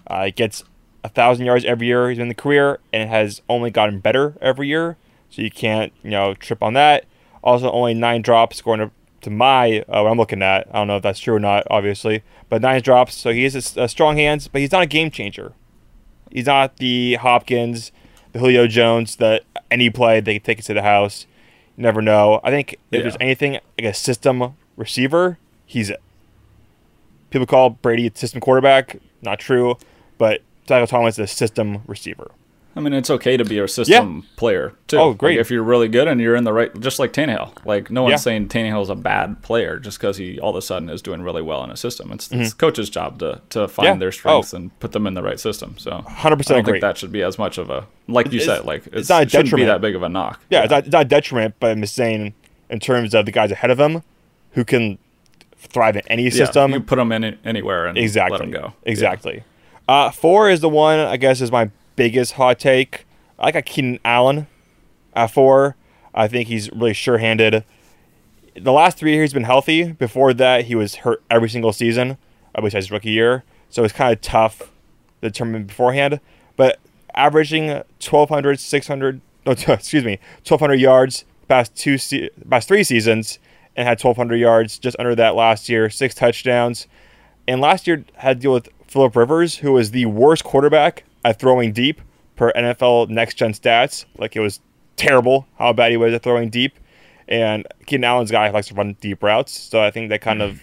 Uh, 0.07 0.27
he 0.27 0.33
gets 0.33 0.65
a 1.05 1.09
thousand 1.09 1.47
yards 1.47 1.65
every 1.65 1.87
year 1.87 2.11
he's 2.11 2.19
in 2.19 2.29
the 2.29 2.35
career, 2.35 2.81
and 2.93 3.03
it 3.05 3.09
has 3.09 3.41
only 3.49 3.71
gotten 3.71 4.01
better 4.01 4.37
every 4.41 4.69
year. 4.69 4.97
So 5.31 5.43
you 5.43 5.51
can't, 5.51 5.93
you 6.03 6.11
know, 6.11 6.35
trip 6.35 6.63
on 6.63 6.75
that. 6.75 7.05
Also, 7.43 7.71
only 7.71 7.95
nine 7.95 8.23
drops 8.23 8.61
going 8.61 8.81
to, 8.81 8.91
to 9.23 9.31
my 9.31 9.81
uh, 9.83 10.03
what 10.03 10.11
I'm 10.11 10.19
looking 10.19 10.43
at. 10.43 10.67
I 10.69 10.79
don't 10.79 10.89
know 10.89 10.97
if 10.97 11.03
that's 11.03 11.21
true 11.21 11.35
or 11.35 11.41
not, 11.41 11.67
obviously, 11.71 12.23
but 12.49 12.63
nine 12.63 12.83
drops. 12.83 13.15
So 13.15 13.33
he 13.33 13.45
has 13.45 13.77
a, 13.77 13.85
a 13.85 13.89
strong 13.89 14.17
hands, 14.17 14.49
but 14.49 14.61
he's 14.61 14.73
not 14.73 14.83
a 14.83 14.87
game 14.87 15.11
changer. 15.11 15.53
He's 16.31 16.47
not 16.47 16.77
the 16.79 17.15
Hopkins, 17.15 17.93
the 18.33 18.41
Julio 18.41 18.67
Jones 18.67 19.17
that 19.17 19.45
any 19.71 19.91
play 19.91 20.21
they 20.21 20.35
can 20.39 20.43
take 20.45 20.59
it 20.59 20.65
to 20.67 20.75
the 20.75 20.83
house. 20.83 21.27
You 21.77 21.83
never 21.83 22.03
know. 22.03 22.41
I 22.43 22.51
think 22.51 22.73
if 22.75 22.79
Yeah. 22.91 23.01
there's 23.03 23.17
anything 23.21 23.53
like 23.53 23.85
a 23.85 23.95
system 23.95 24.57
receiver, 24.77 25.39
he's 25.67 25.91
it. 25.91 26.01
People 27.31 27.47
call 27.47 27.71
Brady 27.71 28.07
a 28.07 28.17
system 28.17 28.41
quarterback. 28.41 28.97
Not 29.23 29.39
true, 29.39 29.77
but 30.17 30.41
Michael 30.71 30.87
Thomas 30.87 31.15
is 31.19 31.31
a 31.31 31.35
system 31.35 31.83
receiver. 31.87 32.31
I 32.79 32.81
mean, 32.81 32.93
it's 32.95 33.11
okay 33.11 33.37
to 33.37 33.45
be 33.45 33.59
a 33.59 33.67
system 33.67 34.25
player 34.37 34.73
too. 34.87 34.97
Oh, 34.99 35.09
Like, 35.09 35.19
great. 35.19 35.39
if 35.39 35.51
you're 35.51 35.63
really 35.65 35.89
good 35.89 36.07
and 36.09 36.21
you're 36.21 36.37
in 36.37 36.45
the 36.45 36.53
right, 36.53 36.71
just 36.81 36.99
like 36.99 37.13
Tannehill. 37.13 37.51
Like 37.67 37.91
no 37.91 38.05
one's 38.05 38.13
Yeah. 38.13 38.17
saying 38.19 38.49
Tannehill's 38.49 38.89
a 38.89 38.95
bad 38.95 39.43
player 39.43 39.79
just 39.79 39.99
because 39.99 40.17
he 40.17 40.39
all 40.39 40.51
of 40.51 40.57
a 40.57 40.63
sudden 40.63 40.89
is 40.89 41.03
doing 41.03 41.21
really 41.23 41.43
well 41.43 41.65
in 41.65 41.71
a 41.71 41.77
system. 41.77 42.13
It's, 42.13 42.31
it's 42.31 42.51
the 42.51 42.57
coach's 42.57 42.89
job 42.89 43.19
to 43.19 43.41
to 43.51 43.67
find 43.69 43.87
Mm-hmm. 43.89 43.95
Yeah. 43.97 43.99
their 43.99 44.13
strengths 44.13 44.55
Oh. 44.55 44.57
and 44.59 44.79
put 44.81 44.93
them 44.93 45.07
in 45.07 45.15
the 45.15 45.23
right 45.23 45.41
system. 45.41 45.75
So 45.77 45.91
100% 46.07 46.07
I 46.21 46.29
don't 46.31 46.59
agree. 46.61 46.73
think 46.75 46.83
that 46.83 46.97
should 46.97 47.11
be 47.13 47.23
as 47.23 47.37
much 47.39 47.59
of 47.59 47.69
a 47.69 47.87
like 48.07 48.33
you 48.33 48.41
It's- 48.41 48.47
said. 48.59 48.65
Like 48.65 48.87
it's 48.87 48.97
it's, 48.97 49.09
not 49.09 49.21
a 49.21 49.23
it 49.23 49.31
shouldn't 49.33 49.47
be 49.47 49.51
detriment. 49.63 49.69
that 49.69 49.81
big 49.87 49.97
of 49.97 50.03
a 50.05 50.09
knock. 50.09 50.41
Yeah, 50.49 50.63
It's, 50.63 50.71
not, 50.71 50.85
it's 50.85 50.93
not 50.93 51.03
a 51.03 51.09
detriment, 51.09 51.57
but 51.59 51.73
I'm 51.73 51.81
just 51.81 51.95
saying 51.97 52.33
in 52.71 52.79
terms 52.79 53.13
of 53.15 53.27
the 53.27 53.33
guys 53.33 53.51
ahead 53.51 53.71
of 53.71 53.81
him 53.81 54.03
who 54.53 54.65
can 54.65 54.99
thrive 55.57 55.97
in 55.97 56.03
any 56.09 56.25
Yeah, 56.25 56.31
system. 56.31 56.73
you 56.73 56.81
put 56.81 56.97
them 56.97 57.11
in 57.11 57.37
anywhere 57.45 57.87
and 57.87 57.99
exactly. 57.99 58.39
let 58.39 58.41
them 58.45 58.51
go. 58.53 58.73
Exactly. 58.85 59.43
Uh, 59.89 60.11
four 60.11 60.49
is 60.51 60.61
the 60.61 60.69
one 60.69 60.99
I 61.01 61.17
guess 61.17 61.41
is 61.41 61.51
my 61.51 61.71
biggest 61.99 62.35
hot 62.35 62.61
take. 62.61 63.07
I 63.41 63.51
got 63.51 63.67
Keenan 63.67 63.99
Allen 64.05 64.47
at 65.15 65.33
four. 65.33 65.75
I 66.15 66.29
think 66.29 66.49
he's 66.49 66.71
really 66.71 66.95
sure-handed. 66.95 67.65
The 68.55 68.73
last 68.73 68.99
three 68.99 69.15
years 69.15 69.31
he's 69.31 69.35
been 69.35 69.43
healthy. 69.43 69.93
Before 69.93 70.33
that, 70.33 70.67
he 70.67 70.77
was 70.77 70.97
hurt 70.97 71.23
every 71.29 71.49
single 71.51 71.73
season, 71.73 72.17
besides 72.55 72.87
his 72.87 72.91
rookie 72.93 73.11
year. 73.11 73.43
So 73.69 73.83
it's 73.83 73.93
kind 73.93 74.13
of 74.13 74.21
tough 74.21 74.59
to 74.61 74.69
determine 75.29 75.65
beforehand. 75.65 76.21
But 76.57 76.79
averaging 77.15 77.67
1,200, 77.69 78.61
600, 78.61 79.21
no, 79.45 79.53
excuse 79.69 80.05
me, 80.05 80.21
1,200 80.47 80.75
yards 80.75 81.25
past 81.49 81.75
two, 81.75 81.99
se- 81.99 82.31
past 82.49 82.69
three 82.69 82.85
seasons, 82.85 83.41
and 83.75 83.89
had 83.89 84.01
1,200 84.01 84.37
yards 84.37 84.79
just 84.79 84.97
under 85.01 85.17
that 85.17 85.35
last 85.35 85.69
year, 85.69 85.91
six 85.91 86.15
touchdowns. 86.15 86.87
And 87.49 87.61
last 87.61 87.89
year 87.89 88.05
had 88.15 88.39
to 88.39 88.43
deal 88.43 88.53
with 88.53 88.69
Philip 88.87 89.17
Rivers, 89.17 89.57
who 89.57 89.73
was 89.73 89.91
the 89.91 90.07
worst 90.07 90.45
quarterback 90.45 91.05
at 91.29 91.39
throwing 91.39 91.73
deep 91.73 92.01
per 92.37 92.53
NFL 92.53 93.09
Next 93.09 93.35
Gen 93.35 93.53
stats. 93.53 94.05
Like 94.17 94.37
it 94.37 94.41
was 94.41 94.61
terrible 94.97 95.47
how 95.59 95.73
bad 95.73 95.91
he 95.91 95.97
was 95.97 96.15
at 96.15 96.23
throwing 96.23 96.49
deep. 96.51 96.75
And 97.29 97.67
Keenan 97.87 98.05
Allen's 98.05 98.31
guy 98.31 98.49
likes 98.51 98.69
to 98.69 98.75
run 98.75 98.97
deep 99.01 99.23
routes, 99.23 99.53
so 99.53 99.83
I 99.83 99.91
think 99.91 100.09
that 100.09 100.23
kind 100.23 100.41
of 100.41 100.63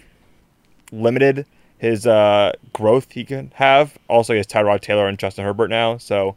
limited 0.91 1.45
his 1.77 2.07
uh, 2.07 2.53
growth 2.73 3.11
he 3.11 3.23
can 3.23 3.51
have. 3.55 3.97
Also, 4.07 4.33
he 4.33 4.37
has 4.37 4.47
Tyrod 4.47 4.81
Taylor 4.81 5.07
and 5.07 5.19
Justin 5.19 5.45
Herbert 5.45 5.69
now, 5.69 5.97
so 5.97 6.35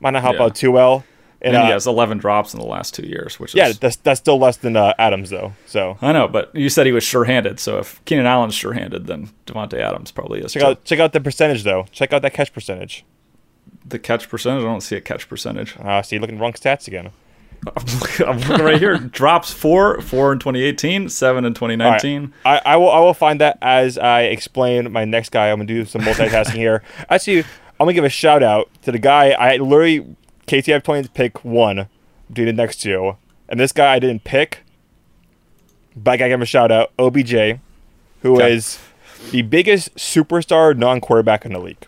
might 0.00 0.10
not 0.10 0.22
help 0.22 0.36
Yeah. 0.36 0.44
out 0.44 0.54
too 0.54 0.70
well. 0.70 1.04
And, 1.40 1.54
And 1.56 1.62
uh, 1.64 1.66
he 1.66 1.72
has 1.72 1.86
11 1.86 2.18
drops 2.18 2.54
in 2.54 2.60
the 2.60 2.66
last 2.66 2.94
two 2.94 3.06
years, 3.06 3.38
which 3.40 3.50
is 3.50 3.56
yeah, 3.56 3.72
that's 3.72 3.96
that's 3.96 4.18
still 4.20 4.38
less 4.38 4.56
than 4.58 4.76
uh, 4.76 4.94
Adams 4.98 5.28
though. 5.30 5.52
So 5.66 5.98
I 6.00 6.12
know, 6.12 6.26
but 6.28 6.54
you 6.54 6.70
said 6.70 6.86
he 6.86 6.92
was 6.92 7.04
sure-handed. 7.04 7.60
So 7.60 7.78
if 7.78 8.02
Keenan 8.06 8.24
Allen's 8.26 8.54
sure-handed, 8.54 9.06
then 9.08 9.28
Davante 9.46 9.78
Adams 9.78 10.10
probably 10.10 10.40
is. 10.40 10.52
check 10.52 10.62
too. 10.62 10.68
out 10.68 10.84
check 10.84 11.00
out 11.00 11.12
the 11.12 11.20
percentage 11.20 11.64
though. 11.64 11.84
Check 11.92 12.12
out 12.14 12.22
that 12.22 12.32
catch 12.32 12.52
percentage. 12.52 13.04
The 13.86 13.98
catch 13.98 14.28
percentage. 14.28 14.62
I 14.62 14.66
don't 14.66 14.80
see 14.80 14.96
a 14.96 15.00
catch 15.00 15.28
percentage. 15.28 15.76
Uh, 15.78 16.02
see, 16.02 16.18
looking 16.18 16.38
wrong 16.38 16.52
stats 16.52 16.86
again. 16.88 17.10
I'm 18.26 18.38
looking, 18.40 18.64
right 18.64 18.78
here. 18.78 18.98
Drops 19.12 19.50
four, 19.52 20.00
four 20.02 20.32
in 20.32 20.38
2018, 20.38 21.08
seven 21.08 21.44
in 21.44 21.54
2019. 21.54 22.32
I, 22.44 22.60
I 22.64 22.76
will 22.76 22.90
I 22.90 22.98
will 23.00 23.14
find 23.14 23.40
that 23.40 23.58
as 23.62 23.96
I 23.96 24.22
explain 24.22 24.92
my 24.92 25.04
next 25.04 25.30
guy. 25.30 25.50
I'm 25.50 25.56
gonna 25.58 25.66
do 25.66 25.84
some 25.84 26.02
multitasking 26.02 26.54
here. 26.56 26.82
Actually, 27.08 27.40
I'm 27.40 27.46
gonna 27.86 27.94
give 27.94 28.04
a 28.04 28.08
shout 28.10 28.42
out 28.42 28.68
to 28.82 28.92
the 28.92 28.98
guy 28.98 29.30
I 29.30 29.56
literally 29.56 30.16
KTF 30.46 30.84
plans 30.84 31.06
to 31.06 31.12
pick 31.12 31.42
one 31.44 31.88
between 32.28 32.46
the 32.46 32.52
next 32.52 32.82
two, 32.82 33.16
and 33.48 33.58
this 33.58 33.72
guy 33.72 33.94
I 33.94 33.98
didn't 33.98 34.24
pick, 34.24 34.62
but 35.96 36.12
I 36.12 36.16
gotta 36.18 36.28
give 36.30 36.38
him 36.38 36.42
a 36.42 36.46
shout 36.46 36.70
out. 36.70 36.92
OBJ, 36.98 37.60
who 38.22 38.40
is 38.40 38.78
Okay. 39.20 39.30
the 39.30 39.42
biggest 39.42 39.94
superstar 39.96 40.76
non-quarterback 40.76 41.46
in 41.46 41.52
the 41.54 41.58
league. 41.60 41.86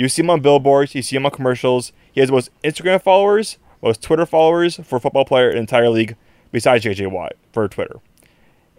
You 0.00 0.08
see 0.08 0.22
him 0.22 0.30
on 0.30 0.40
billboards, 0.40 0.94
you 0.94 1.02
see 1.02 1.16
him 1.16 1.26
on 1.26 1.30
commercials. 1.30 1.92
He 2.10 2.20
has 2.20 2.30
the 2.30 2.32
most 2.32 2.48
Instagram 2.64 3.02
followers, 3.02 3.58
most 3.82 4.00
Twitter 4.00 4.24
followers 4.24 4.76
for 4.76 4.96
a 4.96 5.00
football 5.00 5.26
player 5.26 5.50
in 5.50 5.56
the 5.56 5.60
entire 5.60 5.90
league, 5.90 6.16
besides 6.50 6.86
JJ 6.86 7.10
Watt 7.10 7.34
for 7.52 7.68
Twitter. 7.68 8.00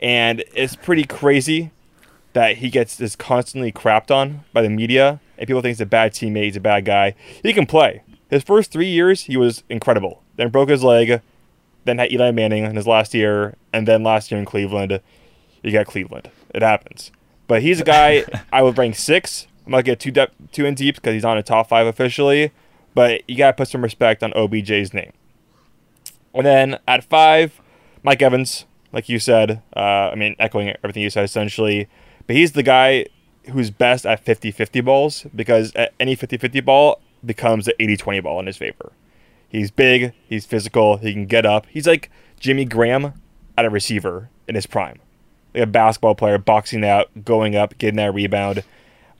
And 0.02 0.44
it's 0.56 0.76
pretty 0.76 1.04
crazy 1.04 1.70
that 2.34 2.58
he 2.58 2.72
gets 2.72 2.96
this 2.96 3.16
constantly 3.16 3.72
crapped 3.72 4.10
on 4.10 4.46
by 4.52 4.64
the 4.64 4.70
media, 4.70 5.22
and 5.38 5.46
people 5.46 5.62
think 5.62 5.74
he's 5.74 5.82
a 5.82 5.86
bad 5.86 6.14
teammate, 6.14 6.46
he's 6.46 6.56
a 6.56 6.60
bad 6.60 6.86
guy. 6.86 7.14
He 7.44 7.54
can 7.54 7.68
play. 7.68 8.02
His 8.32 8.42
first 8.42 8.72
three 8.72 8.90
years, 8.90 9.26
he 9.26 9.38
was 9.38 9.64
incredible. 9.70 10.24
Then 10.38 10.50
broke 10.50 10.70
his 10.70 10.84
leg, 10.84 11.22
then 11.86 12.00
had 12.00 12.12
Eli 12.12 12.32
Manning 12.32 12.66
in 12.66 12.76
his 12.76 12.88
last 12.88 13.14
year, 13.14 13.58
and 13.72 13.88
then 13.88 14.02
last 14.02 14.32
year 14.32 14.40
in 14.40 14.46
Cleveland, 14.48 15.00
you 15.62 15.72
got 15.72 15.86
Cleveland. 15.86 16.32
It 16.56 16.64
happens. 16.64 17.12
But 17.46 17.62
he's 17.62 17.80
a 17.80 17.84
guy 17.84 18.26
I 18.52 18.64
would 18.64 18.76
rank 18.76 18.96
six 18.96 19.46
I'm 19.66 19.72
gonna 19.72 19.84
get 19.84 20.00
too 20.00 20.12
de- 20.12 20.32
too 20.52 20.66
in 20.66 20.76
deep 20.76 20.96
because 20.96 21.14
he's 21.14 21.26
on 21.26 21.38
a 21.38 21.44
top 21.44 21.70
five 21.70 21.88
officially, 21.88 22.52
but 22.94 23.22
you 23.30 23.38
gotta 23.38 23.54
put 23.54 23.68
some 23.68 23.82
respect 23.82 24.24
on 24.24 24.32
OBJ's 24.34 24.94
name. 24.94 25.14
And 26.34 26.46
then 26.46 26.80
at 26.88 27.04
five, 27.04 27.62
Mike 28.04 28.22
Evans, 28.22 28.66
like 28.92 29.10
you 29.10 29.20
said, 29.20 29.62
uh, 29.76 30.10
I 30.12 30.16
mean, 30.16 30.36
echoing 30.40 30.74
everything 30.84 31.04
you 31.04 31.10
said 31.10 31.24
essentially, 31.24 31.88
but 32.28 32.36
he's 32.36 32.54
the 32.54 32.64
guy 32.64 33.06
who's 33.52 33.72
best 33.72 34.06
at 34.06 34.24
50-50 34.24 34.84
balls 34.86 35.26
because 35.36 35.74
any 36.00 36.16
50-50 36.16 36.64
ball 36.64 37.02
becomes 37.26 37.68
an 37.68 37.74
80-20 37.80 38.24
ball 38.24 38.40
in 38.40 38.46
his 38.46 38.58
favor. 38.58 38.92
He's 39.50 39.72
big, 39.72 40.14
he's 40.28 40.46
physical, 40.46 40.98
he 40.98 41.14
can 41.14 41.26
get 41.26 41.46
up. 41.46 41.66
He's 41.68 41.88
like 41.88 42.10
Jimmy 42.40 42.66
Graham 42.66 43.14
at 43.58 43.66
a 43.66 43.70
receiver 43.70 44.30
in 44.48 44.56
his 44.56 44.66
prime. 44.66 45.00
Like 45.54 45.64
a 45.64 45.68
basketball 45.68 46.16
player 46.16 46.38
boxing 46.38 46.86
out, 46.86 47.10
going 47.26 47.56
up, 47.56 47.78
getting 47.78 47.98
that 47.98 48.14
rebound. 48.14 48.64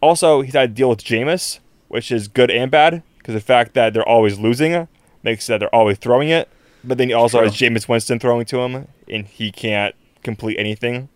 Also, 0.02 0.42
he's 0.42 0.54
had 0.54 0.72
to 0.72 0.76
deal 0.76 0.90
with 0.90 1.04
Jameis, 1.04 1.60
which 1.88 2.12
is 2.12 2.28
good 2.28 2.50
and 2.50 2.72
bad 2.72 3.04
because 3.18 3.34
the 3.34 3.42
fact 3.42 3.74
that 3.76 3.94
they're 3.94 4.08
always 4.08 4.40
losing 4.40 4.88
makes 5.24 5.48
that 5.48 5.60
they're 5.60 5.76
always 5.76 5.98
throwing 5.98 6.30
it. 6.30 6.50
But 6.84 6.98
then 6.98 7.10
he 7.10 7.14
also 7.14 7.40
True. 7.40 7.48
has 7.48 7.56
Jameis 7.56 7.88
Winston 7.88 8.20
throwing 8.20 8.46
to 8.46 8.60
him, 8.60 8.88
and 9.08 9.28
he 9.28 9.52
can't 9.52 9.94
complete 10.24 10.58
anything 10.58 11.10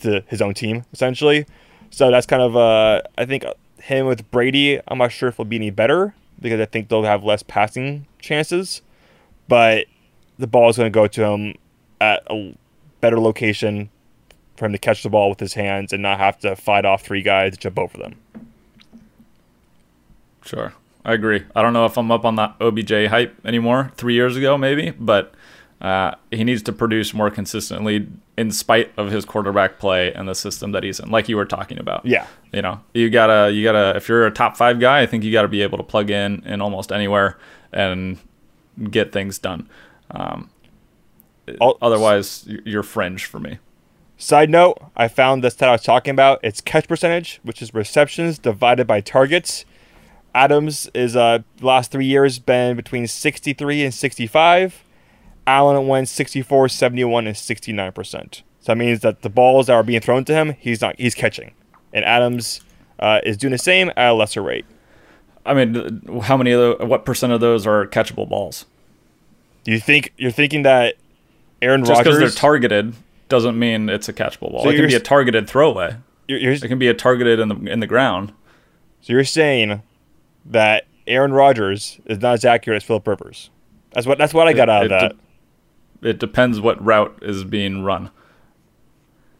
to 0.00 0.24
his 0.26 0.40
own 0.42 0.54
team 0.54 0.84
essentially. 0.92 1.46
So 1.90 2.10
that's 2.10 2.26
kind 2.26 2.42
of 2.42 2.56
uh, 2.56 3.02
I 3.16 3.24
think 3.26 3.44
him 3.78 4.06
with 4.06 4.28
Brady. 4.30 4.80
I'm 4.88 4.98
not 4.98 5.12
sure 5.12 5.28
if 5.28 5.34
it'll 5.36 5.44
be 5.44 5.56
any 5.56 5.70
better 5.70 6.14
because 6.40 6.60
I 6.60 6.64
think 6.64 6.88
they'll 6.88 7.04
have 7.04 7.22
less 7.24 7.42
passing 7.42 8.06
chances, 8.18 8.82
but 9.48 9.86
the 10.38 10.46
ball 10.46 10.70
is 10.70 10.76
going 10.76 10.90
to 10.90 10.94
go 10.94 11.06
to 11.06 11.24
him 11.24 11.54
at 12.00 12.22
a 12.30 12.56
better 13.00 13.20
location 13.20 13.90
for 14.60 14.66
him 14.66 14.72
to 14.72 14.78
catch 14.78 15.02
the 15.02 15.08
ball 15.08 15.30
with 15.30 15.40
his 15.40 15.54
hands 15.54 15.90
and 15.90 16.02
not 16.02 16.18
have 16.18 16.38
to 16.38 16.54
fight 16.54 16.84
off 16.84 17.02
three 17.02 17.22
guys 17.22 17.54
to 17.54 17.58
jump 17.58 17.78
over 17.78 17.96
them. 17.96 18.14
Sure. 20.44 20.74
I 21.02 21.14
agree. 21.14 21.46
I 21.56 21.62
don't 21.62 21.72
know 21.72 21.86
if 21.86 21.96
I'm 21.96 22.10
up 22.10 22.26
on 22.26 22.36
that 22.36 22.56
OBJ 22.60 23.08
hype 23.08 23.34
anymore. 23.42 23.90
Three 23.96 24.12
years 24.12 24.36
ago, 24.36 24.58
maybe, 24.58 24.90
but 24.90 25.32
uh, 25.80 26.14
he 26.30 26.44
needs 26.44 26.62
to 26.64 26.74
produce 26.74 27.14
more 27.14 27.30
consistently 27.30 28.06
in 28.36 28.50
spite 28.50 28.92
of 28.98 29.10
his 29.10 29.24
quarterback 29.24 29.78
play 29.78 30.12
and 30.12 30.28
the 30.28 30.34
system 30.34 30.72
that 30.72 30.84
he's 30.84 31.00
in, 31.00 31.10
like 31.10 31.26
you 31.26 31.38
were 31.38 31.46
talking 31.46 31.78
about. 31.78 32.04
Yeah. 32.04 32.26
You 32.52 32.60
know, 32.60 32.82
you 32.92 33.08
gotta, 33.08 33.50
you 33.50 33.64
gotta. 33.64 33.96
If 33.96 34.10
you're 34.10 34.26
a 34.26 34.30
top 34.30 34.58
five 34.58 34.78
guy, 34.78 35.00
I 35.00 35.06
think 35.06 35.24
you 35.24 35.32
gotta 35.32 35.48
be 35.48 35.62
able 35.62 35.78
to 35.78 35.84
plug 35.84 36.10
in 36.10 36.44
in 36.44 36.60
almost 36.60 36.92
anywhere 36.92 37.38
and 37.72 38.18
get 38.90 39.10
things 39.10 39.38
done. 39.38 39.70
Um, 40.10 40.50
otherwise, 41.80 42.46
you're 42.66 42.82
fringe 42.82 43.24
for 43.24 43.38
me. 43.38 43.58
Side 44.20 44.50
note, 44.50 44.76
I 44.94 45.08
found 45.08 45.42
this 45.42 45.54
stat 45.54 45.70
I 45.70 45.72
was 45.72 45.82
talking 45.82 46.10
about. 46.10 46.40
It's 46.42 46.60
catch 46.60 46.86
percentage, 46.86 47.40
which 47.42 47.62
is 47.62 47.72
receptions 47.72 48.38
divided 48.38 48.86
by 48.86 49.00
targets. 49.00 49.64
Adams 50.34 50.90
is 50.92 51.16
uh 51.16 51.38
last 51.62 51.90
three 51.90 52.04
years 52.04 52.38
been 52.38 52.76
between 52.76 53.06
63 53.06 53.82
and 53.82 53.94
65. 53.94 54.84
Allen 55.46 55.88
went 55.88 56.06
64, 56.10 56.68
71, 56.68 57.26
and 57.28 57.34
69 57.34 57.92
percent. 57.92 58.42
So 58.60 58.72
that 58.72 58.76
means 58.76 59.00
that 59.00 59.22
the 59.22 59.30
balls 59.30 59.68
that 59.68 59.72
are 59.72 59.82
being 59.82 60.02
thrown 60.02 60.26
to 60.26 60.34
him, 60.34 60.54
he's 60.58 60.82
not 60.82 60.96
he's 60.98 61.14
catching, 61.14 61.52
and 61.94 62.04
Adams 62.04 62.60
uh, 62.98 63.20
is 63.24 63.38
doing 63.38 63.52
the 63.52 63.58
same 63.58 63.88
at 63.96 64.10
a 64.10 64.12
lesser 64.12 64.42
rate. 64.42 64.66
I 65.46 65.54
mean, 65.54 66.20
how 66.24 66.36
many 66.36 66.50
of 66.52 66.78
the, 66.78 66.84
what 66.84 67.06
percent 67.06 67.32
of 67.32 67.40
those 67.40 67.66
are 67.66 67.86
catchable 67.86 68.28
balls? 68.28 68.66
Do 69.64 69.72
you 69.72 69.80
think 69.80 70.12
you're 70.18 70.30
thinking 70.30 70.62
that 70.64 70.96
Aaron 71.62 71.80
Rodgers? 71.80 71.96
Just 71.96 72.04
because 72.04 72.18
they're 72.18 72.30
targeted 72.38 72.94
doesn't 73.30 73.58
mean 73.58 73.88
it's 73.88 74.08
a 74.08 74.12
catchable 74.12 74.50
ball. 74.52 74.64
So 74.64 74.68
it 74.70 74.76
can 74.76 74.86
be 74.86 74.94
a 74.94 75.00
targeted 75.00 75.48
throwaway. 75.48 75.96
you're, 76.28 76.38
you're, 76.38 76.52
It 76.52 76.60
can 76.68 76.78
be 76.78 76.88
a 76.88 76.94
targeted 76.94 77.40
in 77.40 77.48
the 77.48 77.56
in 77.72 77.80
the 77.80 77.86
ground. 77.86 78.32
so 79.00 79.12
you're 79.14 79.24
saying 79.24 79.82
that 80.44 80.84
Aaron 81.06 81.32
Rodgers 81.32 81.98
is 82.06 82.18
not 82.18 82.34
as 82.34 82.44
accurate 82.44 82.76
as 82.76 82.84
Philip 82.84 83.06
Rivers. 83.08 83.48
That's 83.92 84.06
what 84.06 84.18
that's 84.18 84.34
what 84.34 84.46
I 84.48 84.52
got 84.52 84.68
out 84.68 84.84
of 84.86 84.92
It- 84.92 84.94
it 84.94 85.00
that. 85.00 85.12
de- 86.02 86.08
it 86.10 86.18
depends 86.18 86.60
what 86.60 86.82
route 86.84 87.18
is 87.22 87.44
being 87.44 87.82
run. 87.82 88.10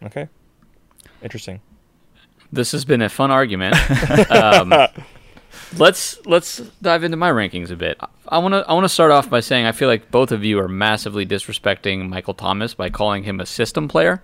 Okay. 0.03 0.29
Interesting. 1.23 1.61
This 2.53 2.73
has 2.73 2.85
been 2.85 3.01
a 3.03 3.09
fun 3.09 3.31
argument. 3.31 3.77
um, 4.31 4.73
let's 5.77 6.25
let's 6.27 6.59
dive 6.83 7.05
into 7.05 7.17
my 7.17 7.31
rankings 7.31 7.71
a 7.71 7.77
bit. 7.77 8.01
I 8.29 8.39
want 8.39 8.55
to 8.55 8.65
I 8.69 8.73
want 8.73 8.85
to 8.85 8.89
start 8.89 9.11
off 9.11 9.31
by 9.31 9.41
saying 9.41 9.67
I 9.67 9.73
feel 9.73 9.89
like 9.89 10.11
both 10.11 10.33
of 10.33 10.45
you 10.45 10.59
are 10.59 10.69
massively 10.69 11.27
disrespecting 11.27 12.09
Michael 12.09 12.35
Thomas 12.35 12.75
by 12.75 12.91
calling 12.91 13.25
him 13.25 13.41
a 13.41 13.47
system 13.47 13.89
player. 13.89 14.23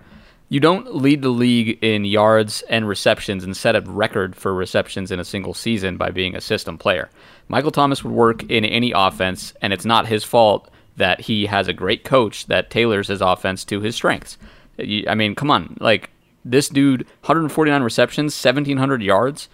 You 0.49 0.61
don't 0.61 0.95
lead 0.95 1.21
the 1.21 1.29
league 1.29 1.83
in 1.83 2.05
yards 2.05 2.61
and 2.69 2.87
receptions 2.87 3.43
and 3.43 3.55
set 3.55 3.75
a 3.75 3.81
record 3.81 4.33
for 4.33 4.53
receptions 4.53 5.11
in 5.11 5.19
a 5.19 5.25
single 5.25 5.53
season 5.53 5.97
by 5.97 6.09
being 6.11 6.35
a 6.35 6.41
system 6.41 6.77
player. 6.77 7.09
Michael 7.49 7.71
Thomas 7.71 8.01
would 8.01 8.13
work 8.13 8.43
in 8.43 8.63
any 8.63 8.93
offense, 8.95 9.53
and 9.61 9.73
it's 9.73 9.83
not 9.83 10.07
his 10.07 10.23
fault 10.23 10.69
that 10.95 11.19
he 11.21 11.47
has 11.47 11.67
a 11.67 11.73
great 11.73 12.05
coach 12.05 12.45
that 12.45 12.69
tailors 12.69 13.09
his 13.09 13.19
offense 13.19 13.65
to 13.65 13.81
his 13.81 13.95
strengths. 13.95 14.37
I 14.79 15.15
mean, 15.15 15.35
come 15.35 15.51
on, 15.51 15.75
like 15.81 16.11
this 16.45 16.69
dude, 16.69 17.01
149 17.21 17.83
receptions, 17.83 18.33
1700 18.33 19.01
yards. 19.01 19.49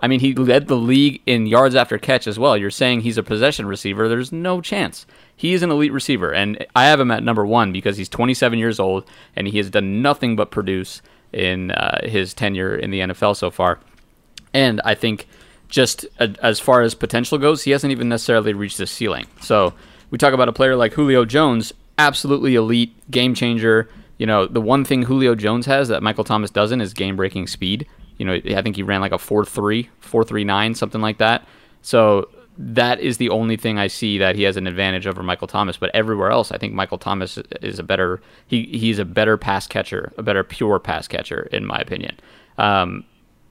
I 0.00 0.08
mean, 0.08 0.20
he 0.20 0.34
led 0.34 0.68
the 0.68 0.76
league 0.76 1.22
in 1.26 1.46
yards 1.46 1.74
after 1.74 1.96
catch 1.98 2.26
as 2.26 2.38
well. 2.38 2.56
You're 2.56 2.70
saying 2.70 3.00
he's 3.00 3.18
a 3.18 3.22
possession 3.22 3.66
receiver. 3.66 4.08
There's 4.08 4.32
no 4.32 4.60
chance. 4.60 5.06
He 5.34 5.54
is 5.54 5.62
an 5.62 5.70
elite 5.70 5.92
receiver, 5.92 6.32
and 6.32 6.66
I 6.74 6.86
have 6.86 7.00
him 7.00 7.10
at 7.10 7.22
number 7.22 7.46
one 7.46 7.72
because 7.72 7.96
he's 7.96 8.08
27 8.08 8.58
years 8.58 8.78
old 8.78 9.04
and 9.34 9.46
he 9.48 9.56
has 9.58 9.70
done 9.70 10.02
nothing 10.02 10.36
but 10.36 10.50
produce 10.50 11.00
in 11.32 11.70
uh, 11.72 12.00
his 12.04 12.34
tenure 12.34 12.76
in 12.76 12.90
the 12.90 13.00
NFL 13.00 13.36
so 13.36 13.50
far. 13.50 13.80
And 14.52 14.80
I 14.84 14.94
think 14.94 15.26
just 15.68 16.06
a, 16.18 16.34
as 16.42 16.60
far 16.60 16.82
as 16.82 16.94
potential 16.94 17.38
goes, 17.38 17.62
he 17.62 17.70
hasn't 17.70 17.90
even 17.90 18.08
necessarily 18.08 18.52
reached 18.52 18.78
the 18.78 18.86
ceiling. 18.86 19.26
So 19.40 19.74
we 20.10 20.18
talk 20.18 20.32
about 20.32 20.48
a 20.48 20.52
player 20.52 20.76
like 20.76 20.92
Julio 20.92 21.24
Jones, 21.24 21.72
absolutely 21.98 22.54
elite, 22.54 22.94
game 23.10 23.34
changer. 23.34 23.88
You 24.18 24.26
know, 24.26 24.46
the 24.46 24.60
one 24.60 24.84
thing 24.84 25.02
Julio 25.02 25.34
Jones 25.34 25.66
has 25.66 25.88
that 25.88 26.02
Michael 26.02 26.24
Thomas 26.24 26.50
doesn't 26.50 26.80
is 26.80 26.94
game 26.94 27.16
breaking 27.16 27.48
speed. 27.48 27.86
You 28.18 28.26
know, 28.26 28.32
I 28.34 28.62
think 28.62 28.76
he 28.76 28.82
ran 28.82 29.00
like 29.00 29.12
a 29.12 29.18
4 29.18 29.44
3, 29.44 29.90
4 30.00 30.24
3 30.24 30.44
9, 30.44 30.74
something 30.74 31.00
like 31.00 31.18
that. 31.18 31.46
So 31.82 32.28
that 32.58 33.00
is 33.00 33.18
the 33.18 33.28
only 33.28 33.56
thing 33.56 33.78
I 33.78 33.86
see 33.86 34.18
that 34.18 34.34
he 34.34 34.42
has 34.44 34.56
an 34.56 34.66
advantage 34.66 35.06
over 35.06 35.22
Michael 35.22 35.46
Thomas. 35.46 35.76
But 35.76 35.90
everywhere 35.94 36.30
else, 36.30 36.50
I 36.50 36.58
think 36.58 36.72
Michael 36.72 36.98
Thomas 36.98 37.38
is 37.60 37.78
a 37.78 37.82
better 37.82 38.20
he 38.46 38.64
he's 38.64 38.98
a 38.98 39.04
better 39.04 39.36
pass 39.36 39.66
catcher, 39.66 40.12
a 40.16 40.22
better 40.22 40.42
pure 40.42 40.78
pass 40.78 41.06
catcher, 41.06 41.48
in 41.52 41.66
my 41.66 41.78
opinion. 41.78 42.18
Um, 42.58 43.04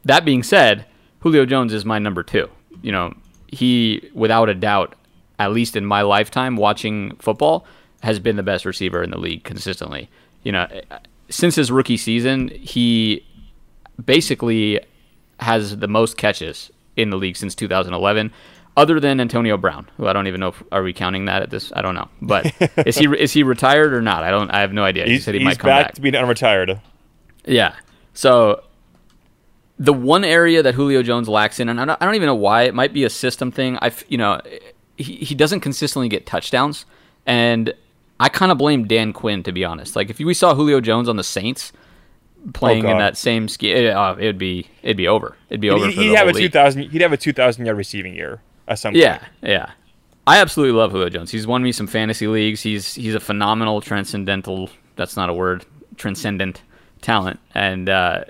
that 0.05 0.25
being 0.25 0.43
said, 0.43 0.85
Julio 1.19 1.45
Jones 1.45 1.73
is 1.73 1.85
my 1.85 1.99
number 1.99 2.23
two. 2.23 2.49
You 2.81 2.91
know, 2.91 3.13
he 3.47 4.09
without 4.13 4.49
a 4.49 4.55
doubt, 4.55 4.95
at 5.39 5.51
least 5.51 5.75
in 5.75 5.85
my 5.85 6.01
lifetime 6.01 6.55
watching 6.55 7.15
football, 7.17 7.65
has 8.01 8.19
been 8.19 8.35
the 8.35 8.43
best 8.43 8.65
receiver 8.65 9.03
in 9.03 9.11
the 9.11 9.19
league 9.19 9.43
consistently. 9.43 10.09
You 10.43 10.51
know, 10.51 10.67
since 11.29 11.55
his 11.55 11.71
rookie 11.71 11.97
season, 11.97 12.49
he 12.49 13.25
basically 14.03 14.79
has 15.39 15.77
the 15.77 15.87
most 15.87 16.17
catches 16.17 16.71
in 16.95 17.09
the 17.09 17.17
league 17.17 17.37
since 17.37 17.55
2011 17.55 18.31
other 18.77 18.99
than 18.99 19.19
Antonio 19.19 19.57
Brown, 19.57 19.89
who 19.97 20.07
I 20.07 20.13
don't 20.13 20.27
even 20.27 20.39
know 20.39 20.49
if 20.49 20.63
are 20.71 20.83
we 20.83 20.93
counting 20.93 21.25
that 21.25 21.41
at 21.41 21.49
this 21.49 21.71
I 21.75 21.81
don't 21.81 21.95
know. 21.95 22.09
But 22.21 22.53
is 22.85 22.97
he 22.97 23.07
is 23.07 23.31
he 23.31 23.43
retired 23.43 23.93
or 23.93 24.01
not? 24.01 24.23
I 24.23 24.31
don't 24.31 24.49
I 24.51 24.61
have 24.61 24.73
no 24.73 24.83
idea. 24.83 25.05
He 25.05 25.19
said 25.19 25.35
he 25.35 25.43
might 25.43 25.59
come 25.59 25.69
back, 25.69 25.87
back. 25.87 25.93
to 25.95 26.01
being 26.01 26.15
unretired. 26.15 26.79
Yeah. 27.45 27.75
So 28.13 28.63
the 29.77 29.93
one 29.93 30.23
area 30.23 30.63
that 30.63 30.73
Julio 30.73 31.03
Jones 31.03 31.27
lacks 31.27 31.59
in, 31.59 31.69
and 31.69 31.79
I 31.79 31.85
don't, 31.85 32.01
I 32.01 32.05
don't 32.05 32.15
even 32.15 32.27
know 32.27 32.35
why, 32.35 32.63
it 32.63 32.73
might 32.73 32.93
be 32.93 33.03
a 33.03 33.09
system 33.09 33.51
thing. 33.51 33.77
I, 33.81 33.91
you 34.07 34.17
know, 34.17 34.39
he, 34.95 35.15
he 35.15 35.35
doesn't 35.35 35.59
consistently 35.59 36.07
get 36.07 36.25
touchdowns, 36.25 36.85
and 37.25 37.73
I 38.19 38.29
kind 38.29 38.51
of 38.51 38.57
blame 38.57 38.87
Dan 38.87 39.11
Quinn 39.11 39.43
to 39.43 39.51
be 39.51 39.65
honest. 39.65 39.95
Like 39.95 40.09
if 40.09 40.19
we 40.19 40.33
saw 40.33 40.55
Julio 40.55 40.79
Jones 40.79 41.09
on 41.09 41.17
the 41.17 41.23
Saints 41.23 41.73
playing 42.53 42.85
Oh, 42.85 42.91
in 42.91 42.97
that 42.99 43.17
same 43.17 43.47
scheme, 43.47 43.75
it, 43.75 43.85
uh, 43.87 44.15
it'd 44.17 44.37
be 44.37 44.67
it'd 44.83 44.97
be 44.97 45.07
over. 45.07 45.35
It'd 45.49 45.61
be 45.61 45.69
over. 45.69 45.87
He'd, 45.87 45.95
for 45.95 46.01
he'd 46.01 46.09
the 46.09 46.15
have 46.17 46.27
a 46.27 46.33
two 46.33 46.49
thousand. 46.49 46.83
He'd 46.89 47.01
have 47.01 47.13
a 47.13 47.17
two 47.17 47.33
thousand 47.33 47.65
yard 47.65 47.77
receiving 47.77 48.13
year 48.15 48.41
at 48.67 48.79
some 48.79 48.95
Yeah, 48.95 49.17
point. 49.17 49.31
yeah. 49.43 49.71
I 50.27 50.39
absolutely 50.39 50.75
love 50.77 50.91
Julio 50.91 51.09
Jones. 51.09 51.31
He's 51.31 51.45
won 51.45 51.61
me 51.61 51.71
some 51.71 51.85
fantasy 51.87 52.27
leagues. 52.27 52.61
He's 52.61 52.95
he's 52.95 53.13
a 53.15 53.19
phenomenal 53.19 53.81
transcendental. 53.81 54.69
That's 54.95 55.15
not 55.15 55.29
a 55.29 55.33
word. 55.33 55.65
Transcendent 55.97 56.61
talent, 57.01 57.39
and 57.53 57.87
uh, 57.87 58.23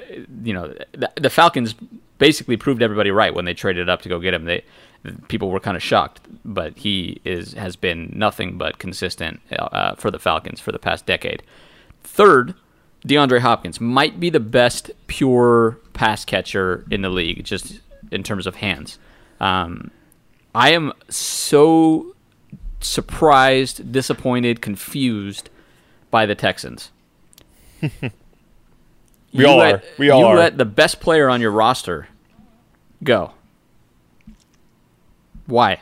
you 0.43 0.53
know 0.53 0.73
the, 0.91 1.11
the 1.15 1.29
Falcons 1.29 1.73
basically 2.17 2.57
proved 2.57 2.81
everybody 2.83 3.11
right 3.11 3.33
when 3.33 3.45
they 3.45 3.53
traded 3.53 3.89
up 3.89 4.01
to 4.03 4.09
go 4.09 4.19
get 4.19 4.33
him. 4.33 4.45
They 4.45 4.63
people 5.27 5.49
were 5.49 5.59
kind 5.59 5.77
of 5.77 5.81
shocked, 5.83 6.19
but 6.43 6.77
he 6.77 7.21
is 7.23 7.53
has 7.53 7.75
been 7.75 8.11
nothing 8.13 8.57
but 8.57 8.77
consistent 8.77 9.39
uh, 9.57 9.95
for 9.95 10.11
the 10.11 10.19
Falcons 10.19 10.59
for 10.59 10.71
the 10.71 10.79
past 10.79 11.05
decade. 11.05 11.41
Third, 12.03 12.53
DeAndre 13.05 13.39
Hopkins 13.39 13.79
might 13.79 14.19
be 14.19 14.29
the 14.29 14.39
best 14.39 14.91
pure 15.07 15.77
pass 15.93 16.25
catcher 16.25 16.85
in 16.89 17.01
the 17.01 17.09
league, 17.09 17.43
just 17.43 17.79
in 18.11 18.23
terms 18.23 18.47
of 18.47 18.55
hands. 18.55 18.97
Um, 19.39 19.91
I 20.53 20.71
am 20.71 20.93
so 21.09 22.15
surprised, 22.79 23.91
disappointed, 23.91 24.61
confused 24.61 25.49
by 26.09 26.25
the 26.25 26.35
Texans. 26.35 26.91
We 29.33 29.43
all 29.43 29.57
let, 29.57 29.73
are. 29.75 29.83
We 29.97 30.09
all 30.09 30.19
you 30.21 30.25
are. 30.27 30.35
let 30.37 30.57
the 30.57 30.63
best 30.63 31.01
player 31.01 31.27
on 31.27 31.41
your 31.41 31.51
roster 31.51 32.07
Go. 33.03 33.31
Why? 35.45 35.81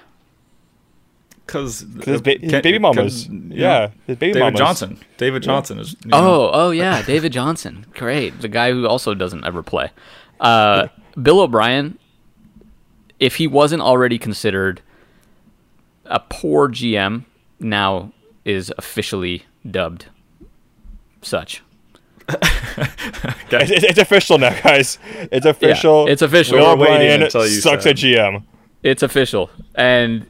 Because 1.46 1.86
his, 2.06 2.22
ba- 2.22 2.38
his 2.40 2.52
baby 2.54 2.80
mamas. 2.80 3.28
Yeah, 3.28 3.90
his 4.08 4.18
baby 4.18 4.34
David 4.34 4.40
mamas. 4.40 4.58
Johnson. 4.60 5.00
David 5.18 5.44
Johnson 5.44 5.80
is. 5.80 5.94
you 6.04 6.10
know, 6.12 6.18
Oh, 6.18 6.50
oh 6.54 6.72
yeah, 6.72 7.02
David 7.06 7.34
Johnson. 7.34 7.86
Great. 7.94 8.40
The 8.42 8.48
guy 8.48 8.72
who 8.72 8.88
also 8.88 9.14
doesn't 9.14 9.44
ever 9.46 9.62
play. 9.62 9.92
Uh, 10.40 10.88
Bill 11.22 11.42
O'Brien, 11.42 12.00
if 13.20 13.36
he 13.36 13.48
wasn't 13.48 13.82
already 13.82 14.18
considered 14.18 14.82
a 16.06 16.20
poor 16.20 16.70
GM, 16.70 17.26
now 17.60 18.12
is 18.46 18.72
officially 18.78 19.44
dubbed 19.70 20.06
such. 21.22 21.62
It's, 23.56 23.70
it's- 23.72 23.84
it's 23.84 24.00
official 24.00 24.40
now, 24.40 24.60
guys. 24.62 24.98
It's 25.32 25.46
official. 25.46 26.08
it's 26.08 26.22
official. 26.24 26.58
Bill 26.58 26.72
O'Brien 26.72 27.22
until 27.22 27.44
you 27.44 27.50
sucks 27.62 27.84
said. 27.84 27.92
at 27.92 27.98
GM. 27.98 28.44
It's 28.82 29.04
official 29.04 29.52
and 29.76 30.26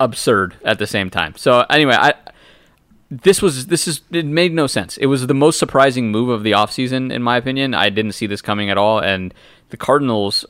absurd 0.00 0.56
at 0.64 0.78
the 0.78 0.86
same 0.86 1.10
time. 1.10 1.34
So 1.36 1.60
anyway, 1.70 1.94
I 1.94 2.14
this 3.10 3.42
was 3.42 3.66
this 3.66 3.86
is 3.86 4.00
it 4.10 4.24
made 4.24 4.52
no 4.52 4.66
sense. 4.66 4.96
It 4.96 5.06
was 5.06 5.26
the 5.26 5.34
most 5.34 5.58
surprising 5.58 6.10
move 6.10 6.28
of 6.28 6.42
the 6.42 6.52
offseason 6.52 7.12
in 7.12 7.22
my 7.22 7.36
opinion. 7.36 7.74
I 7.74 7.90
didn't 7.90 8.12
see 8.12 8.26
this 8.26 8.40
coming 8.40 8.70
at 8.70 8.78
all 8.78 8.98
and 9.00 9.34
the 9.68 9.76
Cardinals 9.76 10.44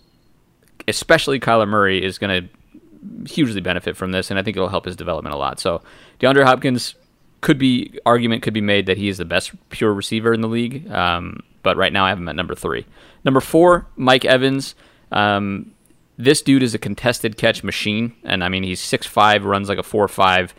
especially 0.88 1.38
Kyler 1.38 1.68
Murray 1.68 2.02
is 2.02 2.18
going 2.18 2.48
to 2.48 3.32
hugely 3.32 3.60
benefit 3.60 3.96
from 3.96 4.12
this 4.12 4.30
and 4.30 4.38
I 4.38 4.42
think 4.42 4.56
it'll 4.56 4.68
help 4.68 4.84
his 4.84 4.96
development 4.96 5.34
a 5.34 5.38
lot. 5.38 5.58
So 5.58 5.82
DeAndre 6.20 6.44
Hopkins 6.44 6.94
could 7.40 7.58
be 7.58 7.98
argument 8.04 8.42
could 8.42 8.54
be 8.54 8.60
made 8.60 8.86
that 8.86 8.98
he 8.98 9.08
is 9.08 9.16
the 9.16 9.24
best 9.24 9.52
pure 9.70 9.92
receiver 9.92 10.34
in 10.34 10.42
the 10.42 10.48
league. 10.48 10.90
Um, 10.90 11.42
but 11.62 11.78
right 11.78 11.92
now 11.92 12.04
I 12.04 12.10
have 12.10 12.18
him 12.18 12.28
at 12.28 12.36
number 12.36 12.54
three. 12.54 12.86
Number 13.24 13.40
four, 13.40 13.86
Mike 13.96 14.24
Evans. 14.26 14.74
Um, 15.12 15.72
this 16.20 16.42
dude 16.42 16.62
is 16.62 16.74
a 16.74 16.78
contested 16.78 17.36
catch 17.36 17.64
machine, 17.64 18.14
and 18.24 18.44
I 18.44 18.48
mean 18.48 18.62
he's 18.62 18.80
six 18.80 19.06
five, 19.06 19.44
runs 19.44 19.68
like 19.68 19.78
a 19.78 19.82
four 19.82 20.06
five. 20.08 20.54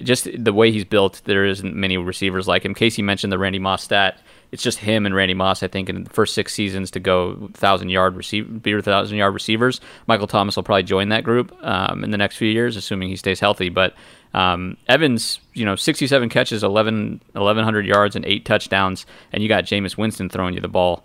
Just 0.00 0.28
the 0.36 0.52
way 0.52 0.72
he's 0.72 0.84
built, 0.84 1.22
there 1.26 1.44
isn't 1.44 1.74
many 1.74 1.96
receivers 1.96 2.48
like 2.48 2.64
him. 2.64 2.74
Casey 2.74 3.02
mentioned 3.02 3.32
the 3.32 3.38
Randy 3.38 3.60
Moss 3.60 3.84
stat. 3.84 4.18
It's 4.50 4.62
just 4.62 4.78
him 4.78 5.06
and 5.06 5.14
Randy 5.14 5.34
Moss, 5.34 5.62
I 5.62 5.68
think, 5.68 5.88
in 5.88 6.04
the 6.04 6.10
first 6.10 6.34
six 6.34 6.54
seasons 6.54 6.90
to 6.92 7.00
go 7.00 7.50
thousand 7.54 7.90
yard 7.90 8.16
receive, 8.16 8.62
be 8.62 8.80
thousand 8.80 9.16
yard 9.16 9.34
receivers. 9.34 9.80
Michael 10.06 10.26
Thomas 10.26 10.56
will 10.56 10.62
probably 10.62 10.82
join 10.82 11.08
that 11.10 11.24
group 11.24 11.56
um, 11.62 12.02
in 12.02 12.10
the 12.10 12.18
next 12.18 12.36
few 12.36 12.50
years, 12.50 12.76
assuming 12.76 13.08
he 13.08 13.16
stays 13.16 13.38
healthy. 13.38 13.68
But 13.68 13.94
um, 14.34 14.76
Evans, 14.88 15.40
you 15.54 15.64
know, 15.64 15.76
67 15.76 16.28
catches, 16.28 16.64
11, 16.64 17.22
1,100 17.32 17.86
yards, 17.86 18.16
and 18.16 18.24
eight 18.24 18.44
touchdowns, 18.44 19.06
and 19.32 19.42
you 19.42 19.48
got 19.48 19.64
Jameis 19.64 19.96
Winston 19.96 20.28
throwing 20.28 20.54
you 20.54 20.60
the 20.60 20.68
ball 20.68 21.04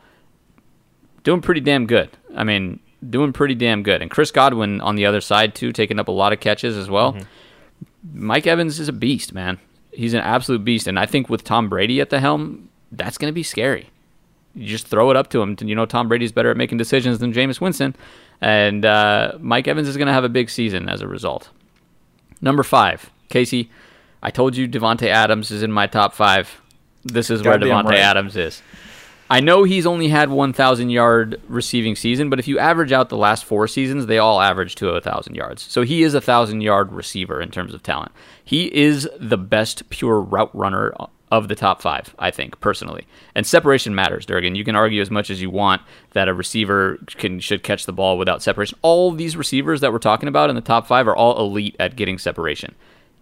doing 1.24 1.42
pretty 1.42 1.62
damn 1.62 1.86
good. 1.86 2.10
I 2.36 2.44
mean, 2.44 2.80
doing 3.08 3.34
pretty 3.34 3.56
damn 3.56 3.84
good. 3.84 4.02
And 4.02 4.12
Chris 4.12 4.32
Godwin 4.32 4.82
on 4.82 4.96
the 4.96 5.06
other 5.06 5.22
side 5.22 5.56
too, 5.56 5.72
taking 5.72 6.00
up 6.00 6.08
a 6.08 6.12
lot 6.12 6.34
of 6.34 6.40
catches 6.40 6.78
as 6.78 6.90
well. 6.90 7.18
Mike 8.14 8.48
Evans 8.48 8.80
is 8.80 8.88
a 8.88 8.94
beast, 8.94 9.34
man. 9.34 9.60
He's 9.92 10.14
an 10.14 10.22
absolute 10.22 10.64
beast, 10.64 10.88
and 10.88 10.98
I 10.98 11.06
think 11.06 11.30
with 11.30 11.44
Tom 11.44 11.68
Brady 11.68 12.00
at 12.00 12.10
the 12.10 12.20
helm, 12.20 12.70
that's 12.92 13.18
going 13.18 13.32
to 13.32 13.36
be 13.36 13.44
scary. 13.44 13.90
You 14.56 14.66
just 14.66 14.88
throw 14.88 15.12
it 15.12 15.18
up 15.18 15.30
to 15.32 15.42
him. 15.42 15.56
You 15.62 15.76
know, 15.76 15.86
Tom 15.86 16.08
Brady's 16.08 16.32
better 16.32 16.52
at 16.52 16.58
making 16.58 16.78
decisions 16.78 17.20
than 17.20 17.34
Jameis 17.34 17.60
Winston, 17.60 17.96
and 18.40 18.86
uh, 18.86 19.34
Mike 19.40 19.68
Evans 19.68 19.88
is 19.88 19.98
going 19.98 20.08
to 20.08 20.14
have 20.14 20.24
a 20.24 20.30
big 20.30 20.50
season 20.50 20.90
as 20.90 21.02
a 21.02 21.08
result. 21.08 21.50
Number 22.42 22.64
five, 22.64 23.12
Casey. 23.30 23.70
I 24.24 24.30
told 24.30 24.56
you 24.56 24.68
Davante 24.68 25.08
Adams 25.08 25.52
is 25.52 25.64
in 25.64 25.72
my 25.72 25.88
top 25.88 26.14
five. 26.14 26.62
This 27.04 27.30
is 27.30 27.44
where 27.44 27.58
Davante 27.58 27.86
right. 27.86 28.00
Adams 28.00 28.36
is. 28.36 28.62
I 29.32 29.40
know 29.40 29.64
he's 29.64 29.86
only 29.86 30.10
had 30.10 30.30
1,000 30.30 30.90
yard 30.90 31.42
receiving 31.48 31.96
season, 31.96 32.30
but 32.30 32.38
if 32.38 32.50
you 32.50 32.60
average 32.60 32.92
out 32.92 33.08
the 33.08 33.16
last 33.16 33.46
four 33.46 33.66
seasons, 33.66 34.08
they 34.08 34.18
all 34.18 34.42
average 34.42 34.76
to 34.76 34.92
1,000 34.92 35.36
yards. 35.36 35.62
So 35.62 35.84
he 35.84 36.04
is 36.04 36.14
a 36.14 36.18
1,000 36.18 36.60
yard 36.60 36.92
receiver 36.92 37.40
in 37.40 37.50
terms 37.50 37.74
of 37.74 37.82
talent. 37.82 38.12
He 38.44 38.66
is 38.76 39.08
the 39.18 39.38
best 39.38 39.90
pure 39.90 40.20
route 40.20 40.54
runner 40.54 40.94
of 41.32 41.48
the 41.48 41.56
top 41.56 41.82
five, 41.82 42.14
I 42.20 42.30
think, 42.30 42.60
personally. 42.60 43.08
And 43.34 43.48
separation 43.48 43.96
matters, 43.96 44.26
Durgan. 44.26 44.56
You 44.56 44.66
can 44.66 44.76
argue 44.76 45.02
as 45.02 45.10
much 45.10 45.30
as 45.30 45.42
you 45.42 45.50
want 45.50 45.82
that 46.12 46.28
a 46.28 46.34
receiver 46.34 46.98
can 47.08 47.40
should 47.40 47.64
catch 47.64 47.86
the 47.86 47.94
ball 47.94 48.18
without 48.18 48.44
separation. 48.44 48.78
All 48.82 49.12
these 49.12 49.38
receivers 49.38 49.80
that 49.80 49.94
we're 49.94 50.00
talking 50.00 50.28
about 50.28 50.50
in 50.50 50.58
the 50.58 50.62
top 50.62 50.88
five 50.88 51.08
are 51.08 51.16
all 51.16 51.40
elite 51.40 51.78
at 51.80 51.96
getting 51.96 52.18
separation. 52.18 52.76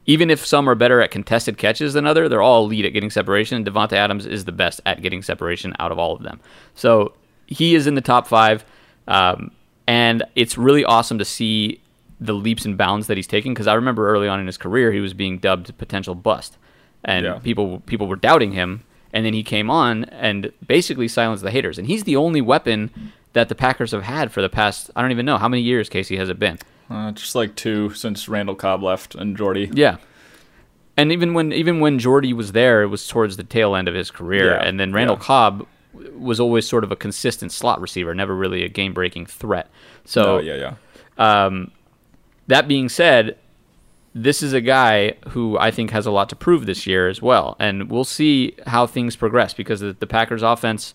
Even 0.09 0.31
if 0.31 0.43
some 0.43 0.67
are 0.67 0.73
better 0.73 1.01
at 1.01 1.11
contested 1.11 1.59
catches 1.59 1.93
than 1.93 2.07
other, 2.07 2.27
they're 2.27 2.41
all 2.41 2.65
elite 2.65 2.83
at 2.83 2.93
getting 2.93 3.11
separation. 3.11 3.57
And 3.57 3.65
Davante 3.65 3.93
Adams 3.93 4.25
is 4.25 4.45
the 4.45 4.51
best 4.51 4.81
at 4.87 5.03
getting 5.03 5.21
separation 5.21 5.75
out 5.77 5.91
of 5.91 5.99
all 5.99 6.15
of 6.15 6.23
them. 6.23 6.39
So 6.73 7.13
he 7.45 7.75
is 7.75 7.85
in 7.85 7.93
the 7.93 8.01
top 8.01 8.25
five, 8.25 8.65
um, 9.07 9.51
and 9.85 10.23
it's 10.35 10.57
really 10.57 10.83
awesome 10.83 11.19
to 11.19 11.25
see 11.25 11.79
the 12.19 12.33
leaps 12.33 12.65
and 12.65 12.75
bounds 12.75 13.05
that 13.05 13.17
he's 13.17 13.27
taking. 13.27 13.53
Because 13.53 13.67
I 13.67 13.75
remember 13.75 14.09
early 14.09 14.27
on 14.27 14.39
in 14.39 14.47
his 14.47 14.57
career, 14.57 14.91
he 14.91 14.99
was 14.99 15.13
being 15.13 15.37
dubbed 15.37 15.77
potential 15.77 16.15
bust, 16.15 16.57
and 17.05 17.25
Yeah. 17.25 17.39
people 17.43 17.81
people 17.85 18.07
were 18.07 18.15
doubting 18.15 18.53
him. 18.53 18.81
And 19.13 19.25
then 19.25 19.33
he 19.33 19.43
came 19.43 19.69
on 19.71 20.05
and 20.05 20.51
basically 20.67 21.07
silenced 21.07 21.43
the 21.43 21.51
haters. 21.51 21.77
And 21.79 21.87
he's 21.87 22.03
the 22.03 22.15
only 22.15 22.41
weapon 22.41 23.11
that 23.33 23.49
the 23.49 23.55
Packers 23.55 23.91
have 23.91 24.03
had 24.03 24.31
for 24.31 24.41
the 24.41 24.49
past 24.49 24.91
I 24.95 25.01
don't 25.01 25.11
even 25.11 25.25
know 25.25 25.37
how 25.37 25.47
many 25.47 25.61
years. 25.63 25.87
Casey 25.89 26.17
has 26.17 26.29
it 26.29 26.37
been? 26.39 26.57
Uh, 26.89 27.11
just 27.11 27.35
like 27.35 27.55
two 27.55 27.93
since 27.93 28.27
Randall 28.27 28.55
Cobb 28.55 28.81
left 28.81 29.15
and 29.15 29.37
Jordy. 29.37 29.69
Yeah. 29.73 29.97
And 30.97 31.11
even 31.11 31.33
when 31.33 31.53
even 31.53 31.79
when 31.79 31.99
Jordy 31.99 32.33
was 32.33 32.51
there, 32.51 32.81
it 32.81 32.87
was 32.87 33.07
towards 33.07 33.37
the 33.37 33.43
tail 33.43 33.75
end 33.75 33.87
of 33.87 33.93
his 33.93 34.11
career. 34.11 34.51
Yeah, 34.51 34.67
And 34.67 34.79
then 34.79 34.91
Randall 34.91 35.17
yeah. 35.17 35.23
Cobb 35.23 35.67
was 36.17 36.39
always 36.39 36.67
sort 36.67 36.83
of 36.83 36.91
a 36.91 36.95
consistent 36.95 37.51
slot 37.51 37.79
receiver, 37.79 38.13
never 38.13 38.35
really 38.35 38.63
a 38.63 38.69
game 38.69 38.93
breaking 38.93 39.25
threat. 39.27 39.69
So 40.05 40.37
Oh 40.37 40.39
yeah, 40.39 40.75
yeah. 41.17 41.45
um, 41.45 41.71
that 42.47 42.67
being 42.67 42.89
said, 42.89 43.37
this 44.15 44.41
is 44.41 44.53
a 44.53 44.61
guy 44.61 45.13
who 45.29 45.57
I 45.57 45.71
think 45.71 45.91
has 45.91 46.05
a 46.05 46.11
lot 46.11 46.29
to 46.29 46.35
prove 46.35 46.65
this 46.65 46.87
year 46.87 47.07
as 47.07 47.21
well, 47.21 47.55
and 47.59 47.89
we'll 47.91 48.03
see 48.03 48.55
how 48.67 48.87
things 48.87 49.15
progress 49.15 49.53
because 49.53 49.79
the, 49.81 49.93
the 49.93 50.07
Packers' 50.07 50.41
offense 50.41 50.93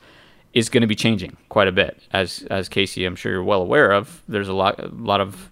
is 0.52 0.68
going 0.68 0.80
to 0.82 0.86
be 0.86 0.96
changing 0.96 1.36
quite 1.48 1.68
a 1.68 1.72
bit, 1.72 2.00
as 2.12 2.46
as 2.50 2.68
Casey, 2.68 3.04
I'm 3.04 3.16
sure 3.16 3.32
you're 3.32 3.44
well 3.44 3.62
aware 3.62 3.92
of. 3.92 4.22
There's 4.28 4.48
a 4.48 4.52
lot 4.52 4.80
a 4.80 4.88
lot 4.88 5.20
of 5.20 5.50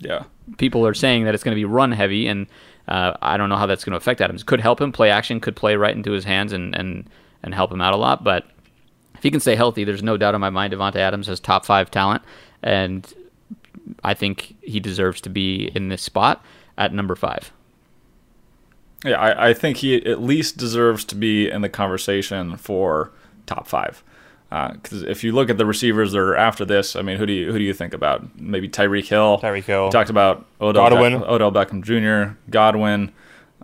Yeah. 0.00 0.24
people 0.56 0.86
are 0.86 0.94
saying 0.94 1.24
that 1.24 1.34
it's 1.34 1.44
going 1.44 1.54
to 1.54 1.60
be 1.60 1.64
run 1.64 1.92
heavy, 1.92 2.26
and 2.26 2.46
uh, 2.86 3.14
I 3.20 3.36
don't 3.36 3.48
know 3.48 3.56
how 3.56 3.66
that's 3.66 3.84
going 3.84 3.92
to 3.92 3.96
affect 3.96 4.20
Adams. 4.20 4.42
Could 4.42 4.60
help 4.60 4.80
him 4.80 4.92
play 4.92 5.10
action, 5.10 5.40
could 5.40 5.56
play 5.56 5.76
right 5.76 5.94
into 5.94 6.12
his 6.12 6.24
hands 6.24 6.52
and 6.52 6.74
and 6.74 7.08
and 7.42 7.54
help 7.54 7.72
him 7.72 7.80
out 7.80 7.92
a 7.92 7.96
lot. 7.96 8.24
But 8.24 8.46
if 9.14 9.22
he 9.22 9.30
can 9.30 9.40
stay 9.40 9.54
healthy, 9.56 9.84
there's 9.84 10.02
no 10.02 10.16
doubt 10.16 10.34
in 10.34 10.40
my 10.40 10.50
mind 10.50 10.72
Davante 10.72 10.96
Adams 10.96 11.26
has 11.26 11.40
top 11.40 11.64
five 11.64 11.90
talent, 11.90 12.22
and 12.62 13.12
I 14.04 14.14
think 14.14 14.54
he 14.62 14.80
deserves 14.80 15.20
to 15.22 15.30
be 15.30 15.70
in 15.74 15.88
this 15.88 16.02
spot 16.02 16.44
at 16.76 16.92
number 16.92 17.16
five. 17.16 17.52
Yeah, 19.04 19.20
I, 19.20 19.50
I 19.50 19.54
think 19.54 19.78
he 19.78 20.04
at 20.06 20.20
least 20.20 20.56
deserves 20.56 21.04
to 21.06 21.14
be 21.14 21.48
in 21.48 21.62
the 21.62 21.68
conversation 21.68 22.56
for 22.56 23.12
top 23.46 23.66
five. 23.68 24.02
Because 24.50 25.02
if 25.02 25.22
you 25.24 25.32
look 25.32 25.50
at 25.50 25.58
the 25.58 25.66
receivers 25.66 26.12
that 26.12 26.18
are 26.20 26.34
after 26.36 26.64
this, 26.64 26.96
I 26.96 27.02
mean, 27.02 27.18
who 27.18 27.26
do 27.26 27.32
you 27.32 27.52
who 27.52 27.58
do 27.58 27.64
you 27.64 27.74
think 27.74 27.92
about? 27.92 28.38
Maybe 28.40 28.68
Tyreek 28.68 29.06
Hill. 29.06 29.38
Tyreek 29.42 29.64
Hill. 29.64 29.86
We 29.86 29.90
talked 29.90 30.08
about 30.10 30.46
Odell, 30.60 30.88
Godwin. 30.88 31.18
Beck- 31.20 31.28
Odell 31.28 31.52
Beckham 31.52 31.82
Jr., 31.82 32.34
Godwin, 32.50 33.12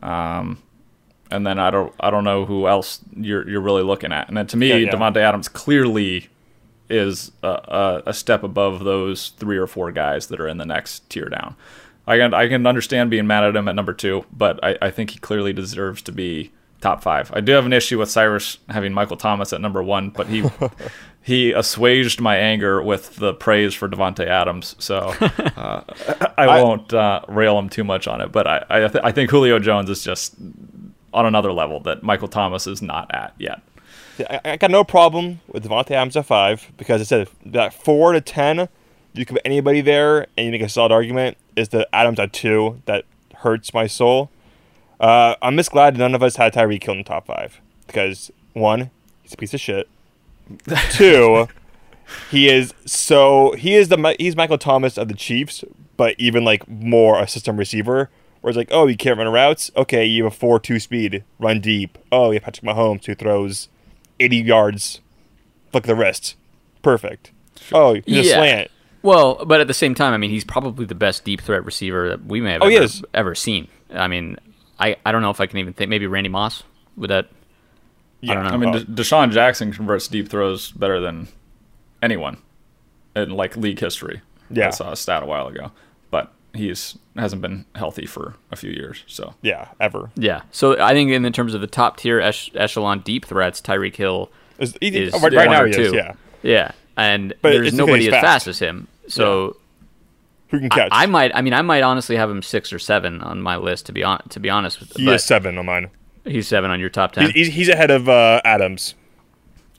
um, 0.02 0.58
and 1.30 1.46
then 1.46 1.58
I 1.58 1.70
don't 1.70 1.94
I 2.00 2.10
don't 2.10 2.24
know 2.24 2.44
who 2.44 2.66
else 2.66 3.00
you're 3.16 3.48
you're 3.48 3.62
really 3.62 3.82
looking 3.82 4.12
at. 4.12 4.28
And 4.28 4.36
then 4.36 4.46
to 4.48 4.56
me, 4.58 4.68
Yeah, 4.68 4.76
yeah. 4.76 4.90
Davante 4.90 5.16
Adams 5.16 5.48
clearly 5.48 6.28
is 6.90 7.32
a, 7.42 7.48
a, 7.48 8.02
a 8.08 8.12
step 8.14 8.42
above 8.42 8.84
those 8.84 9.30
three 9.38 9.56
or 9.56 9.66
four 9.66 9.90
guys 9.90 10.26
that 10.26 10.38
are 10.38 10.46
in 10.46 10.58
the 10.58 10.66
next 10.66 11.08
tier 11.08 11.30
down. 11.30 11.56
I 12.06 12.18
can 12.18 12.34
I 12.34 12.46
can 12.48 12.66
understand 12.66 13.08
being 13.10 13.26
mad 13.26 13.42
at 13.44 13.56
him 13.56 13.68
at 13.68 13.74
number 13.74 13.94
two, 13.94 14.26
but 14.30 14.62
I, 14.62 14.76
I 14.82 14.90
think 14.90 15.10
he 15.10 15.18
clearly 15.18 15.54
deserves 15.54 16.02
to 16.02 16.12
be 16.12 16.52
top 16.84 17.02
five. 17.02 17.32
I 17.32 17.40
do 17.40 17.52
have 17.52 17.64
an 17.64 17.72
issue 17.72 17.98
with 17.98 18.10
Cyrus 18.10 18.58
having 18.68 18.92
Michael 18.92 19.16
Thomas 19.16 19.52
at 19.54 19.60
number 19.60 19.82
one, 19.82 20.10
but 20.10 20.26
he 20.26 20.44
he 21.22 21.52
assuaged 21.52 22.20
my 22.20 22.36
anger 22.36 22.82
with 22.82 23.16
the 23.16 23.32
praise 23.32 23.74
for 23.74 23.88
Davante 23.88 24.26
Adams, 24.26 24.76
so 24.78 24.96
uh, 25.56 25.82
I 26.36 26.62
won't 26.62 26.92
uh, 26.92 27.22
rail 27.26 27.58
him 27.58 27.70
too 27.70 27.84
much 27.84 28.06
on 28.06 28.20
it. 28.20 28.30
But 28.30 28.46
I 28.46 28.64
I, 28.68 28.78
th- 28.88 29.02
I 29.02 29.12
think 29.12 29.30
Julio 29.30 29.58
Jones 29.58 29.88
is 29.88 30.04
just 30.04 30.36
on 31.14 31.24
another 31.24 31.52
level 31.52 31.80
that 31.80 32.02
Michael 32.02 32.28
Thomas 32.28 32.66
is 32.66 32.82
not 32.82 33.12
at 33.14 33.34
yet. 33.38 33.62
I, 34.18 34.40
I 34.44 34.56
got 34.56 34.70
no 34.70 34.84
problem 34.84 35.40
with 35.48 35.64
Davante 35.64 35.92
Adams 35.92 36.16
at 36.16 36.26
five 36.26 36.70
because 36.76 37.00
I 37.00 37.04
said 37.04 37.28
that 37.46 37.72
four 37.72 38.12
to 38.12 38.20
ten, 38.20 38.68
you 39.14 39.24
can 39.24 39.36
put 39.36 39.42
anybody 39.46 39.80
there 39.80 40.26
and 40.36 40.44
you 40.44 40.52
make 40.52 40.60
a 40.60 40.68
solid 40.68 40.92
argument. 40.92 41.38
Is 41.56 41.70
the 41.70 41.88
Adams 41.94 42.20
at 42.20 42.34
two 42.34 42.82
that 42.84 43.06
hurts 43.36 43.72
my 43.72 43.86
soul? 43.86 44.30
Uh, 45.00 45.34
I'm 45.42 45.56
just 45.56 45.70
glad 45.70 45.96
none 45.96 46.14
of 46.14 46.22
us 46.22 46.36
had 46.36 46.52
Tyreek 46.54 46.82
Hill 46.82 46.92
in 46.92 46.98
the 46.98 47.04
top 47.04 47.26
five 47.26 47.60
because 47.86 48.30
one, 48.52 48.90
he's 49.22 49.32
a 49.34 49.36
piece 49.36 49.54
of 49.54 49.60
shit. 49.60 49.88
Two, 50.90 51.48
he 52.30 52.48
is 52.48 52.74
so 52.84 53.52
he 53.58 53.74
is 53.74 53.88
the 53.88 54.14
he's 54.18 54.36
Michael 54.36 54.58
Thomas 54.58 54.96
of 54.98 55.08
the 55.08 55.14
Chiefs, 55.14 55.64
but 55.96 56.14
even 56.18 56.44
like 56.44 56.68
more 56.68 57.20
a 57.20 57.26
system 57.28 57.56
receiver. 57.56 58.10
Where 58.40 58.50
it's 58.50 58.58
like, 58.58 58.68
oh, 58.72 58.86
you 58.86 58.96
can't 58.98 59.16
run 59.16 59.26
routes. 59.28 59.70
Okay, 59.74 60.04
you 60.04 60.24
have 60.24 60.34
a 60.34 60.36
four-two 60.36 60.78
speed, 60.78 61.24
run 61.38 61.60
deep. 61.62 61.96
Oh, 62.12 62.26
you 62.30 62.34
have 62.34 62.42
Patrick 62.42 62.66
Mahomes 62.76 63.06
who 63.06 63.14
throws 63.14 63.70
80 64.20 64.36
yards, 64.36 65.00
Look 65.72 65.84
at 65.84 65.86
the 65.88 65.94
wrist. 65.94 66.36
Perfect. 66.82 67.30
Oh, 67.72 67.94
you 67.94 68.02
just 68.06 68.28
Yeah. 68.28 68.36
slant. 68.36 68.70
Well, 69.00 69.42
but 69.46 69.62
at 69.62 69.66
the 69.66 69.72
same 69.72 69.94
time, 69.94 70.12
I 70.12 70.18
mean, 70.18 70.28
he's 70.28 70.44
probably 70.44 70.84
the 70.84 70.94
best 70.94 71.24
deep 71.24 71.40
threat 71.40 71.64
receiver 71.64 72.10
that 72.10 72.26
we 72.26 72.42
may 72.42 72.52
have 72.52 72.60
Oh, 72.62 72.66
ever, 72.66 72.86
ever 73.14 73.34
seen. 73.34 73.68
I 73.94 74.08
mean, 74.08 74.36
I, 74.78 74.96
I 75.06 75.12
don't 75.12 75.22
know 75.22 75.30
if 75.30 75.40
I 75.40 75.46
can 75.46 75.58
even 75.58 75.72
think. 75.72 75.88
Maybe 75.90 76.06
Randy 76.06 76.28
Moss 76.30 76.62
would 76.96 77.10
that. 77.10 77.28
Yeah, 78.20 78.34
don't 78.34 78.44
know. 78.44 78.50
I 78.50 78.56
mean, 78.56 78.68
uh, 78.70 78.78
De- 78.78 78.84
DeSean 79.02 79.30
Jackson 79.32 79.72
converts 79.72 80.08
deep 80.08 80.28
throws 80.28 80.70
better 80.72 80.98
than 81.00 81.28
anyone 82.02 82.38
in 83.14 83.30
like 83.30 83.56
league 83.56 83.78
history. 83.78 84.22
Yeah. 84.50 84.68
I 84.68 84.70
saw 84.70 84.92
a 84.92 84.96
stat 84.96 85.22
a 85.22 85.26
while 85.26 85.46
ago, 85.48 85.70
but 86.10 86.32
he's 86.54 86.96
hasn't 87.16 87.42
been 87.42 87.64
healthy 87.74 88.06
for 88.06 88.34
a 88.50 88.56
few 88.56 88.70
years. 88.70 89.04
So 89.06 89.34
yeah, 89.42 89.68
ever. 89.78 90.10
Yeah. 90.16 90.42
So 90.52 90.80
I 90.82 90.92
think 90.94 91.10
in 91.10 91.30
terms 91.32 91.54
of 91.54 91.60
the 91.60 91.66
top 91.66 91.98
tier 91.98 92.18
ech- 92.20 92.50
echelon 92.56 93.00
deep 93.00 93.26
threats, 93.26 93.60
Tyreek 93.60 93.94
Hill 93.96 94.30
Is, 94.58 94.74
he- 94.80 94.88
is 94.96 95.12
oh, 95.14 95.20
right, 95.20 95.32
one 95.32 95.34
right 95.34 95.50
now 95.50 95.62
or 95.62 95.66
he 95.66 95.72
two. 95.74 95.82
is. 95.82 95.92
Yeah, 95.92 96.14
Yeah, 96.42 96.70
and 96.96 97.34
But 97.42 97.50
there's 97.52 97.74
nobody 97.74 98.06
as 98.08 98.12
fast. 98.12 98.24
fast 98.24 98.48
as 98.48 98.58
him. 98.58 98.88
So 99.08 99.56
who 100.54 100.68
can 100.68 100.72
I, 100.72 100.74
catch? 100.76 100.88
I 100.92 101.06
might. 101.06 101.34
I 101.34 101.42
mean, 101.42 101.52
I 101.52 101.62
might 101.62 101.82
honestly 101.82 102.16
have 102.16 102.30
him 102.30 102.42
six 102.42 102.72
or 102.72 102.78
seven 102.78 103.20
on 103.22 103.40
my 103.42 103.56
list. 103.56 103.86
To 103.86 103.92
be 103.92 104.02
on, 104.02 104.20
to 104.30 104.40
be 104.40 104.50
honest, 104.50 104.80
with 104.80 104.92
he 104.96 105.04
but 105.06 105.14
is 105.16 105.24
seven 105.24 105.58
on 105.58 105.66
mine. 105.66 105.90
he's 106.24 106.48
seven 106.48 106.70
on 106.70 106.80
your 106.80 106.88
top 106.90 107.12
ten. 107.12 107.26
He's, 107.30 107.46
he's, 107.48 107.54
he's 107.54 107.68
ahead 107.68 107.90
of 107.90 108.08
uh, 108.08 108.40
Adams. 108.44 108.94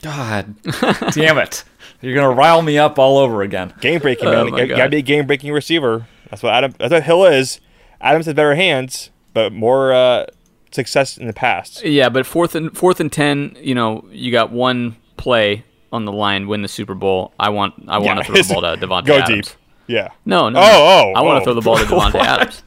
God 0.02 0.54
damn 1.12 1.38
it, 1.38 1.64
you're 2.02 2.14
gonna 2.14 2.30
rile 2.34 2.60
me 2.62 2.78
up 2.78 2.98
all 2.98 3.16
over 3.18 3.42
again. 3.42 3.72
Game 3.80 4.00
breaking, 4.00 4.28
Oh 4.28 4.44
man. 4.44 4.52
my 4.52 4.60
You 4.62 4.68
gotta 4.68 4.90
be 4.90 4.98
a 4.98 5.02
game 5.02 5.26
breaking 5.26 5.52
receiver. 5.52 6.06
That's 6.30 6.42
what 6.42 6.52
Adam. 6.52 6.74
That's 6.78 6.92
what 6.92 7.02
Hill 7.02 7.24
is. 7.24 7.60
Adams 8.00 8.26
has 8.26 8.34
better 8.34 8.54
hands, 8.54 9.10
but 9.32 9.52
more 9.52 9.92
uh, 9.94 10.26
success 10.70 11.16
in 11.16 11.26
the 11.26 11.32
past. 11.32 11.82
Yeah, 11.82 12.10
but 12.10 12.26
fourth 12.26 12.54
and 12.54 12.76
fourth 12.76 13.00
and 13.00 13.10
ten, 13.10 13.56
you 13.60 13.74
know, 13.74 14.06
you 14.10 14.30
got 14.30 14.52
one 14.52 14.96
play 15.16 15.64
on 15.92 16.04
the 16.04 16.12
line, 16.12 16.46
win 16.46 16.60
the 16.62 16.68
Super 16.68 16.94
Bowl. 16.94 17.32
I 17.40 17.48
want 17.48 17.74
I 17.88 17.96
want 17.98 18.18
Yeah, 18.18 18.22
to 18.22 18.24
throw 18.24 18.60
the 18.60 18.60
ball 18.60 18.76
to 18.76 18.86
Davante 18.86 19.06
Go 19.06 19.18
Adams. 19.18 19.48
deep. 19.48 19.56
Yeah. 19.86 20.08
No, 20.24 20.48
no. 20.48 20.58
Oh, 20.58 20.62
no. 20.62 20.68
oh, 20.68 21.12
I 21.14 21.22
want 21.22 21.36
oh. 21.36 21.38
to 21.38 21.44
throw 21.44 21.54
the 21.54 21.60
ball 21.60 21.78
to 21.78 21.84
Davante 21.86 22.20
Adams. 22.20 22.62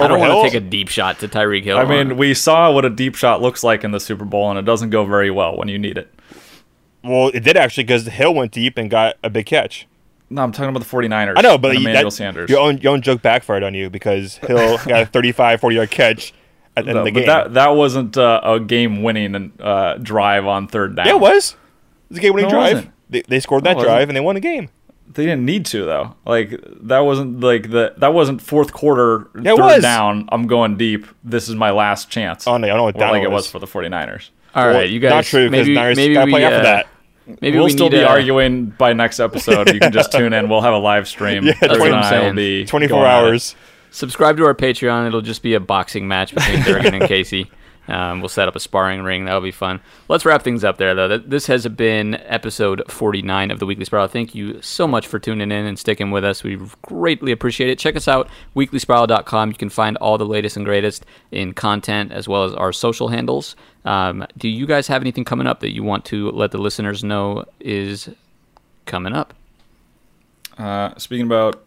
I 0.00 0.06
don't 0.06 0.20
want 0.20 0.32
to 0.32 0.50
take 0.50 0.54
a 0.54 0.64
deep 0.64 0.88
shot 0.88 1.18
to 1.20 1.28
Tyreek 1.28 1.64
Hill. 1.64 1.78
I 1.78 1.84
mean, 1.84 2.16
we 2.16 2.32
saw 2.34 2.72
what 2.72 2.84
a 2.84 2.90
deep 2.90 3.16
shot 3.16 3.42
looks 3.42 3.64
like 3.64 3.82
in 3.82 3.90
the 3.90 3.98
Super 3.98 4.24
Bowl, 4.24 4.50
and 4.50 4.58
it 4.58 4.64
doesn't 4.64 4.90
go 4.90 5.04
very 5.04 5.30
well 5.30 5.56
when 5.56 5.68
you 5.68 5.78
need 5.78 5.98
it. 5.98 6.14
Well, 7.02 7.28
it 7.28 7.40
did 7.40 7.56
actually 7.56 7.84
because 7.84 8.06
Hill 8.06 8.34
went 8.34 8.52
deep 8.52 8.78
and 8.78 8.90
got 8.90 9.16
a 9.24 9.30
big 9.30 9.46
catch. 9.46 9.86
No, 10.30 10.42
I'm 10.42 10.52
talking 10.52 10.68
about 10.68 10.86
the 10.86 10.96
49ers. 10.96 11.34
I 11.36 11.40
know, 11.40 11.56
but 11.56 11.70
and 11.70 11.80
you- 11.80 11.88
Emmanuel 11.88 12.10
that, 12.10 12.16
Sanders. 12.16 12.50
your 12.50 12.60
own 12.60 12.78
your 12.78 12.92
own 12.92 13.02
joke 13.02 13.22
backfired 13.22 13.62
on 13.62 13.74
you 13.74 13.88
because 13.88 14.36
Hill 14.36 14.78
got 14.86 15.02
a 15.02 15.06
35, 15.06 15.60
40 15.60 15.76
yard 15.76 15.90
catch 15.90 16.34
at 16.76 16.84
the 16.84 16.90
end 16.90 16.98
of 16.98 17.04
the 17.06 17.10
but 17.12 17.18
game. 17.20 17.26
that 17.26 17.54
that 17.54 17.68
wasn't 17.68 18.16
uh, 18.16 18.40
a 18.44 18.60
game-winning 18.60 19.52
uh, 19.58 19.94
drive 19.94 20.46
on 20.46 20.68
third 20.68 20.94
down. 20.96 21.06
yeah, 21.06 21.14
it 21.14 21.20
was. 21.20 21.52
It 21.52 22.10
was 22.10 22.18
a 22.18 22.20
game 22.20 22.34
winning 22.34 22.50
No, 22.50 22.56
drive. 22.56 22.90
They, 23.10 23.22
they 23.22 23.40
scored 23.40 23.64
that 23.64 23.72
it 23.72 23.76
wasn't. 23.76 23.88
drive 23.90 24.08
and 24.10 24.16
they 24.16 24.20
won 24.20 24.34
the 24.34 24.40
game. 24.40 24.68
They 25.14 25.24
didn't 25.24 25.44
need 25.46 25.64
to 25.66 25.84
though. 25.84 26.14
Like 26.26 26.54
that 26.82 27.00
wasn't 27.00 27.40
like 27.40 27.70
the 27.70 27.94
that 27.98 28.12
wasn't 28.14 28.40
fourth 28.42 28.72
quarter 28.72 29.22
it 29.34 29.44
third 29.44 29.58
was. 29.58 29.82
down. 29.82 30.28
I'm 30.30 30.46
going 30.46 30.76
deep. 30.76 31.06
This 31.24 31.48
is 31.48 31.54
my 31.56 31.70
last 31.70 32.10
chance. 32.10 32.46
Oh, 32.46 32.56
no, 32.56 32.66
I 32.66 32.68
don't 32.70 32.76
know 32.76 32.84
what 32.84 32.96
Or 32.96 33.00
like 33.00 33.22
it 33.22 33.24
it 33.24 33.30
was 33.30 33.44
was. 33.44 33.50
for 33.50 33.58
the 33.58 33.66
49ers. 33.66 34.30
all 34.54 34.66
right, 34.66 34.74
Well, 34.74 34.84
you 34.84 35.00
guys. 35.00 35.10
not 35.10 35.24
true 35.24 35.48
because 35.50 35.66
maybe, 35.66 35.74
Niners 35.74 35.96
maybe 35.96 36.14
got 36.14 36.20
to 36.20 36.26
we, 36.26 36.32
play 36.32 36.44
after 36.44 36.58
uh, 36.58 36.62
that. 36.62 36.86
Maybe 37.40 37.56
we'll 37.56 37.66
we 37.66 37.70
still 37.72 37.90
be 37.90 37.98
a- 37.98 38.06
arguing 38.06 38.66
by 38.66 38.92
next 38.92 39.18
episode. 39.20 39.72
You 39.72 39.80
can 39.80 39.92
just 39.92 40.12
tune 40.18 40.32
in. 40.32 40.48
We'll 40.48 40.60
have 40.62 40.72
a 40.74 40.78
live 40.78 41.08
stream. 41.08 41.44
Yeah, 41.44 41.54
that's 41.60 41.78
what 41.78 41.92
I'm 41.92 42.04
saying. 42.08 42.34
be 42.36 42.64
24 42.64 42.96
going 42.96 43.06
at 43.10 43.22
it. 43.22 43.26
hours. 43.28 43.54
Subscribe 43.90 44.36
to 44.36 44.44
our 44.44 44.54
Patreon. 44.54 45.06
It'll 45.06 45.20
just 45.22 45.42
be 45.42 45.54
a 45.54 45.60
boxing 45.60 46.06
match 46.06 46.34
between 46.34 46.62
Durgan 46.62 46.94
and 46.94 47.04
Casey. 47.08 47.50
Um, 47.88 48.20
we'll 48.20 48.28
set 48.28 48.48
up 48.48 48.54
a 48.54 48.60
sparring 48.60 49.02
ring. 49.02 49.24
That'll 49.24 49.40
be 49.40 49.50
fun. 49.50 49.80
Let's 50.08 50.24
wrap 50.24 50.42
things 50.42 50.62
up 50.62 50.76
there, 50.76 50.94
though. 50.94 51.18
This 51.18 51.46
has 51.46 51.66
been 51.68 52.14
episode 52.26 52.82
49 52.88 53.50
of 53.50 53.58
the 53.58 53.66
Weekly 53.66 53.86
Spiral. 53.86 54.08
Thank 54.08 54.34
you 54.34 54.60
so 54.60 54.86
much 54.86 55.06
for 55.06 55.18
tuning 55.18 55.50
in 55.50 55.66
and 55.66 55.78
sticking 55.78 56.10
with 56.10 56.24
us. 56.24 56.44
We 56.44 56.60
greatly 56.82 57.32
appreciate 57.32 57.70
it. 57.70 57.78
Check 57.78 57.96
us 57.96 58.06
out, 58.06 58.28
weeklyspiral.com. 58.54 59.48
You 59.48 59.56
can 59.56 59.70
find 59.70 59.96
all 59.96 60.18
the 60.18 60.26
latest 60.26 60.56
and 60.56 60.66
greatest 60.66 61.06
in 61.30 61.54
content 61.54 62.12
as 62.12 62.28
well 62.28 62.44
as 62.44 62.52
our 62.54 62.72
social 62.72 63.08
handles. 63.08 63.56
Um, 63.84 64.26
do 64.36 64.48
you 64.48 64.66
guys 64.66 64.86
have 64.88 65.02
anything 65.02 65.24
coming 65.24 65.46
up 65.46 65.60
that 65.60 65.72
you 65.72 65.82
want 65.82 66.04
to 66.06 66.30
let 66.32 66.50
the 66.50 66.58
listeners 66.58 67.02
know 67.02 67.46
is 67.58 68.10
coming 68.84 69.14
up? 69.14 69.32
Uh, 70.58 70.94
speaking 70.98 71.26
about 71.26 71.64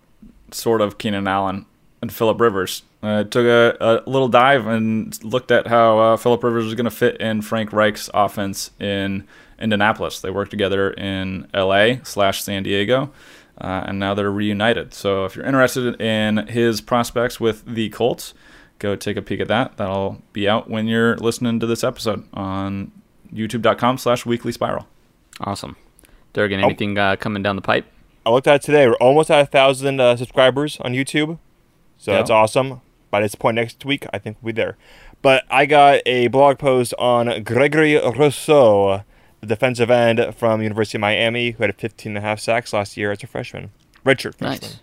sort 0.52 0.82
of 0.82 0.98
Keenan 0.98 1.28
Allen 1.28 1.66
and 2.02 2.12
Philip 2.12 2.40
Rivers, 2.42 2.84
I 3.04 3.24
took 3.24 3.46
a, 3.46 3.78
a 3.80 4.10
little 4.10 4.28
dive 4.28 4.66
and 4.68 5.24
looked 5.24 5.52
at 5.52 5.68
how 5.68 6.00
uh, 6.00 6.18
Philip 6.18 6.44
Rivers 6.44 6.66
was 6.66 6.74
going 6.76 6.86
to 6.86 6.92
fit 6.92 7.18
in 7.22 7.42
Frank 7.42 7.72
Reich's 7.72 8.10
offense 8.14 8.72
in 8.80 9.26
Indianapolis. 9.60 10.20
They 10.20 10.32
worked 10.32 10.52
together 10.52 10.92
in 10.92 11.48
L.A. 11.54 12.02
slash 12.04 12.42
San 12.42 12.64
Diego, 12.64 13.12
uh, 13.60 13.84
and 13.88 14.00
now 14.00 14.14
they're 14.14 14.32
reunited. 14.32 14.94
So 14.94 15.26
if 15.26 15.36
you're 15.36 15.46
interested 15.46 16.00
in 16.02 16.48
his 16.48 16.82
prospects 16.82 17.40
with 17.40 17.64
the 17.66 17.90
Colts, 17.90 18.34
go 18.80 18.96
take 18.96 19.18
a 19.18 19.22
peek 19.22 19.40
at 19.40 19.48
that. 19.50 19.78
That'll 19.78 20.22
be 20.34 20.50
out 20.50 20.70
when 20.70 20.88
you're 20.88 21.16
listening 21.18 21.60
to 21.60 21.68
this 21.68 21.84
episode 21.84 22.24
on 22.34 22.92
youtube.com 23.32 23.98
slash 24.00 24.26
weekly 24.26 24.52
spiral. 24.52 24.88
Awesome. 25.40 25.76
Durgan, 26.34 26.62
Oh. 26.62 26.66
anything 26.68 26.98
uh, 26.98 27.16
coming 27.18 27.44
down 27.44 27.56
the 27.56 27.62
pipe? 27.62 27.86
I 28.26 28.30
looked 28.32 28.48
at 28.48 28.56
it 28.56 28.62
today. 28.64 28.88
We're 28.88 28.94
almost 28.96 29.30
at 29.32 29.42
a 29.42 29.46
thousand 29.46 30.00
uh, 30.00 30.16
subscribers 30.16 30.78
on 30.82 30.94
YouTube, 30.94 31.38
so 32.02 32.12
Yeah. 32.12 32.18
that's 32.18 32.30
awesome. 32.32 32.82
By 33.12 33.22
this 33.22 33.36
point 33.36 33.56
next 33.56 33.84
week, 33.86 34.06
I 34.14 34.18
think 34.18 34.38
we'll 34.42 34.54
be 34.54 34.62
there. 34.62 34.78
But 35.22 35.44
I 35.52 35.66
got 35.66 36.02
a 36.06 36.28
blog 36.30 36.58
post 36.58 36.94
on 36.98 37.44
Gregory 37.44 37.96
Rousseau, 37.96 39.04
the 39.42 39.48
defensive 39.48 39.92
end 39.92 40.34
from 40.36 40.62
University 40.62 40.98
of 40.98 41.02
Miami, 41.02 41.52
who 41.52 41.64
had 41.64 41.76
15 41.76 42.12
and 42.16 42.18
a 42.18 42.22
half 42.22 42.40
sacks 42.40 42.74
last 42.74 42.96
year 42.98 43.12
as 43.12 43.22
a 43.24 43.28
freshman. 43.28 43.72
Redshirt 44.06 44.36
freshman. 44.38 44.50
Nice. 44.62 44.80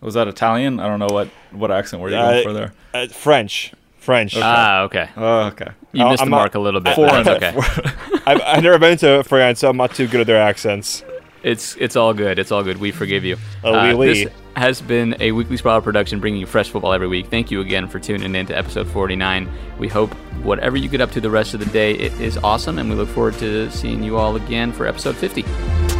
Was 0.00 0.14
that 0.14 0.28
Italian? 0.28 0.80
I 0.80 0.86
don't 0.88 0.98
know 0.98 1.08
what, 1.12 1.28
what 1.50 1.70
accent 1.70 2.00
were 2.02 2.08
you 2.10 2.16
Uh, 2.16 2.30
going 2.32 2.42
for 2.44 2.52
there. 2.52 2.72
Uh, 2.94 3.06
French. 3.08 3.72
French. 3.98 4.34
Ah, 4.36 4.82
okay. 4.82 5.08
Oh, 5.16 5.40
okay. 5.48 5.68
You 5.92 6.04
missed 6.08 6.22
I'm 6.22 6.26
the 6.26 6.30
not- 6.30 6.36
mark 6.38 6.54
a 6.54 6.58
little 6.60 6.80
bit. 6.80 6.96
but 6.96 7.08
Foreign. 7.10 7.24
That's 7.24 7.56
okay. 7.56 8.20
I've, 8.26 8.40
I've 8.40 8.62
never 8.62 8.78
been 8.78 8.96
to 8.98 9.22
France, 9.24 9.60
so 9.60 9.68
I'm 9.70 9.76
not 9.76 9.94
too 9.94 10.06
good 10.08 10.22
at 10.22 10.26
their 10.26 10.40
accents. 10.40 11.04
It's 11.42 11.76
it's 11.76 11.96
all 11.96 12.14
good. 12.14 12.38
It's 12.38 12.50
all 12.52 12.62
good. 12.62 12.78
We 12.78 12.92
forgive 12.92 13.24
you. 13.24 13.36
Oh, 13.64 13.74
Uh, 13.74 13.94
oui, 13.96 14.06
this 14.08 14.24
oui. 14.26 14.32
Has 14.56 14.80
been 14.80 15.16
a 15.20 15.32
weekly 15.32 15.56
Spiral 15.56 15.80
production, 15.80 16.20
bringing 16.20 16.40
you 16.40 16.46
fresh 16.46 16.70
football 16.70 16.92
every 16.92 17.08
week. 17.08 17.28
Thank 17.28 17.50
you 17.50 17.60
again 17.60 17.88
for 17.88 17.98
tuning 17.98 18.34
in 18.34 18.46
to 18.46 18.56
episode 18.56 18.88
49. 18.88 19.48
We 19.78 19.88
hope 19.88 20.12
whatever 20.42 20.76
you 20.76 20.88
get 20.88 21.00
up 21.00 21.10
to 21.12 21.20
the 21.20 21.30
rest 21.30 21.54
of 21.54 21.60
the 21.60 21.66
day, 21.66 21.94
it 21.94 22.12
is 22.20 22.36
awesome, 22.38 22.78
and 22.78 22.90
we 22.90 22.96
look 22.96 23.08
forward 23.08 23.34
to 23.34 23.70
seeing 23.70 24.02
you 24.02 24.16
all 24.16 24.36
again 24.36 24.72
for 24.72 24.86
episode 24.86 25.16
50. 25.16 25.91